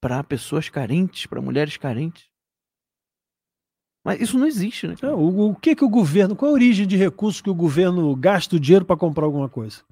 [0.00, 2.30] para pessoas carentes, para mulheres carentes?
[4.04, 4.94] Mas isso não existe, né?
[5.02, 8.14] Não, o, o, que que o governo, qual a origem de recursos que o governo
[8.14, 9.82] gasta o dinheiro para comprar alguma coisa?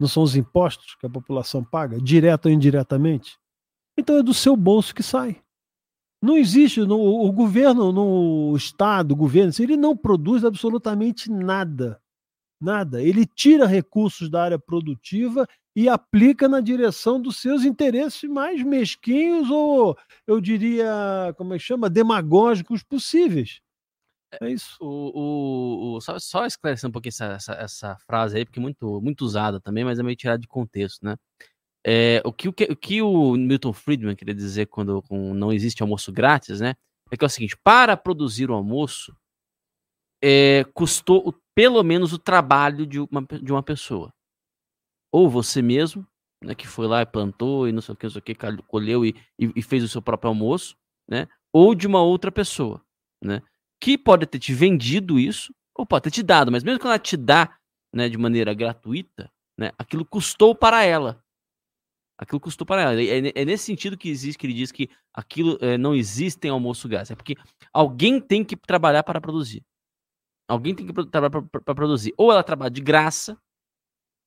[0.00, 3.38] Não são os impostos que a população paga, direto ou indiretamente?
[3.96, 5.40] Então é do seu bolso que sai.
[6.22, 12.00] Não existe, no, o governo, no Estado, o governo, ele não produz absolutamente nada
[12.62, 13.02] Nada.
[13.02, 19.50] Ele tira recursos da área produtiva e aplica na direção dos seus interesses mais mesquinhos
[19.50, 19.96] ou,
[20.26, 23.60] eu diria, como é que chama, demagógicos possíveis.
[24.40, 24.76] É isso.
[24.80, 28.62] O, o, o só, só, esclarecer um pouquinho essa, essa, essa, frase aí, porque é
[28.62, 31.16] muito, muito usada também, mas é meio tirada de contexto, né?
[31.84, 35.52] É, o, que, o, que, o que o Milton Friedman queria dizer quando com não
[35.52, 36.74] existe almoço grátis, né?
[37.10, 39.14] É que é o seguinte: para produzir o almoço,
[40.22, 44.12] é, custou pelo menos o trabalho de uma, de uma pessoa.
[45.12, 46.06] Ou você mesmo,
[46.42, 48.34] né, que foi lá e plantou e não sei o que, não sei o que,
[48.66, 50.76] colheu e, e, e fez o seu próprio almoço,
[51.08, 51.28] né?
[51.52, 52.82] Ou de uma outra pessoa,
[53.22, 53.42] né?
[53.82, 57.00] que pode ter te vendido isso, ou pode ter te dado, mas mesmo quando ela
[57.00, 57.58] te dá
[57.92, 59.28] né, de maneira gratuita,
[59.58, 61.20] né, aquilo custou para ela.
[62.16, 63.02] Aquilo custou para ela.
[63.02, 66.50] É, é nesse sentido que existe, que ele diz que aquilo é, não existe em
[66.50, 67.10] almoço gás.
[67.10, 67.34] É porque
[67.72, 69.64] alguém tem que trabalhar para produzir.
[70.48, 72.14] Alguém tem que trabalhar para produzir.
[72.16, 73.36] Ou ela trabalha de graça,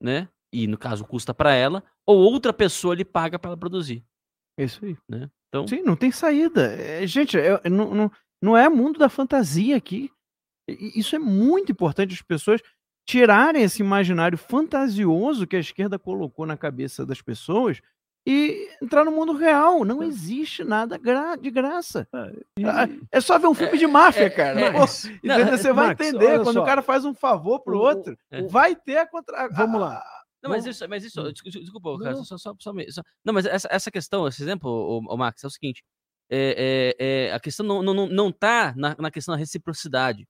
[0.03, 0.27] né?
[0.55, 4.05] E no caso custa para ela, ou outra pessoa lhe paga para ela produzir.
[4.57, 4.95] É isso aí.
[5.09, 5.29] Né?
[5.49, 5.67] Então...
[5.67, 6.73] Sim, não tem saída.
[6.73, 8.11] É, gente, é, não, não,
[8.41, 10.09] não é mundo da fantasia aqui.
[10.67, 12.61] Isso é muito importante as pessoas
[13.05, 17.81] tirarem esse imaginário fantasioso que a esquerda colocou na cabeça das pessoas
[18.25, 19.83] e entrar no mundo real.
[19.83, 22.07] Não existe nada gra de graça.
[22.57, 24.59] É, é só ver um filme de máfia, cara.
[24.59, 26.41] É, Pô, não, você vai Max, entender.
[26.41, 26.63] Quando só.
[26.63, 28.17] o cara faz um favor pro outro,
[28.49, 29.49] vai ter a contra.
[29.49, 30.01] Vamos lá.
[30.45, 33.89] Não, mas isso, mas isso, desculpa, cara, só, só, só, só, Não, mas essa, essa
[33.89, 35.83] questão, esse exemplo, o, o Max, é o seguinte:
[36.29, 40.27] é, é, é, a questão não, não, não tá na, na questão da reciprocidade.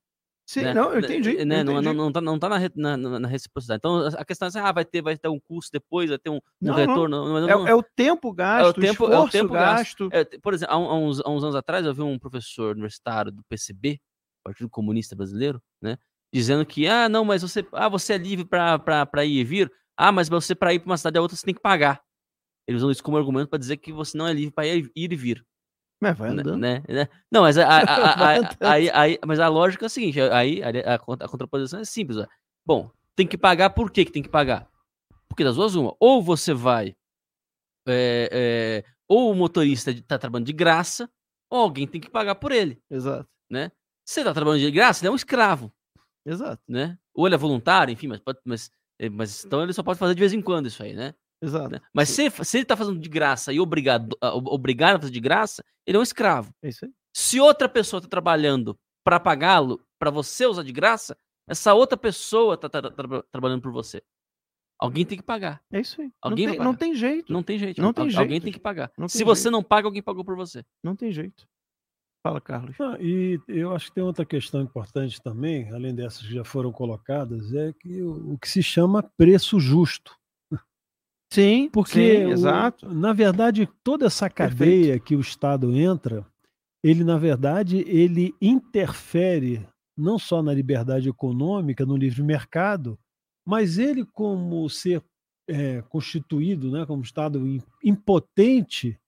[0.48, 0.74] Sim, né?
[0.76, 1.44] não, eu entendi.
[1.44, 1.62] Né?
[1.62, 1.86] Eu não, entendi.
[1.88, 3.80] Não, não, tá, não tá na, na, na, reciprocidade.
[3.80, 6.30] Então, a questão é assim, ah, vai ter, vai ter um custo depois, vai ter
[6.30, 7.40] um, um não, retorno.
[7.40, 7.68] Não.
[7.68, 10.10] É, é, o tempo gasto, é o, tempo, é o tempo gasto.
[10.10, 10.34] gasto.
[10.36, 13.32] É, por exemplo, há, há, uns, há uns anos atrás, eu vi um professor universitário
[13.32, 14.00] do PCB,
[14.44, 15.98] Partido Comunista Brasileiro, né?
[16.32, 19.72] Dizendo que, ah, não, mas você, ah, você é livre para ir e vir.
[19.97, 22.01] Ah, mas você, para ir para uma cidade a outra, você tem que pagar.
[22.67, 25.13] Eles usam isso como argumento para dizer que você não é livre para ir, ir
[25.13, 25.45] e vir.
[26.01, 26.57] Mas vai né, andando.
[26.57, 27.07] Né, né?
[27.31, 28.34] Não, mas a, a, a,
[28.72, 32.17] aí, aí, mas a lógica é a seguinte: aí a, contraposição é simples.
[32.17, 32.27] Ó.
[32.65, 34.67] Bom, tem que pagar, por que, tem que pagar?
[35.27, 35.95] Porque das duas, uma.
[35.99, 36.95] Ou você vai.
[37.88, 41.09] É, é, ou o motorista está trabalhando de graça,
[41.49, 42.81] ou alguém tem que pagar por ele.
[42.89, 43.30] Exato.
[43.49, 43.72] Né?
[44.05, 45.72] Se ele está trabalhando de graça, ele é um escravo.
[46.26, 46.61] Exato.
[46.67, 46.97] Né?
[47.13, 48.72] Ou ele é voluntário, enfim, mas, mas,
[49.11, 51.13] mas então ele só pode fazer de vez em quando isso aí, né?
[51.41, 51.69] Exato.
[51.69, 51.81] Né?
[51.93, 55.63] Mas se, se ele está fazendo de graça e obrigado, obrigado a fazer de graça,
[55.85, 56.53] ele é um escravo.
[56.61, 56.91] É isso aí.
[57.13, 61.17] Se outra pessoa está trabalhando para pagá-lo, para você usar de graça,
[61.47, 62.69] essa outra pessoa tra
[63.31, 64.01] trabalhando por você.
[64.77, 65.61] Alguém tem que pagar.
[65.72, 66.11] É isso aí.
[66.22, 67.31] Alguém não, tem, não tem jeito.
[67.31, 67.81] Não tem jeito.
[67.81, 68.19] Não tem jeito.
[68.19, 68.91] Alguém tem que pagar.
[69.07, 69.26] Se jeito.
[69.26, 70.65] você não paga, alguém pagou por você.
[70.84, 71.47] Não tem jeito.
[72.26, 72.76] Fala, Carlos.
[72.81, 76.72] Ah, e eu acho que tem outra questão importante também, além dessas que já foram
[76.72, 80.11] colocadas, é que o, o que se chama preço justo.
[81.31, 82.91] Sim, porque sim, exato.
[82.91, 85.03] na verdade toda essa cadeia Perfeito.
[85.03, 86.26] que o Estado entra,
[86.84, 89.64] ele na verdade ele interfere
[89.95, 92.97] não só na liberdade econômica, no livre mercado,
[93.45, 95.03] mas ele como ser
[95.47, 97.45] é, constituído, né, como Estado
[97.84, 98.99] impotente,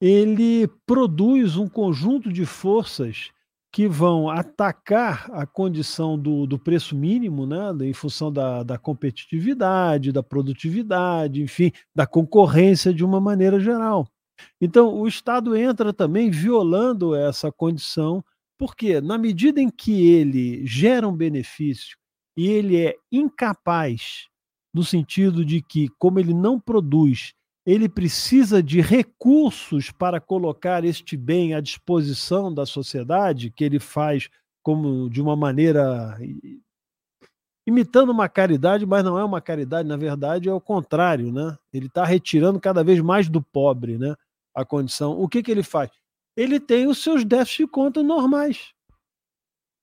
[0.00, 3.30] ele produz um conjunto de forças
[3.70, 10.12] que vão atacar a condição do, do preço mínimo, né, em função da, da competitividade,
[10.12, 14.08] da produtividade, enfim, da concorrência de uma maneira geral.
[14.60, 18.24] Então, o Estado entra também violando essa condição,
[18.56, 21.96] porque, na medida em que ele gera um benefício
[22.36, 24.26] e ele é incapaz,
[24.72, 27.34] no sentido de que, como ele não produz
[27.70, 34.30] ele precisa de recursos para colocar este bem à disposição da sociedade, que ele faz
[34.62, 36.18] como de uma maneira
[37.66, 41.58] imitando uma caridade, mas não é uma caridade, na verdade é o contrário, né?
[41.70, 44.16] Ele está retirando cada vez mais do pobre, né?
[44.54, 45.20] A condição.
[45.20, 45.90] O que, que ele faz?
[46.34, 48.72] Ele tem os seus déficits de conta normais.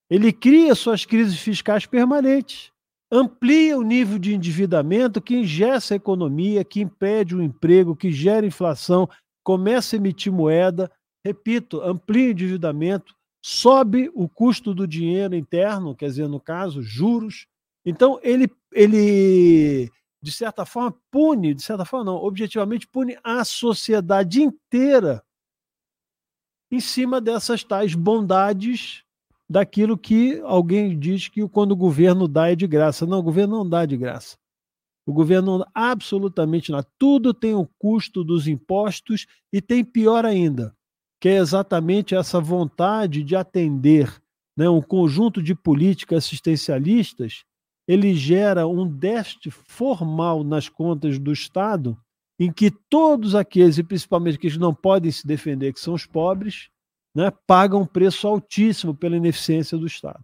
[0.10, 2.72] Ele cria suas crises fiscais permanentes
[3.16, 8.46] amplia o nível de endividamento que ingessa a economia, que impede o emprego, que gera
[8.46, 9.10] inflação,
[9.44, 10.92] começa a emitir moeda.
[11.24, 17.48] Repito, amplia o endividamento, sobe o custo do dinheiro interno, quer dizer, no caso, juros.
[17.86, 19.90] Então, ele, ele
[20.22, 25.24] de certa forma, pune, de certa forma, não, objetivamente pune a sociedade inteira
[26.72, 29.05] em cima dessas tais bondades
[29.49, 33.05] daquilo que alguém diz que quando o governo dá é de graça.
[33.05, 34.38] Não, o governo não dá de graça.
[35.05, 36.88] O governo absolutamente nada.
[36.97, 40.76] Tudo tem o custo dos impostos e tem pior ainda,
[41.22, 44.11] que é exatamente essa vontade de atender
[44.57, 47.43] né, um conjunto de políticas assistencialistas.
[47.88, 51.95] Ele gera um déficit formal nas contas do Estado,
[52.39, 56.07] em que todos aqueles, e principalmente aqueles que não podem se defender, que são os
[56.07, 56.69] pobres,
[57.16, 60.24] né, pagam um preço altíssimo pela ineficiência do Estado.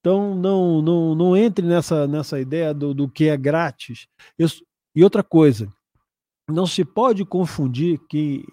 [0.00, 4.06] Então, não, não, não entre nessa, nessa ideia do, do que é grátis.
[4.94, 5.68] e outra coisa,
[6.48, 8.44] não se pode confundir que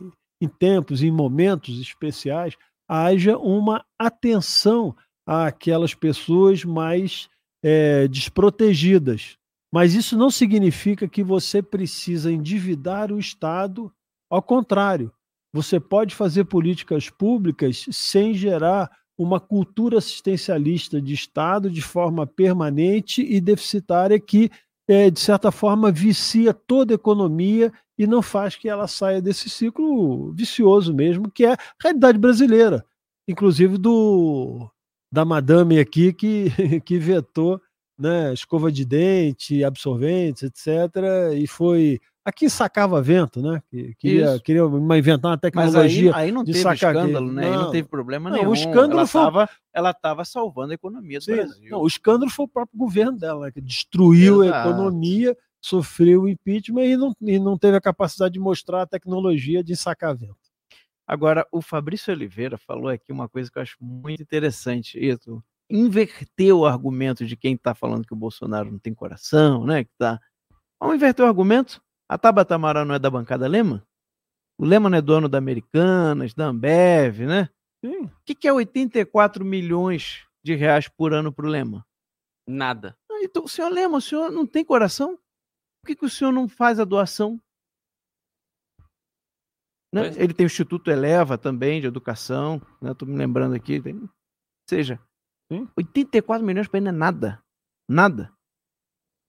[0.42, 2.56] em tempos, em momentos especiais,
[2.88, 4.96] haja uma atenção
[5.26, 7.30] àquelas pessoas mais
[7.64, 9.38] é, desprotegidas.
[9.74, 13.92] Mas isso não significa que você precisa endividar o Estado,
[14.30, 15.12] ao contrário,
[15.54, 23.22] você pode fazer políticas públicas sem gerar uma cultura assistencialista de Estado de forma permanente
[23.22, 24.52] e deficitária que,
[24.88, 29.50] é, de certa forma, vicia toda a economia e não faz que ela saia desse
[29.50, 32.86] ciclo vicioso mesmo, que é a realidade brasileira,
[33.28, 34.70] inclusive do
[35.12, 36.52] da madame aqui que,
[36.86, 37.60] que vetou
[37.98, 40.68] né, escova de dente, absorventes, etc.
[41.36, 42.00] E foi.
[42.24, 43.64] Aqui sacava vento, né?
[43.98, 44.64] Queria, queria
[44.98, 46.12] inventar uma tecnologia.
[46.12, 47.42] Mas aí, aí não teve escândalo, né?
[47.44, 48.50] Não, aí não teve problema não, nenhum.
[48.50, 49.22] O escândalo ela foi.
[49.22, 51.70] Tava, ela estava salvando a economia do Sim, Brasil.
[51.72, 54.58] Não, o escândalo foi o próprio governo dela, né, que destruiu Exato.
[54.58, 58.88] a economia, sofreu o impeachment e não, e não teve a capacidade de mostrar a
[58.88, 60.36] tecnologia de sacar vento.
[61.08, 65.42] Agora, o Fabrício Oliveira falou aqui uma coisa que eu acho muito interessante, Ito.
[65.70, 69.84] Inverteu o argumento de quem está falando que o Bolsonaro não tem coração, né?
[69.84, 70.20] Que tá...
[70.80, 71.82] Vamos inverter o argumento?
[72.10, 73.86] A Tabata Amaral não é da bancada Lema?
[74.58, 77.50] O Lema não é dono da Americanas, da Ambev, né?
[77.84, 81.86] O que, que é 84 milhões de reais por ano para o Lema?
[82.48, 82.98] Nada.
[83.12, 85.18] Ah, então, senhor Lema, o senhor não tem coração?
[85.82, 87.40] Por que, que o senhor não faz a doação?
[89.94, 90.08] Né?
[90.18, 92.62] Ele tem o Instituto Eleva também, de educação.
[92.82, 93.14] Estou né?
[93.14, 93.82] me lembrando aqui.
[93.82, 93.96] Tem...
[93.96, 94.10] Ou
[94.70, 95.00] seja,
[95.52, 95.68] Sim.
[95.78, 97.44] 84 milhões para ele não é nada.
[97.90, 98.32] Nada.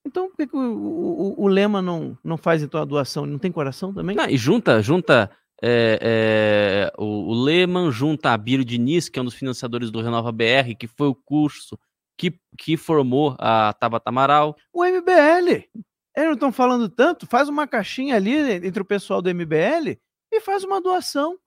[0.07, 3.25] Então, por que, que o, o, o, Lema não, não faz então a doação?
[3.25, 4.17] Ele não tem coração também?
[4.17, 5.31] Não, e junta, junta
[5.63, 10.01] é, é, o, o Lehman, junta a Bírio Diniz, que é um dos financiadores do
[10.01, 11.79] Renova BR, que foi o curso
[12.17, 14.57] que, que formou a Tabata Amaral.
[14.73, 15.69] O MBL.
[16.17, 17.27] Eles não estão falando tanto.
[17.27, 19.99] Faz uma caixinha ali entre o pessoal do MBL
[20.33, 21.39] e faz uma doação.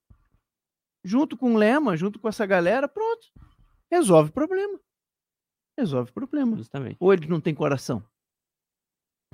[1.04, 3.31] Junto com o Lema, junto com essa galera, pronto.
[3.92, 4.80] Resolve o problema.
[5.78, 6.56] Resolve o problema.
[6.56, 6.98] Justamente.
[7.00, 8.04] Ou ele não tem coração.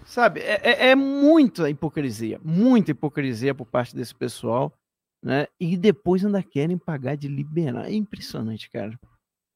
[0.06, 4.72] Sabe, é, é, é muita hipocrisia, muita hipocrisia por parte desse pessoal,
[5.24, 5.48] né?
[5.60, 7.88] E depois ainda querem pagar de liberar.
[7.88, 8.98] É impressionante, cara.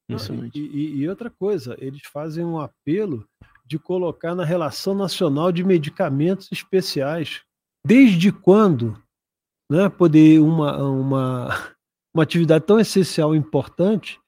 [0.10, 0.60] Impressionante.
[0.60, 3.28] E, e, e outra coisa, eles fazem um apelo
[3.66, 7.42] de colocar na relação nacional de medicamentos especiais.
[7.86, 9.02] Desde quando
[9.72, 11.50] né, poder uma, uma,
[12.14, 14.20] uma atividade tão essencial e importante,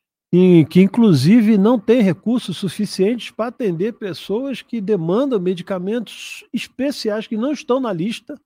[0.68, 7.52] que inclusive não tem recursos suficientes para atender pessoas que demandam medicamentos especiais que não
[7.52, 8.42] estão na lista,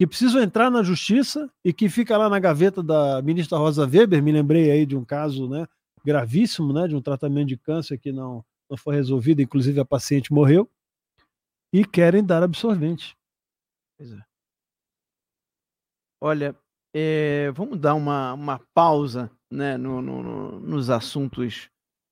[0.00, 4.20] que precisam entrar na justiça e que fica lá na gaveta da ministra Rosa Weber.
[4.20, 5.64] Me lembrei aí de um caso né,
[6.04, 10.32] gravíssimo, né, de um tratamento de câncer que não, não foi resolvido, inclusive a paciente
[10.32, 10.68] morreu,
[11.72, 13.16] e querem dar absorvente.
[13.96, 14.20] Pois é.
[16.20, 16.56] Olha,
[16.92, 21.68] é, vamos dar uma, uma pausa né, no, no, no, nos assuntos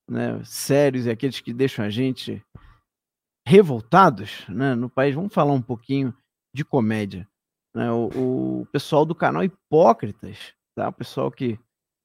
[0.09, 2.45] né, sérios e aqueles que deixam a gente
[3.49, 5.15] revoltados né, no país.
[5.15, 6.15] Vamos falar um pouquinho
[6.55, 7.27] de comédia.
[7.75, 7.91] Né?
[7.91, 10.89] O, o, pessoal do canal Hipócritas, tá?
[10.89, 11.59] o pessoal que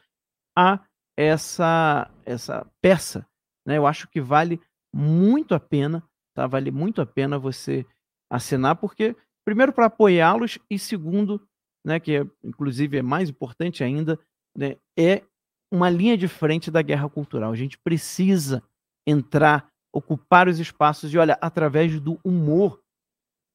[0.55, 0.79] a
[1.17, 3.27] essa essa peça.
[3.65, 3.77] Né?
[3.77, 4.61] Eu acho que vale
[4.93, 6.45] muito a pena, tá?
[6.47, 7.85] Vale muito a pena você
[8.29, 9.15] assinar, porque
[9.45, 11.41] primeiro para apoiá-los e segundo,
[11.85, 14.19] né, que é, inclusive é mais importante ainda,
[14.55, 15.23] né, é
[15.71, 17.51] uma linha de frente da guerra cultural.
[17.51, 18.61] A gente precisa
[19.07, 22.81] entrar, ocupar os espaços e olha, através do humor,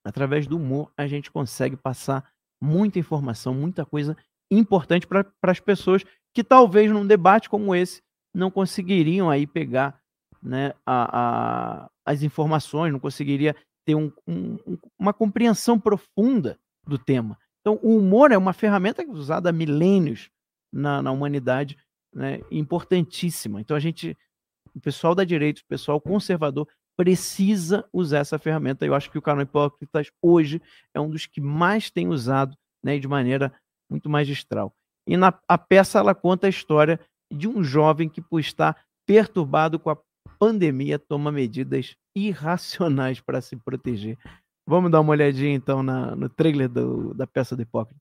[0.04, 2.26] através do humor a gente consegue passar
[2.60, 4.16] muita informação, muita coisa
[4.50, 8.02] importante para as pessoas que talvez num debate como esse
[8.34, 10.00] não conseguiriam aí pegar
[10.42, 11.20] né, a,
[11.84, 13.54] a, as informações, não conseguiria
[13.84, 14.58] ter um, um,
[14.98, 17.38] uma compreensão profunda do tema.
[17.60, 20.30] Então, o humor é uma ferramenta usada há milênios
[20.72, 21.78] na, na humanidade,
[22.12, 23.60] né, importantíssima.
[23.60, 24.16] Então, a gente,
[24.74, 28.84] o pessoal da direita, o pessoal conservador, precisa usar essa ferramenta.
[28.84, 30.60] Eu acho que o canal Hipócritas hoje
[30.92, 33.52] é um dos que mais tem usado né, de maneira
[33.88, 34.74] muito magistral.
[35.06, 37.00] E na, a peça ela conta a história
[37.32, 38.76] de um jovem que, por estar
[39.06, 39.98] perturbado com a
[40.38, 44.18] pandemia, toma medidas irracionais para se proteger.
[44.66, 48.00] Vamos dar uma olhadinha então na, no trailer do, da peça do Hipócrita.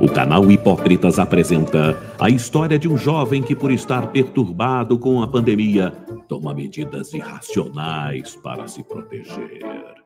[0.00, 5.28] O canal Hipócritas apresenta a história de um jovem que, por estar perturbado com a
[5.28, 5.90] pandemia,
[6.28, 9.97] toma medidas irracionais para se proteger.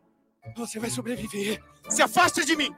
[0.56, 1.62] Você vai sobreviver.
[1.88, 2.70] Se afasta de mim.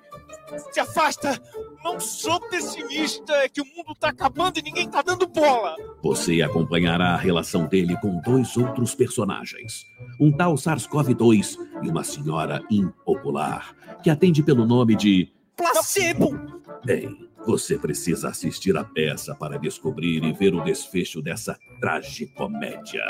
[0.71, 1.41] Se afasta.
[1.83, 3.33] Não sou pessimista.
[3.35, 5.75] É que o mundo tá acabando e ninguém tá dando bola.
[6.03, 9.85] Você acompanhará a relação dele com dois outros personagens:
[10.21, 15.33] um tal SARS-CoV-2 e uma senhora impopular, que atende pelo nome de.
[15.57, 16.39] Placebo!
[16.85, 23.05] Bem, você precisa assistir a peça para descobrir e ver o desfecho dessa tragicomédia.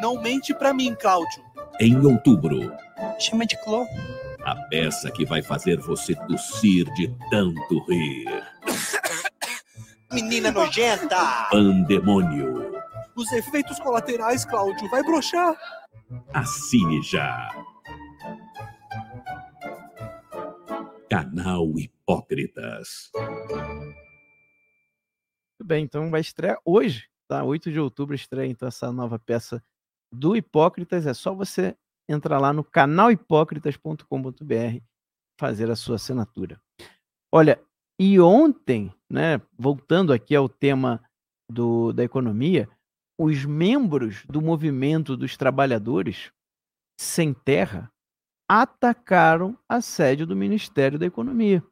[0.00, 1.51] Não mente pra mim, Cláudio.
[1.80, 2.72] Em outubro,
[3.18, 3.84] Chama de Cló.
[4.44, 8.24] a peça que vai fazer você tossir de tanto rir.
[10.12, 11.48] Menina nojenta.
[11.50, 12.72] Pandemônio.
[13.16, 14.88] Os efeitos colaterais, Cláudio.
[14.90, 15.54] Vai broxar.
[16.32, 17.48] Assine já.
[21.10, 23.10] Canal Hipócritas.
[25.54, 27.44] Muito bem, então vai estrear hoje, tá?
[27.44, 29.62] 8 de outubro estreia então essa nova peça
[30.12, 31.06] do Hipócritas.
[31.06, 31.76] É só você
[32.08, 34.82] entrar lá no canalhipócritas.com.br
[35.38, 36.60] fazer a sua assinatura.
[37.32, 37.58] Olha,
[37.98, 41.02] e ontem, né, voltando aqui ao tema
[41.50, 42.68] do, da economia,
[43.18, 46.32] os membros do movimento dos trabalhadores
[46.98, 47.90] sem terra
[48.48, 51.62] atacaram a sede do Ministério da Economia.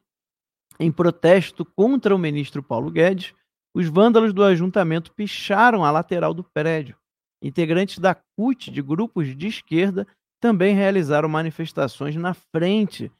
[0.79, 3.35] Em protesto contra o ministro Paulo Guedes,
[3.73, 6.97] os vândalos do ajuntamento picharam a lateral do prédio.
[7.41, 10.07] Integrantes da CUT de grupos de esquerda
[10.39, 13.11] também realizaram manifestações na frente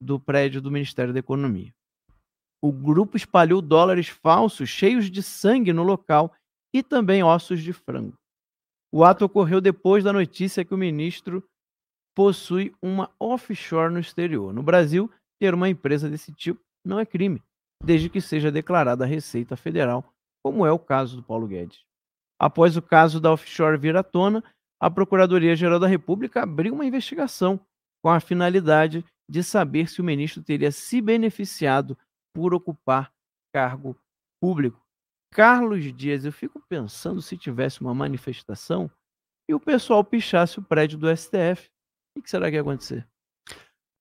[0.00, 1.72] do prédio do Ministério da Economia.
[2.62, 6.32] O grupo espalhou dólares falsos cheios de sangue no local
[6.74, 8.14] e também ossos de frango.
[8.92, 11.42] O ato ocorreu depois da notícia que o ministro
[12.14, 14.52] possui uma offshore no exterior.
[14.52, 17.42] No Brasil, ter uma empresa desse tipo não é crime,
[17.82, 20.04] desde que seja declarada Receita Federal,
[20.44, 21.84] como é o caso do Paulo Guedes.
[22.42, 24.42] Após o caso da offshore vir à tona,
[24.80, 27.60] a Procuradoria-Geral da República abriu uma investigação
[28.02, 31.96] com a finalidade de saber se o ministro teria se beneficiado
[32.34, 33.12] por ocupar
[33.54, 33.96] cargo
[34.42, 34.84] público.
[35.32, 38.90] Carlos Dias, eu fico pensando se tivesse uma manifestação
[39.48, 41.70] e o pessoal pichasse o prédio do STF.
[42.18, 43.06] O que será que ia acontecer?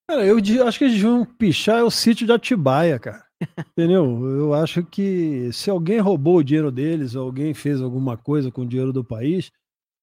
[0.09, 0.37] Cara, eu
[0.67, 3.23] acho que eles deviam pichar o sítio de Atibaia, cara.
[3.71, 4.25] Entendeu?
[4.27, 8.67] Eu acho que se alguém roubou o dinheiro deles, alguém fez alguma coisa com o
[8.67, 9.51] dinheiro do país,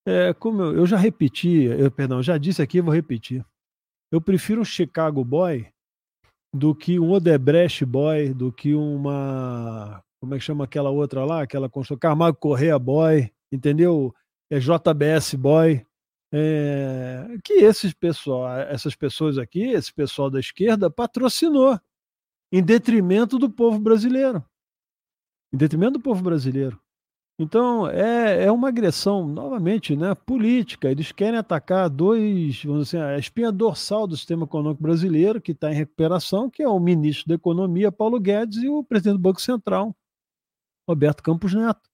[0.07, 3.45] é, como eu, eu já repeti, eu, perdão, já disse aqui, vou repetir.
[4.11, 5.69] Eu prefiro um Chicago Boy
[6.55, 10.03] do que um Odebrecht Boy, do que uma.
[10.21, 11.43] Como é que chama aquela outra lá?
[11.43, 11.99] Aquela construção.
[11.99, 14.15] Camargo Correia Boy, entendeu?
[14.51, 15.85] É JBS Boy.
[16.33, 21.79] É, que esses pessoal, essas pessoas aqui, esse pessoal da esquerda, patrocinou
[22.53, 24.45] em detrimento do povo brasileiro.
[25.53, 26.81] Em detrimento do povo brasileiro.
[27.41, 30.91] Então, é, é uma agressão, novamente, né, política.
[30.91, 35.53] Eles querem atacar dois, vamos dizer, assim, a espinha dorsal do sistema econômico brasileiro, que
[35.53, 39.23] está em recuperação, que é o ministro da Economia, Paulo Guedes, e o presidente do
[39.23, 39.95] Banco Central,
[40.89, 41.89] Roberto Campos Neto.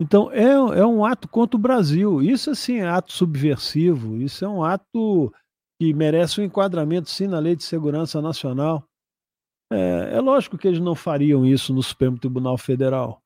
[0.00, 0.44] Então, é,
[0.80, 2.22] é um ato contra o Brasil.
[2.22, 4.16] Isso, assim, é ato subversivo.
[4.16, 5.30] Isso é um ato
[5.78, 8.82] que merece um enquadramento, sim, na Lei de Segurança Nacional.
[9.72, 13.20] É, é lógico que eles não fariam isso no Supremo Tribunal Federal.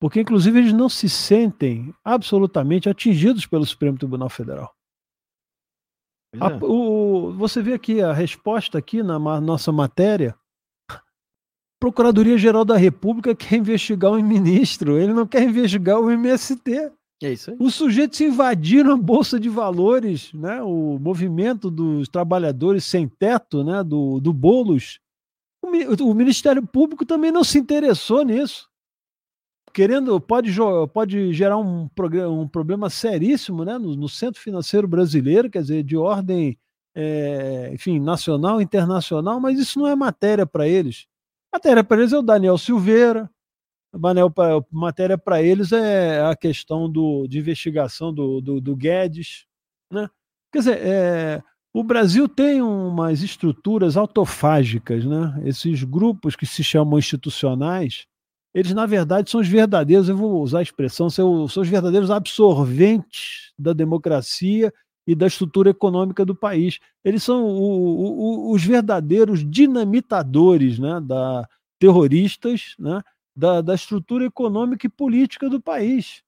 [0.00, 4.74] Porque, inclusive, eles não se sentem absolutamente atingidos pelo Supremo Tribunal Federal.
[6.32, 6.58] Pois A- é.
[6.64, 10.34] o- você vê aqui a resposta aqui na ma- nossa matéria.
[11.80, 16.92] Procuradoria-Geral da República quer investigar o ministro, ele não quer investigar o MST.
[17.22, 17.56] É isso aí.
[17.60, 20.62] Os sujeitos invadiram a Bolsa de Valores, né?
[20.62, 23.82] o movimento dos trabalhadores sem teto, né?
[23.84, 24.98] do, do Boulos.
[25.62, 28.68] O, mi- o Ministério Público também não se interessou nisso.
[29.72, 30.50] Querendo, pode,
[30.92, 31.88] pode gerar um,
[32.28, 33.78] um problema seríssimo né?
[33.78, 36.58] no, no centro financeiro brasileiro, quer dizer, de ordem,
[36.94, 41.06] eh, enfim, nacional, internacional, mas isso não é matéria para eles.
[41.52, 43.30] Matéria para eles é o Daniel Silveira,
[43.92, 44.32] Manel,
[44.70, 49.46] matéria para eles é a questão do, de investigação do, do, do Guedes.
[49.92, 50.08] Né?
[50.52, 51.42] Quer dizer, é,
[51.72, 55.40] o Brasil tem umas estruturas autofágicas, né?
[55.44, 58.06] esses grupos que se chamam institucionais,
[58.52, 63.52] eles na verdade são os verdadeiros, eu vou usar a expressão, são, os verdadeiros absorventes
[63.58, 64.72] da democracia
[65.06, 66.78] e da estrutura econômica do país.
[67.04, 71.00] Eles são o- o- os verdadeiros dinamitadores né?
[71.00, 71.46] da,
[71.78, 73.00] terroristas né?
[73.34, 76.22] da, da estrutura econômica e política do país.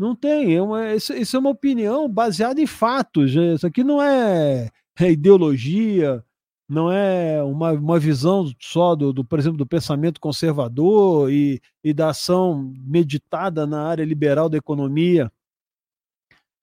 [0.00, 0.56] Não tem.
[0.56, 3.34] É uma, isso, isso é uma opinião baseada em fatos.
[3.34, 3.54] né?
[3.54, 6.24] Isso aqui não é, é ideologia,
[6.66, 11.92] não é uma, uma visão só do, do, por exemplo, do pensamento conservador e, e
[11.92, 15.30] da ação meditada na área liberal da economia.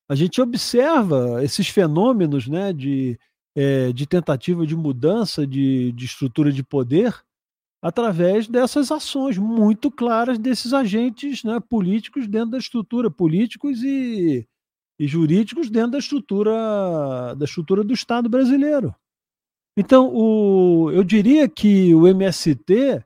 [0.09, 3.19] A gente observa esses fenômenos né, de,
[3.55, 7.13] é, de tentativa de mudança de, de estrutura de poder
[7.81, 14.47] através dessas ações muito claras desses agentes né, políticos dentro da estrutura, políticos e,
[14.99, 18.95] e jurídicos dentro da estrutura da estrutura do Estado brasileiro.
[19.77, 23.03] Então, o, eu diria que o MST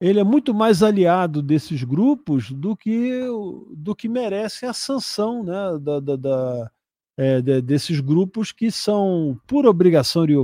[0.00, 3.24] ele é muito mais aliado desses grupos do que,
[3.70, 6.70] do que merece a sanção né, da, da, da
[7.16, 10.36] é, de, desses grupos que são, por obrigação e,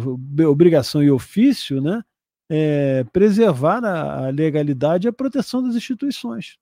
[0.45, 2.05] obrigação e ofício, né,
[2.51, 6.59] é, preservar a, a legalidade e a proteção das instituições.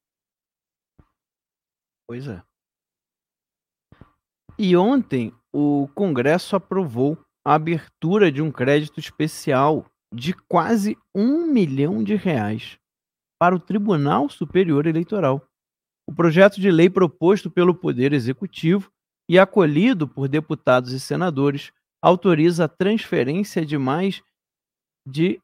[2.09, 2.43] Pois é.
[4.59, 12.03] E ontem o Congresso aprovou a abertura de um crédito especial de quase um milhão
[12.03, 12.79] de reais
[13.39, 15.47] para o Tribunal Superior Eleitoral.
[16.09, 18.91] O projeto de lei proposto pelo Poder Executivo
[19.29, 24.23] e acolhido por deputados e senadores autoriza a transferência de mais
[25.07, 25.41] de,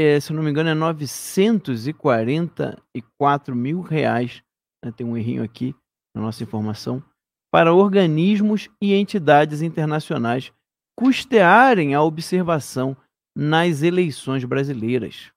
[0.00, 4.40] eh, se não me engano, é 944 mil reais.
[4.84, 4.92] Né?
[4.92, 5.74] Tem um errinho aqui
[6.14, 7.02] na nossa informação.
[7.50, 10.52] Para organismos e entidades internacionais
[10.96, 12.96] custearem a observação
[13.36, 15.32] nas eleições brasileiras.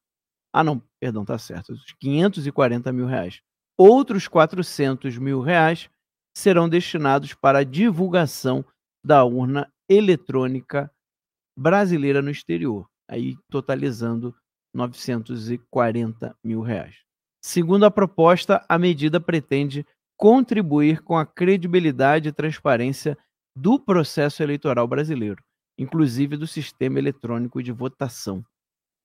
[0.53, 1.73] Ah, não, perdão, tá certo.
[1.73, 3.41] Os 540 mil reais.
[3.77, 5.89] Outros 400 mil reais
[6.37, 8.65] serão destinados para a divulgação
[9.03, 10.91] da urna eletrônica
[11.57, 14.35] brasileira no exterior, aí totalizando
[14.73, 16.95] 940 mil reais.
[17.43, 19.85] Segundo a proposta, a medida pretende
[20.17, 23.17] contribuir com a credibilidade e transparência
[23.55, 25.43] do processo eleitoral brasileiro,
[25.77, 28.45] inclusive do sistema eletrônico de votação.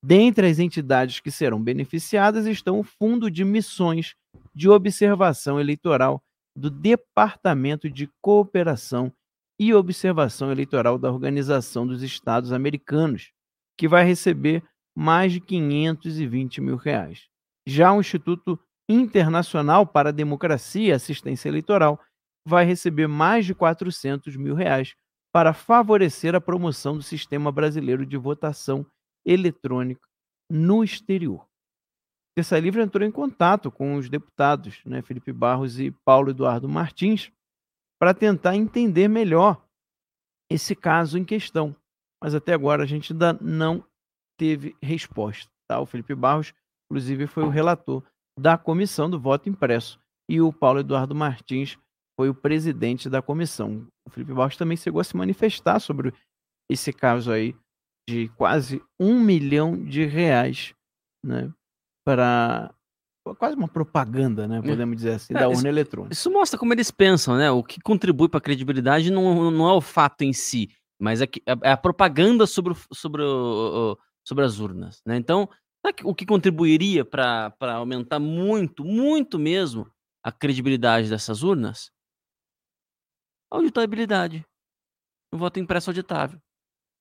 [0.05, 4.15] Dentre as entidades que serão beneficiadas estão o Fundo de Missões
[4.55, 6.23] de Observação Eleitoral
[6.55, 9.13] do Departamento de Cooperação
[9.59, 13.33] e Observação Eleitoral da Organização dos Estados Americanos,
[13.77, 14.63] que vai receber
[14.97, 17.29] mais de 520 mil reais.
[17.67, 18.59] Já o Instituto
[18.89, 22.01] Internacional para a Democracia e Assistência Eleitoral
[22.47, 24.95] vai receber mais de 400 mil reais
[25.33, 28.87] para favorecer a promoção do sistema brasileiro de votação
[29.27, 30.09] eletrônica
[30.51, 31.47] no exterior.
[32.37, 37.33] Terça Livre entrou em contato com os deputados né, Felipe Barros e Paulo Eduardo Martins
[37.99, 39.63] para tentar entender melhor
[40.51, 41.75] esse caso em questão.
[42.23, 43.85] Mas até agora a gente ainda não
[44.37, 45.51] teve resposta.
[45.69, 45.81] Tá?
[45.81, 46.53] O Felipe Barros,
[46.91, 48.03] inclusive, foi o relator
[48.39, 49.99] da comissão do voto impresso
[50.29, 51.79] e o Paulo Eduardo Martins
[52.19, 53.87] foi o presidente da comissão.
[54.07, 56.13] O Felipe Barros também chegou a se manifestar sobre
[56.71, 57.55] esse caso aí
[58.09, 60.75] de quase um milhão de reais,
[61.25, 61.53] né,
[62.05, 62.73] para
[63.39, 64.63] quase uma propaganda, né, é.
[64.63, 66.13] podemos dizer assim, é, da urna isso, eletrônica.
[66.13, 67.51] Isso mostra como eles pensam, né?
[67.51, 71.27] O que contribui para a credibilidade não, não é o fato em si, mas é,
[71.27, 75.17] que, é, é a propaganda sobre, sobre, o, sobre as urnas, né?
[75.17, 75.49] Então,
[76.05, 79.89] o que contribuiria para aumentar muito, muito mesmo
[80.23, 81.93] a credibilidade dessas urnas?
[83.51, 84.45] A auditabilidade.
[85.33, 86.41] O voto impresso auditável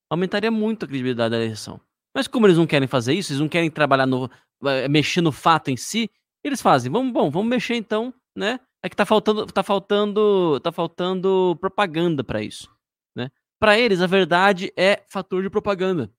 [0.09, 1.81] aumentaria muito a credibilidade da eleição.
[2.15, 4.29] Mas como eles não querem fazer isso, eles não querem trabalhar no
[4.63, 6.09] eh, mexer no fato em si,
[6.43, 8.59] eles fazem, vamos, bom, vamos mexer então, né?
[8.83, 12.69] É que tá faltando, tá faltando, tá faltando propaganda para isso,
[13.15, 13.31] né?
[13.59, 16.11] Para eles a verdade é fator de propaganda.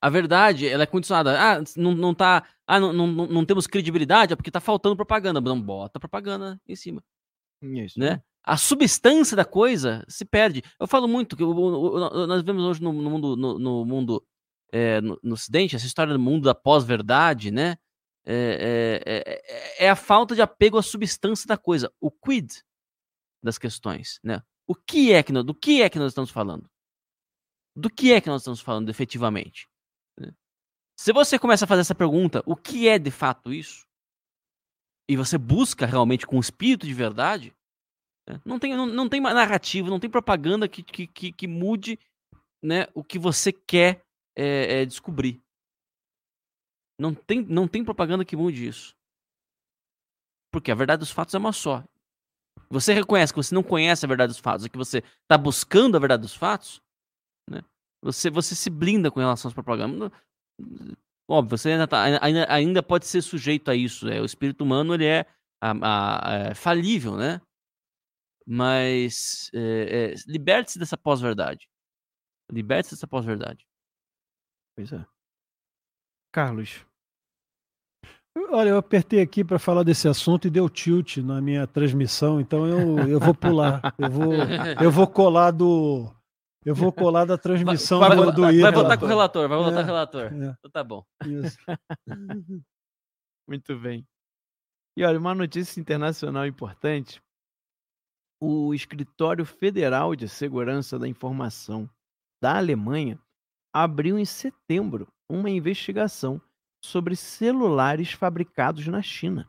[0.00, 1.38] A verdade, ela é condicionada.
[1.38, 5.40] Ah, não, não tá, ah, não, não, não temos credibilidade, é porque tá faltando propaganda.
[5.40, 7.02] Não bota propaganda em cima.
[7.62, 7.98] Isso.
[7.98, 8.22] Né?
[8.48, 10.62] a substância da coisa se perde.
[10.80, 14.26] Eu falo muito que nós vemos hoje no, no mundo, no, no mundo
[14.72, 17.76] é, no, no, Ocidente, essa história do mundo da pós-verdade, né?
[18.24, 19.02] É,
[19.78, 22.62] é, é, a falta de apego à substância da coisa, o quid
[23.42, 24.42] das questões, né?
[24.66, 26.70] O que é que nós, do que é que nós estamos falando?
[27.76, 29.68] Do que é que nós estamos falando efetivamente?
[30.98, 33.86] Se você começa a fazer essa pergunta, o que é de fato isso?
[35.08, 37.54] E você busca realmente com espírito de verdade,
[38.28, 38.40] né?
[38.44, 41.98] Não tem, não, não tem narrativa, não tem propaganda que, que, que, que mude
[42.62, 44.04] né, o que você quer
[44.36, 45.40] é, é, descobrir.
[47.00, 48.92] Não tem, não tem propaganda que mude isso.
[50.52, 51.84] Porque a verdade dos fatos é uma só.
[52.68, 56.00] Você reconhece que você não conhece a verdade dos fatos, que você está buscando a
[56.00, 56.82] verdade dos fatos,
[57.48, 57.62] né?
[58.02, 60.10] Você, você se blinda com relação às propagandas.
[61.30, 64.08] Óbvio, você ainda, tá, ainda, ainda pode ser sujeito a isso.
[64.08, 65.26] É, o espírito humano ele é,
[65.60, 67.40] a, a, é falível, né?
[68.46, 71.68] Mas é, é, liberte-se dessa pós-verdade.
[72.50, 73.66] Liberte-se dessa pós-verdade.
[74.74, 75.04] Pois é.
[76.32, 76.86] Carlos.
[78.50, 82.66] Olha, eu apertei aqui para falar desse assunto e deu tilt na minha transmissão, então
[82.66, 83.82] eu, eu vou pular.
[83.98, 84.32] Eu vou,
[84.80, 86.10] eu vou colar do.
[86.64, 88.72] Eu vou colar da transmissão vai, do, vai, do vai, Ira.
[88.72, 90.24] votar com o relator, vai votar É, com o relator.
[90.32, 90.56] é.
[90.58, 91.04] Então tá bom.
[91.24, 91.56] Isso.
[93.48, 94.06] Muito bem.
[94.96, 97.22] E olha, uma notícia internacional importante.
[98.40, 101.88] O Escritório Federal de Segurança da Informação
[102.42, 103.18] da Alemanha
[103.74, 106.40] abriu em setembro uma investigação
[106.84, 109.48] sobre celulares fabricados na China.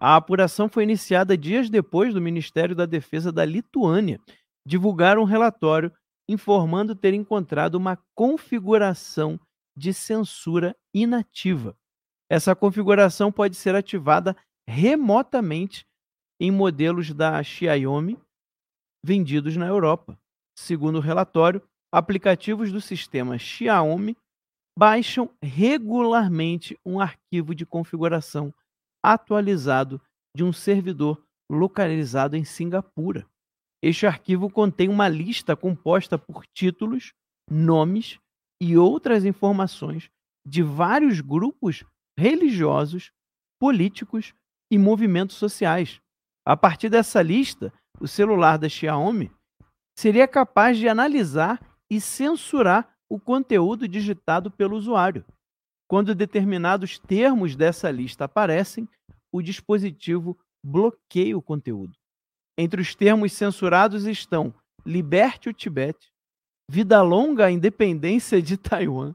[0.00, 4.20] A apuração foi iniciada dias depois do Ministério da Defesa da Lituânia
[4.66, 5.92] divulgar um relatório
[6.28, 9.38] informando ter encontrado uma configuração
[9.76, 11.76] de censura inativa.
[12.30, 14.36] Essa configuração pode ser ativada
[14.68, 15.86] remotamente
[16.40, 18.18] em modelos da Xiaomi
[19.04, 20.18] vendidos na Europa.
[20.56, 24.16] Segundo o relatório, aplicativos do sistema Xiaomi
[24.76, 28.52] baixam regularmente um arquivo de configuração
[29.04, 30.00] atualizado
[30.34, 33.26] de um servidor localizado em Singapura.
[33.86, 37.12] Este arquivo contém uma lista composta por títulos,
[37.50, 38.18] nomes
[38.58, 40.08] e outras informações
[40.42, 41.84] de vários grupos
[42.18, 43.12] religiosos,
[43.60, 44.32] políticos
[44.72, 46.00] e movimentos sociais.
[46.46, 47.70] A partir dessa lista,
[48.00, 49.30] o celular da Xiaomi
[49.98, 55.26] seria capaz de analisar e censurar o conteúdo digitado pelo usuário.
[55.86, 58.88] Quando determinados termos dessa lista aparecem,
[59.30, 61.92] o dispositivo bloqueia o conteúdo.
[62.58, 64.54] Entre os termos censurados estão
[64.86, 66.12] Liberte o Tibete,
[66.70, 69.14] Vida Longa à Independência de Taiwan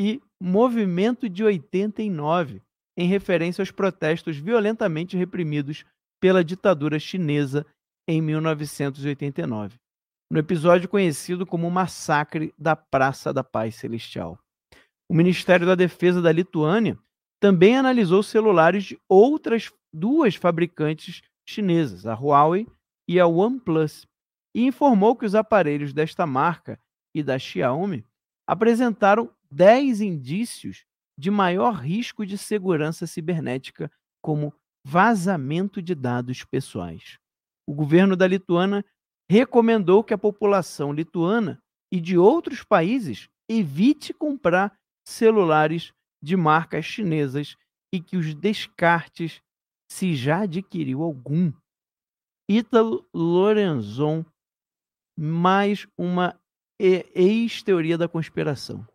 [0.00, 2.62] e Movimento de 89,
[2.96, 5.84] em referência aos protestos violentamente reprimidos
[6.20, 7.66] pela ditadura chinesa
[8.08, 9.76] em 1989,
[10.30, 14.38] no episódio conhecido como Massacre da Praça da Paz Celestial.
[15.08, 16.98] O Ministério da Defesa da Lituânia
[17.40, 22.66] também analisou celulares de outras duas fabricantes chinesas, a Huawei
[23.08, 24.06] e a OnePlus,
[24.54, 26.80] e informou que os aparelhos desta marca
[27.14, 28.04] e da Xiaomi
[28.46, 30.84] apresentaram 10 indícios
[31.18, 33.90] de maior risco de segurança cibernética,
[34.22, 34.52] como
[34.84, 37.18] vazamento de dados pessoais.
[37.66, 38.84] O governo da Lituânia
[39.28, 41.60] recomendou que a população lituana
[41.90, 45.92] e de outros países evite comprar celulares
[46.22, 47.56] de marcas chinesas
[47.92, 49.40] e que os descartes
[49.90, 51.52] se já adquiriu algum.
[52.48, 54.24] Ítalo Lorenzon,
[55.18, 56.38] mais uma
[56.78, 58.86] ex-teoria da conspiração.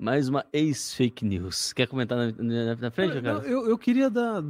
[0.00, 1.72] Mais uma ex-fake news.
[1.72, 3.48] Quer comentar na, na- na frente, Não, cara?
[3.48, 4.42] eu, eu queria dar,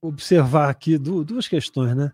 [0.00, 2.12] observar aqui du- duas questões, né?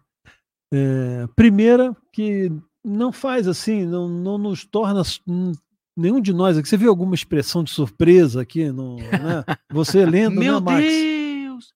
[0.72, 2.50] É, primeira, que
[2.84, 5.52] não faz assim, não, não nos torna hum,
[5.96, 6.68] nenhum de nós aqui.
[6.68, 8.72] Você viu alguma expressão de surpresa aqui?
[8.72, 9.44] No, né?
[9.70, 10.84] Você lendo, Meu né, Max?
[10.84, 11.23] Deus!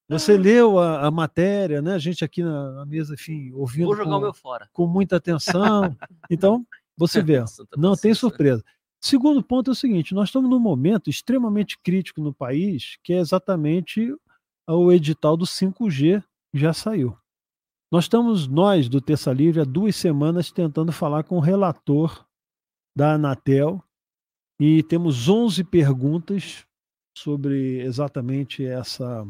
[0.09, 1.95] Você leu a, a matéria, né?
[1.95, 4.69] A gente aqui na, na mesa, enfim, ouvindo Vou jogar com, o meu fora.
[4.73, 5.97] com muita atenção.
[6.31, 8.21] Então, você vê, ó, Santa não tem paciência.
[8.21, 8.65] surpresa.
[9.01, 13.19] Segundo ponto é o seguinte: nós estamos num momento extremamente crítico no país, que é
[13.19, 14.15] exatamente
[14.67, 16.23] o edital do 5G
[16.53, 17.17] que já saiu.
[17.91, 22.27] Nós estamos, nós do Terça Livre, há duas semanas tentando falar com o relator
[22.95, 23.83] da Anatel
[24.61, 26.67] e temos 11 perguntas
[27.17, 29.27] sobre exatamente essa,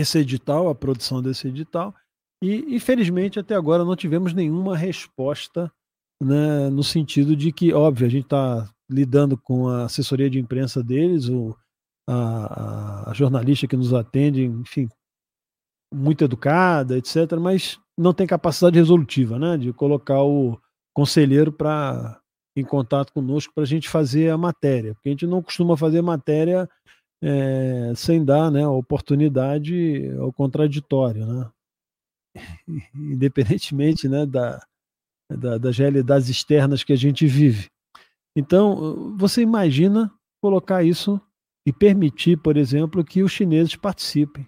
[0.00, 1.94] esse edital, a produção desse edital.
[2.42, 5.70] E, infelizmente, até agora não tivemos nenhuma resposta
[6.22, 10.82] né, no sentido de que, óbvio, a gente está lidando com a assessoria de imprensa
[10.82, 11.56] deles, o,
[12.08, 14.88] a, a- jornalista que nos atende, enfim,
[15.92, 20.58] muito educada, etc., mas não tem capacidade resolutiva, né, de colocar o
[20.94, 22.20] conselheiro para
[22.56, 26.02] em contato conosco para a gente fazer a matéria, porque a gente não costuma fazer
[26.02, 26.68] matéria
[27.22, 31.50] eh, sem dar né, oportunidade ao contraditório, né?
[32.94, 34.60] independentemente né, da,
[35.30, 37.68] da- das realidades externas que a gente vive.
[38.36, 40.12] Então, você imagina
[40.42, 41.20] colocar isso
[41.66, 44.46] e permitir, por exemplo, que os chineses participem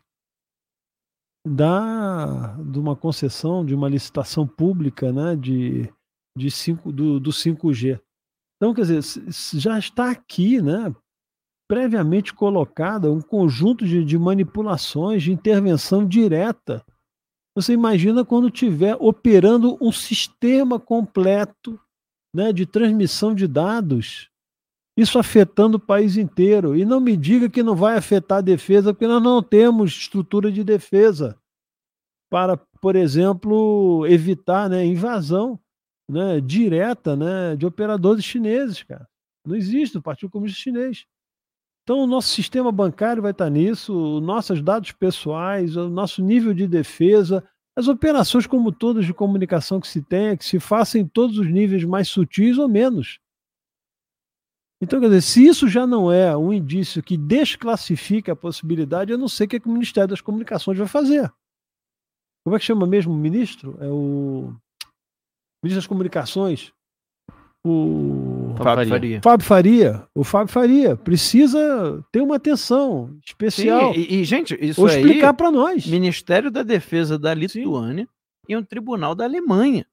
[1.47, 5.91] da, de uma concessão, de uma licitação pública né, de,
[6.37, 8.01] de cinco, do, do 5G.
[8.57, 9.03] Então, quer dizer,
[9.59, 10.95] já está aqui, né,
[11.71, 16.85] previamente colocada um conjunto de, de manipulações, de intervenção direta.
[17.55, 21.79] Você imagina quando tiver operando um sistema completo
[22.35, 24.29] né, de transmissão de dados,
[24.97, 26.77] isso afetando o país inteiro.
[26.77, 30.51] E não me diga que não vai afetar a defesa, porque nós não temos estrutura
[30.51, 31.39] de defesa
[32.29, 35.57] para, por exemplo, evitar né, invasão
[36.11, 39.09] né, direta né, de operadores chineses, cara.
[39.47, 41.07] Não existe o Partido Comunista Chinês.
[41.91, 46.55] Então, o nosso sistema bancário vai estar nisso, os nossos dados pessoais, o nosso nível
[46.55, 47.45] de defesa,
[47.77, 51.51] as operações como todas de comunicação que se tenha, que se façam em todos os
[51.51, 53.19] níveis mais sutis ou menos.
[54.81, 59.19] Então, quer dizer, se isso já não é um indício que desclassifica a possibilidade, eu
[59.19, 61.29] não sei o que, é que o Ministério das Comunicações vai fazer.
[62.45, 63.77] Como é que chama mesmo o ministro?
[63.81, 64.55] É o
[65.61, 66.73] ministro das Comunicações.
[67.67, 69.21] O Fábio Faria.
[69.23, 70.09] Fábio Faria.
[70.15, 73.95] O Fábio Faria precisa ter uma atenção especial.
[73.95, 75.87] Sim, e, e, gente, isso ou aí, explicar para nós.
[75.87, 78.09] Ministério da Defesa da Lituânia
[78.49, 79.87] e um tribunal da Alemanha.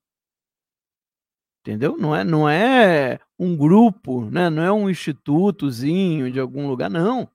[1.61, 1.97] Entendeu?
[1.97, 4.49] Não é, não é um grupo, né?
[4.49, 7.29] não é um institutozinho de algum lugar, não.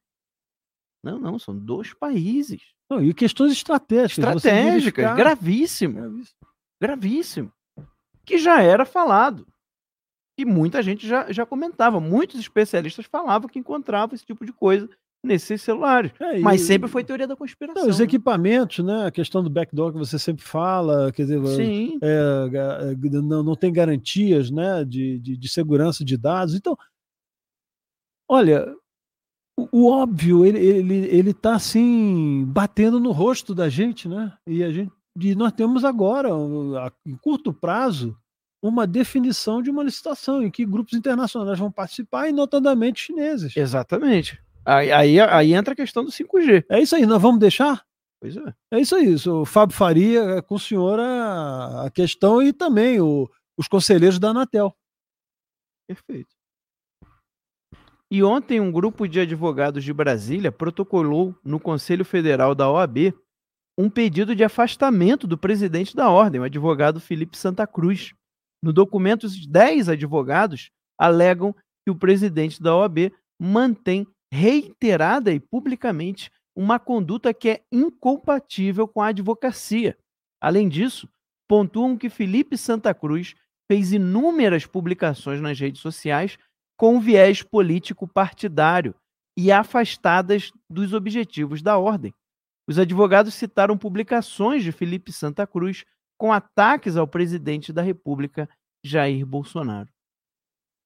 [1.04, 2.62] Não, não, são dois países.
[2.88, 4.36] Não, e questões estratégicas.
[4.36, 6.48] Estratégicas, gravíssimo, Gravíssimo.
[6.80, 7.52] gravíssimo.
[8.24, 9.46] Que já era falado.
[10.38, 12.00] E muita gente já, já comentava.
[12.00, 14.88] Muitos especialistas falavam que encontravam esse tipo de coisa
[15.24, 16.10] nesses celulares.
[16.18, 17.82] É, e- Mas sempre foi teoria da conspiração.
[17.82, 18.04] Não, os né?
[18.04, 19.06] equipamentos, né?
[19.06, 21.40] A questão do backdoor que você sempre fala, quer dizer,
[22.02, 26.54] é, não, não tem garantias né, de, de, de segurança de dados.
[26.54, 26.76] Então,
[28.28, 28.74] olha,
[29.58, 34.32] o, o óbvio, ele está ele, ele tá, assim, batendo no rosto da gente, né?
[34.46, 34.90] E, a gente,
[35.20, 38.16] e nós temos agora, a- em curto prazo,
[38.62, 43.56] uma definição de uma licitação em que grupos internacionais vão participar, e notadamente chineses.
[43.56, 44.40] Exatamente.
[44.64, 46.64] Aí, aí, aí entra a questão do 5G.
[46.70, 47.84] É isso aí, nós vamos deixar?
[48.20, 48.54] Pois é.
[48.70, 53.00] É isso aí, o Fábio Faria é com o senhor a, a questão e também
[53.00, 53.28] o-
[53.58, 54.72] os conselheiros da Anatel.
[55.88, 56.30] Perfeito.
[58.10, 63.12] E ontem um grupo de advogados de Brasília protocolou no Conselho Federal da OAB
[63.76, 68.12] um pedido de afastamento do presidente da ordem, o advogado Felipe Santa Cruz.
[68.62, 76.30] No documento, os 10 advogados alegam que o presidente da OAB mantém reiterada e publicamente
[76.56, 79.98] uma conduta que é incompatível com a advocacia.
[80.40, 81.08] Além disso,
[81.48, 83.34] pontuam que Felipe Santa Cruz
[83.70, 86.38] fez inúmeras publicações nas redes sociais
[86.76, 88.94] com viés político partidário
[89.36, 92.14] e afastadas dos objetivos da ordem.
[92.68, 95.84] Os advogados citaram publicações de Felipe Santa Cruz
[96.22, 98.48] com ataques ao presidente da República,
[98.86, 99.92] Jair Bolsonaro.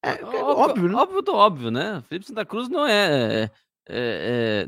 [0.02, 0.94] É, é Óbvio, óbvio, né?
[0.94, 2.02] óbvio do óbvio, né?
[2.04, 3.50] Felipe Santa Cruz não é, é-
[3.86, 4.66] é-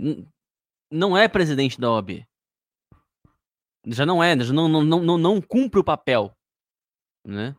[0.93, 2.23] não é presidente da OAB.
[3.87, 6.37] Já não é, já não, não, não, não, cumpre o papel,
[7.27, 7.57] né?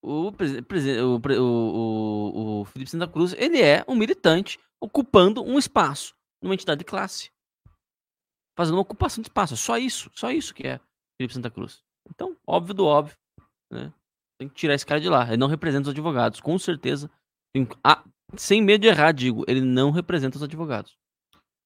[0.00, 6.54] O, o, o, o Felipe Santa Cruz, ele é um militante ocupando um espaço numa
[6.54, 7.28] entidade de classe.
[8.56, 9.56] Fazendo uma ocupação de espaço.
[9.56, 10.80] Só isso, só isso que é
[11.18, 11.84] Felipe Santa Cruz.
[12.10, 13.16] Então, óbvio do óbvio,
[13.70, 13.92] né?
[14.38, 15.26] Tem que tirar esse cara de lá.
[15.26, 17.10] Ele não representa os advogados, com certeza.
[17.54, 18.04] Tem- ah,
[18.36, 20.96] sem medo de errar, digo, ele não representa os advogados.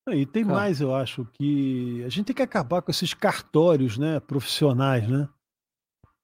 [0.09, 0.57] E tem Cara.
[0.57, 5.29] mais, eu acho, que a gente tem que acabar com esses cartórios né, profissionais, né?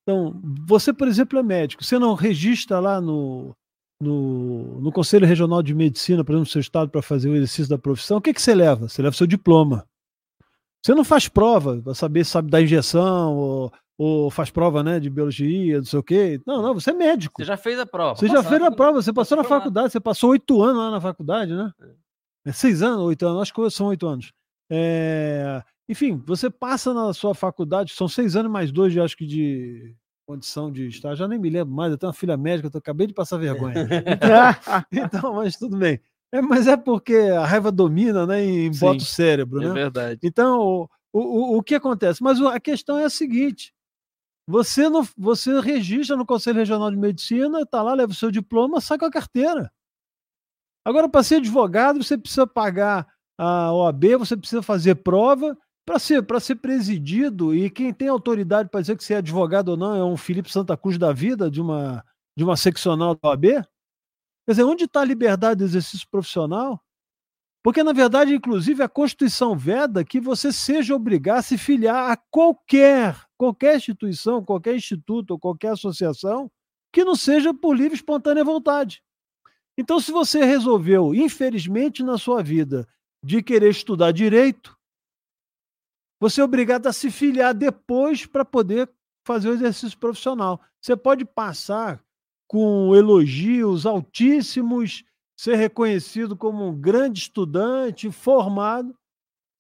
[0.03, 3.55] Então, você, por exemplo, é médico, você não registra lá no,
[4.01, 7.69] no, no Conselho Regional de Medicina, por exemplo, no seu estado, para fazer o exercício
[7.69, 8.89] da profissão, o que, que você leva?
[8.89, 9.85] Você leva seu diploma.
[10.85, 15.01] Você não faz prova para saber se sabe dar injeção, ou, ou faz prova né,
[15.01, 16.41] de biologia, não sei o quê.
[16.47, 17.41] Não, não, você é médico.
[17.43, 18.15] Você já fez a prova.
[18.17, 20.91] Você já fez a tá- prova, você passou na faculdade, você passou oito anos lá
[20.91, 21.73] na faculdade, né?
[22.45, 24.33] É seis anos, oito anos, acho que são oito anos.
[24.71, 29.25] É, Enfim, você passa na sua faculdade, são seis anos mais dois, de, acho que
[29.27, 29.95] de
[30.29, 33.07] condição de estar, já nem me lembro mais, eu tenho uma filha médica, eu acabei
[33.07, 33.75] de passar vergonha.
[34.93, 36.01] Então, mas tudo bem.
[36.33, 38.45] É, mas é porque a raiva domina, né?
[38.45, 39.73] E embota o Sim, cérebro, É né?
[39.73, 40.19] verdade.
[40.25, 42.21] Então, o, o, o- o que acontece?
[42.23, 43.73] Mas o- a questão é a seguinte:
[44.47, 48.81] você não, você registra no Conselho Regional de Medicina, está lá, leva o seu diploma,
[48.81, 49.73] sai com a carteira.
[50.85, 55.59] Agora, para ser advogado, você precisa pagar a OAB, você precisa fazer prova.
[55.85, 59.77] Para ser, ser presidido, e quem tem autoridade para dizer que você é advogado ou
[59.77, 62.05] não é um Felipe Santa Cruz da vida, de uma,
[62.37, 63.45] de uma seccional da OAB?
[63.45, 66.81] Quer dizer, onde está a liberdade de exercício profissional?
[67.65, 72.17] Porque, na verdade, inclusive, a Constituição veda que você seja obrigado a se filiar a
[72.17, 76.51] qualquer, qualquer instituição, qualquer instituto qualquer associação
[76.93, 79.03] que não seja por livre e espontânea vontade.
[79.77, 82.89] Então, se você resolveu, infelizmente, na sua vida,
[83.23, 84.77] de querer estudar direito,
[86.19, 88.91] você é obrigado a se filiar depois para poder
[89.27, 90.61] fazer o exercício profissional.
[90.81, 92.03] Você pode passar
[92.49, 95.05] com elogios altíssimos,
[95.37, 98.97] ser reconhecido como um grande estudante, formado.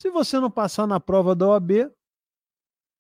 [0.00, 1.90] Se você não passar na prova da OAB,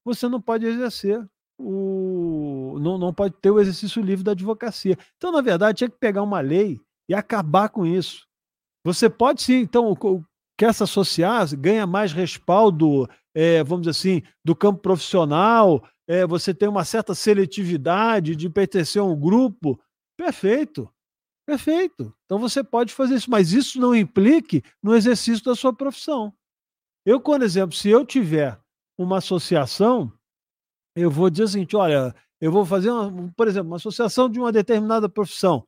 [0.06, 1.28] você não pode exercer
[1.58, 2.78] o.
[2.80, 4.96] Não, não pode ter o exercício livre da advocacia.
[5.16, 8.24] Então, na verdade, tinha que pegar uma lei e acabar com isso.
[8.84, 9.96] Você pode sim, então,
[10.56, 16.54] quer se associar, ganha mais respaldo, é, vamos dizer assim, do campo profissional, é, você
[16.54, 19.76] tem uma certa seletividade de pertencer a um grupo.
[20.16, 20.88] Perfeito,
[21.44, 22.14] perfeito.
[22.24, 26.32] Então você pode fazer isso, mas isso não implique no exercício da sua profissão.
[27.04, 28.56] Eu, por exemplo, se eu tiver
[28.98, 30.12] uma associação,
[30.96, 34.52] eu vou dizer seguinte: olha, eu vou fazer, uma, por exemplo, uma associação de uma
[34.52, 35.64] determinada profissão.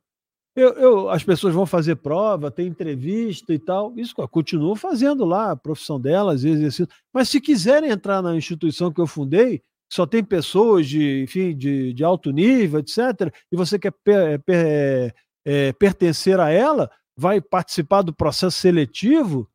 [0.57, 3.93] Eu, eu- as pessoas vão fazer prova, tem entrevista e tal.
[3.97, 6.89] Isso continuo fazendo lá a profissão delas, exercício.
[7.15, 11.93] Mas se quiserem entrar na instituição que eu fundei, só tem pessoas de, enfim, de,
[11.95, 15.15] de alto nível, etc., e você quer per- per-
[15.47, 19.49] eh, pertencer a ela, vai participar do processo seletivo,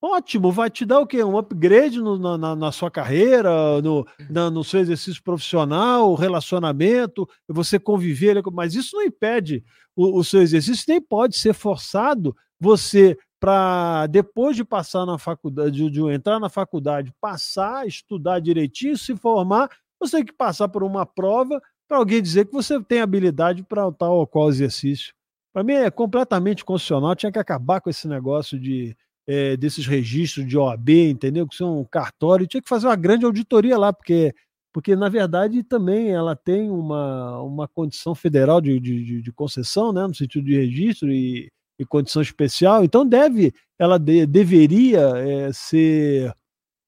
[0.00, 1.22] ótimo, vai te dar o quê?
[1.24, 7.78] Um upgrade no- na, na- sua carreira, no, na- no seu exercício profissional, relacionamento, você
[7.78, 9.64] conviver, mas isso não impede
[9.96, 15.70] o, o seu exercício, nem pode ser forçado você para depois de passar na faculdade,
[15.72, 19.68] de, de entrar na faculdade, passar, estudar direitinho, se formar,
[20.00, 23.90] você tem que passar por uma prova para alguém dizer que você tem habilidade para
[23.92, 25.14] tal ou qual exercício.
[25.52, 28.96] Para mim é completamente constitucional, tinha que acabar com esse negócio de
[29.28, 31.46] eh, desses registros de OAB, entendeu?
[31.46, 34.34] Que são cartório, tinha que fazer uma grande auditoria lá, porque
[34.72, 40.06] porque na verdade também ela tem uma, uma condição federal de, de, de- concessão, né,
[40.06, 46.32] no sentido de registro e, e condição especial, então deve, ela de- deveria eh, ser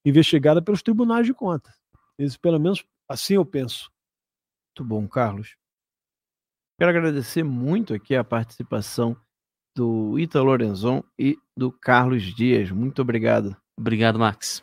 [0.04, 1.74] investigada pelos tribunais de contas.
[2.18, 3.90] Isso, pelo menos assim eu penso.
[4.68, 5.56] Muito bom, Carlos.
[6.78, 9.16] Quero agradecer muito aqui a participação
[9.76, 12.70] do Ita Lorenzon e do Carlos Dias.
[12.70, 13.56] Muito obrigado.
[13.78, 14.62] Obrigado, Max.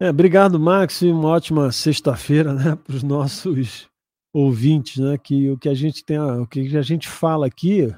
[0.00, 3.88] É, obrigado, Max, e uma ótima sexta-feira, né, para os nossos
[4.34, 7.94] ouvintes, né, que o que a gente tem, o que a gente fala aqui,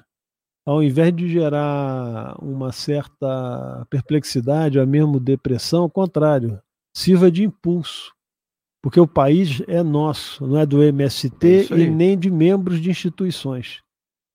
[0.66, 6.60] ao invés de gerar uma certa perplexidade ou mesmo depressão, ao contrário,
[6.94, 8.12] sirva de impulso,
[8.82, 11.82] porque o país é nosso, não é do É MST aí.
[11.84, 13.82] e nem de membros de instituições.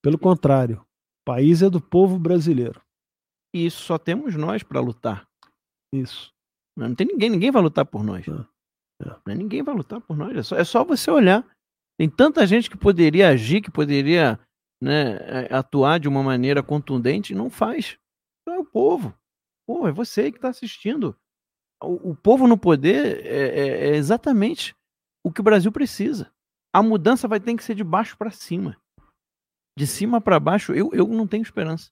[0.01, 0.81] Pelo contrário,
[1.29, 2.81] país é do povo brasileiro.
[3.53, 5.27] E isso só temos nós para lutar.
[5.93, 6.33] Isso.
[6.75, 8.25] Não tem ninguém, ninguém vai lutar por nós.
[8.27, 9.35] É, é.
[9.35, 10.35] Ninguém vai lutar por nós.
[10.35, 11.45] É só, é só você olhar.
[11.99, 14.39] Tem tanta gente que poderia agir, que poderia
[14.81, 17.99] né, é, atuar de uma maneira contundente e não faz.
[18.41, 19.13] Então é o povo.
[19.67, 21.15] Pô, é você que está assistindo.
[21.83, 24.75] O, o povo no poder é, é- é exatamente
[25.23, 26.31] o que o Brasil precisa.
[26.73, 28.75] A mudança vai ter que ser de baixo para cima.
[29.77, 31.89] De cima para baixo, eu, eu não tenho esperança.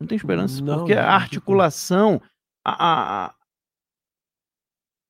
[0.00, 0.62] Não tenho esperança.
[0.62, 2.20] Não, porque não, a articulação,
[2.64, 3.34] a, a- a-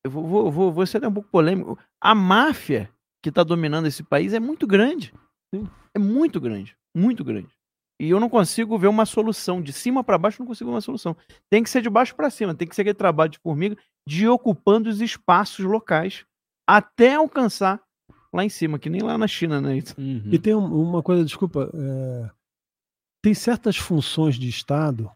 [0.04, 1.78] eu vou, vou, vou, vou ser um pouco polêmico.
[2.00, 2.92] A máfia
[3.22, 5.12] que está dominando esse país é muito grande.
[5.54, 5.68] Sim.
[5.94, 6.76] É muito grande.
[6.96, 7.48] Muito grande.
[8.00, 9.60] E eu não consigo ver uma solução.
[9.60, 11.16] De cima para baixo, eu não consigo ver uma solução.
[11.50, 12.54] Tem que ser de baixo para cima.
[12.54, 13.76] Tem que ser aquele trabalho de formiga
[14.06, 16.24] de ocupando os espaços locais
[16.66, 17.82] até alcançar
[18.32, 19.78] lá em cima, que nem lá na China, né?
[19.96, 20.22] Uhum.
[20.32, 22.30] E tem um- uma coisa, desculpa, é,
[23.22, 25.10] tem certas funções de Estado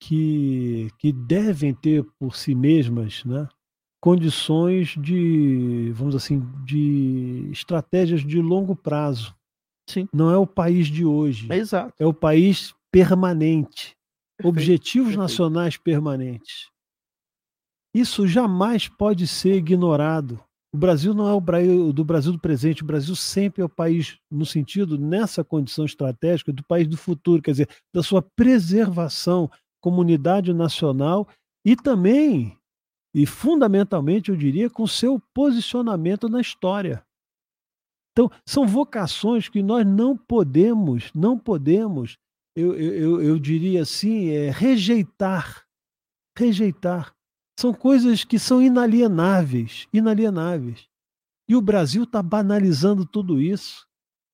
[0.00, 3.48] que, que devem ter por si mesmas, né,
[4.00, 9.34] condições de, vamos dizer assim, de estratégias de longo prazo.
[9.88, 10.08] Sim.
[10.12, 11.94] Não é o país de hoje, É exato.
[11.98, 13.96] é o país permanente,
[14.36, 15.20] Perfeito, objetivos perfeito.
[15.22, 16.68] nacionais permanentes.
[17.94, 20.42] Isso jamais pode ser ignorado.
[20.74, 23.68] O Brasil não é o Brasil do Brasil do presente, o Brasil sempre é o
[23.68, 29.50] país, no sentido, nessa condição estratégica, do país do futuro, quer dizer, da sua preservação,
[29.82, 31.28] comunidade nacional
[31.66, 32.56] e também,
[33.14, 37.04] e fundamentalmente, eu diria, com seu posicionamento na história.
[38.12, 42.16] Então, são vocações que nós não podemos, não podemos,
[42.56, 45.64] eu, eu, eu- eu diria assim, é, rejeitar.
[46.38, 47.14] Rejeitar.
[47.62, 50.88] São coisas que são inalienáveis, inalienáveis.
[51.48, 53.86] E o Brasil está banalizando tudo isso.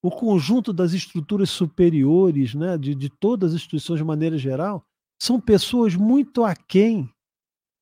[0.03, 4.83] O conjunto das estruturas superiores, né, de, de todas as instituições de maneira geral,
[5.21, 7.13] são pessoas muito aquém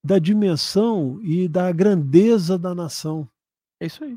[0.05, 3.29] da dimensão e da grandeza da nação.
[3.81, 4.17] É isso aí.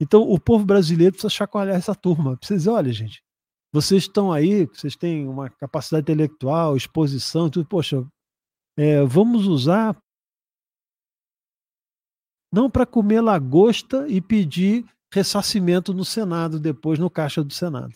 [0.00, 2.36] Então, o povo brasileiro precisa chacoalhar essa turma.
[2.36, 3.20] Precisa dizer, olha, gente,
[3.72, 8.06] vocês estão aí, vocês têm uma capacidade intelectual, exposição, tudo, poxa,
[8.78, 10.00] é, vamos usar
[12.52, 17.94] não para comer lagosta e pedir ressarcimento no Senado, depois no caixa do Senado.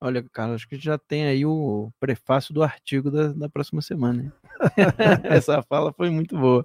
[0.00, 4.22] Olha, Carlos, acho que já tem aí o prefácio do artigo da, da próxima semana.
[4.24, 4.32] hein?
[5.24, 6.64] Essa fala foi muito boa.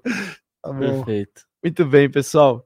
[0.62, 1.46] Tá Perfeito.
[1.64, 2.66] Muito bem, pessoal.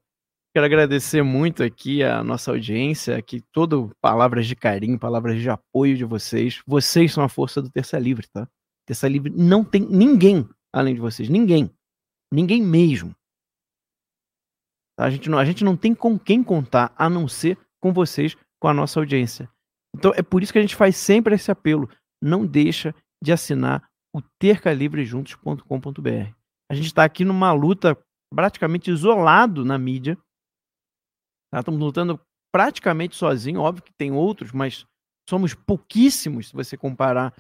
[0.53, 5.97] Quero agradecer muito aqui a nossa audiência, aqui todo palavras de carinho, palavras de apoio
[5.97, 6.61] de vocês.
[6.65, 8.47] Vocês são a força do Terça Livre, tá?
[8.87, 11.29] Terça Livre não tem ninguém além de vocês.
[11.29, 11.69] Ninguém.
[12.31, 13.13] Ninguém mesmo.
[14.97, 18.35] A gente, não, a gente não tem com quem contar, a não ser com vocês,
[18.59, 19.49] com a nossa audiência.
[19.95, 21.89] Então é por isso que a gente faz sempre esse apelo.
[22.21, 26.33] Não deixa de assinar o tercalivrejuntos.com.br.
[26.69, 27.97] A gente está aqui numa luta
[28.33, 30.17] praticamente isolado na mídia.
[31.51, 31.59] Tá?
[31.59, 32.19] Estamos lutando
[32.51, 33.61] praticamente sozinho.
[33.61, 34.85] Óbvio que tem outros, mas
[35.29, 37.33] somos pouquíssimos se você comparar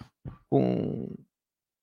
[0.49, 1.13] com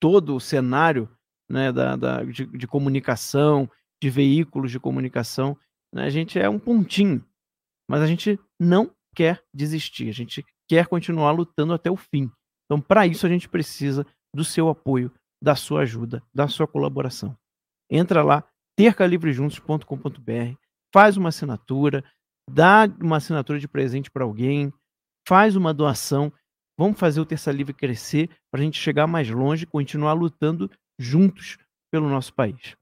[0.01, 1.09] todo o cenário
[1.51, 3.71] né, da, da de, de, comunicação,
[4.03, 5.57] de veículos de comunicação.
[5.95, 6.03] Né?
[6.03, 7.25] A gente é um pontinho,
[7.89, 12.29] mas a gente não quer desistir, a gente quer continuar lutando até o fim.
[12.65, 14.05] Então, para isso, a gente precisa
[14.35, 17.37] do seu apoio, da sua ajuda, da sua colaboração.
[17.89, 18.43] Entra lá,
[18.77, 20.57] tercalivrejuntos.com.br,
[20.93, 22.03] faz uma assinatura,
[22.51, 24.73] dá uma assinatura de presente para alguém,
[25.29, 26.33] faz uma doação.
[26.77, 30.69] Vamos fazer o Terça Livre crescer para a gente chegar mais longe e continuar lutando
[30.99, 31.57] juntos
[31.93, 32.75] pelo nosso país.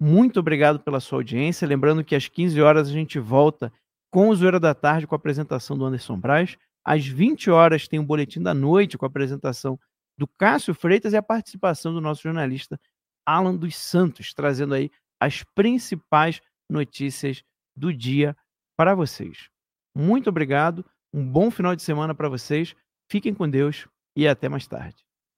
[0.00, 1.66] Muito obrigado pela sua audiência.
[1.66, 3.72] Lembrando que às 15 horas a gente volta
[4.12, 6.56] com o Zoeira da Tarde com a apresentação do Anderson Braz.
[6.84, 9.78] Às 20 horas tem o Boletim da Noite com a apresentação
[10.18, 12.78] do Cássio Freitas e a participação do nosso jornalista
[13.26, 14.90] Alan dos Santos, trazendo aí
[15.20, 16.40] as principais
[16.70, 17.42] notícias
[17.76, 18.36] do dia
[18.76, 19.48] para vocês.
[19.94, 22.74] Muito obrigado, um bom final de semana para vocês,
[23.10, 23.86] fiquem com Deus
[24.16, 25.05] e até mais tarde.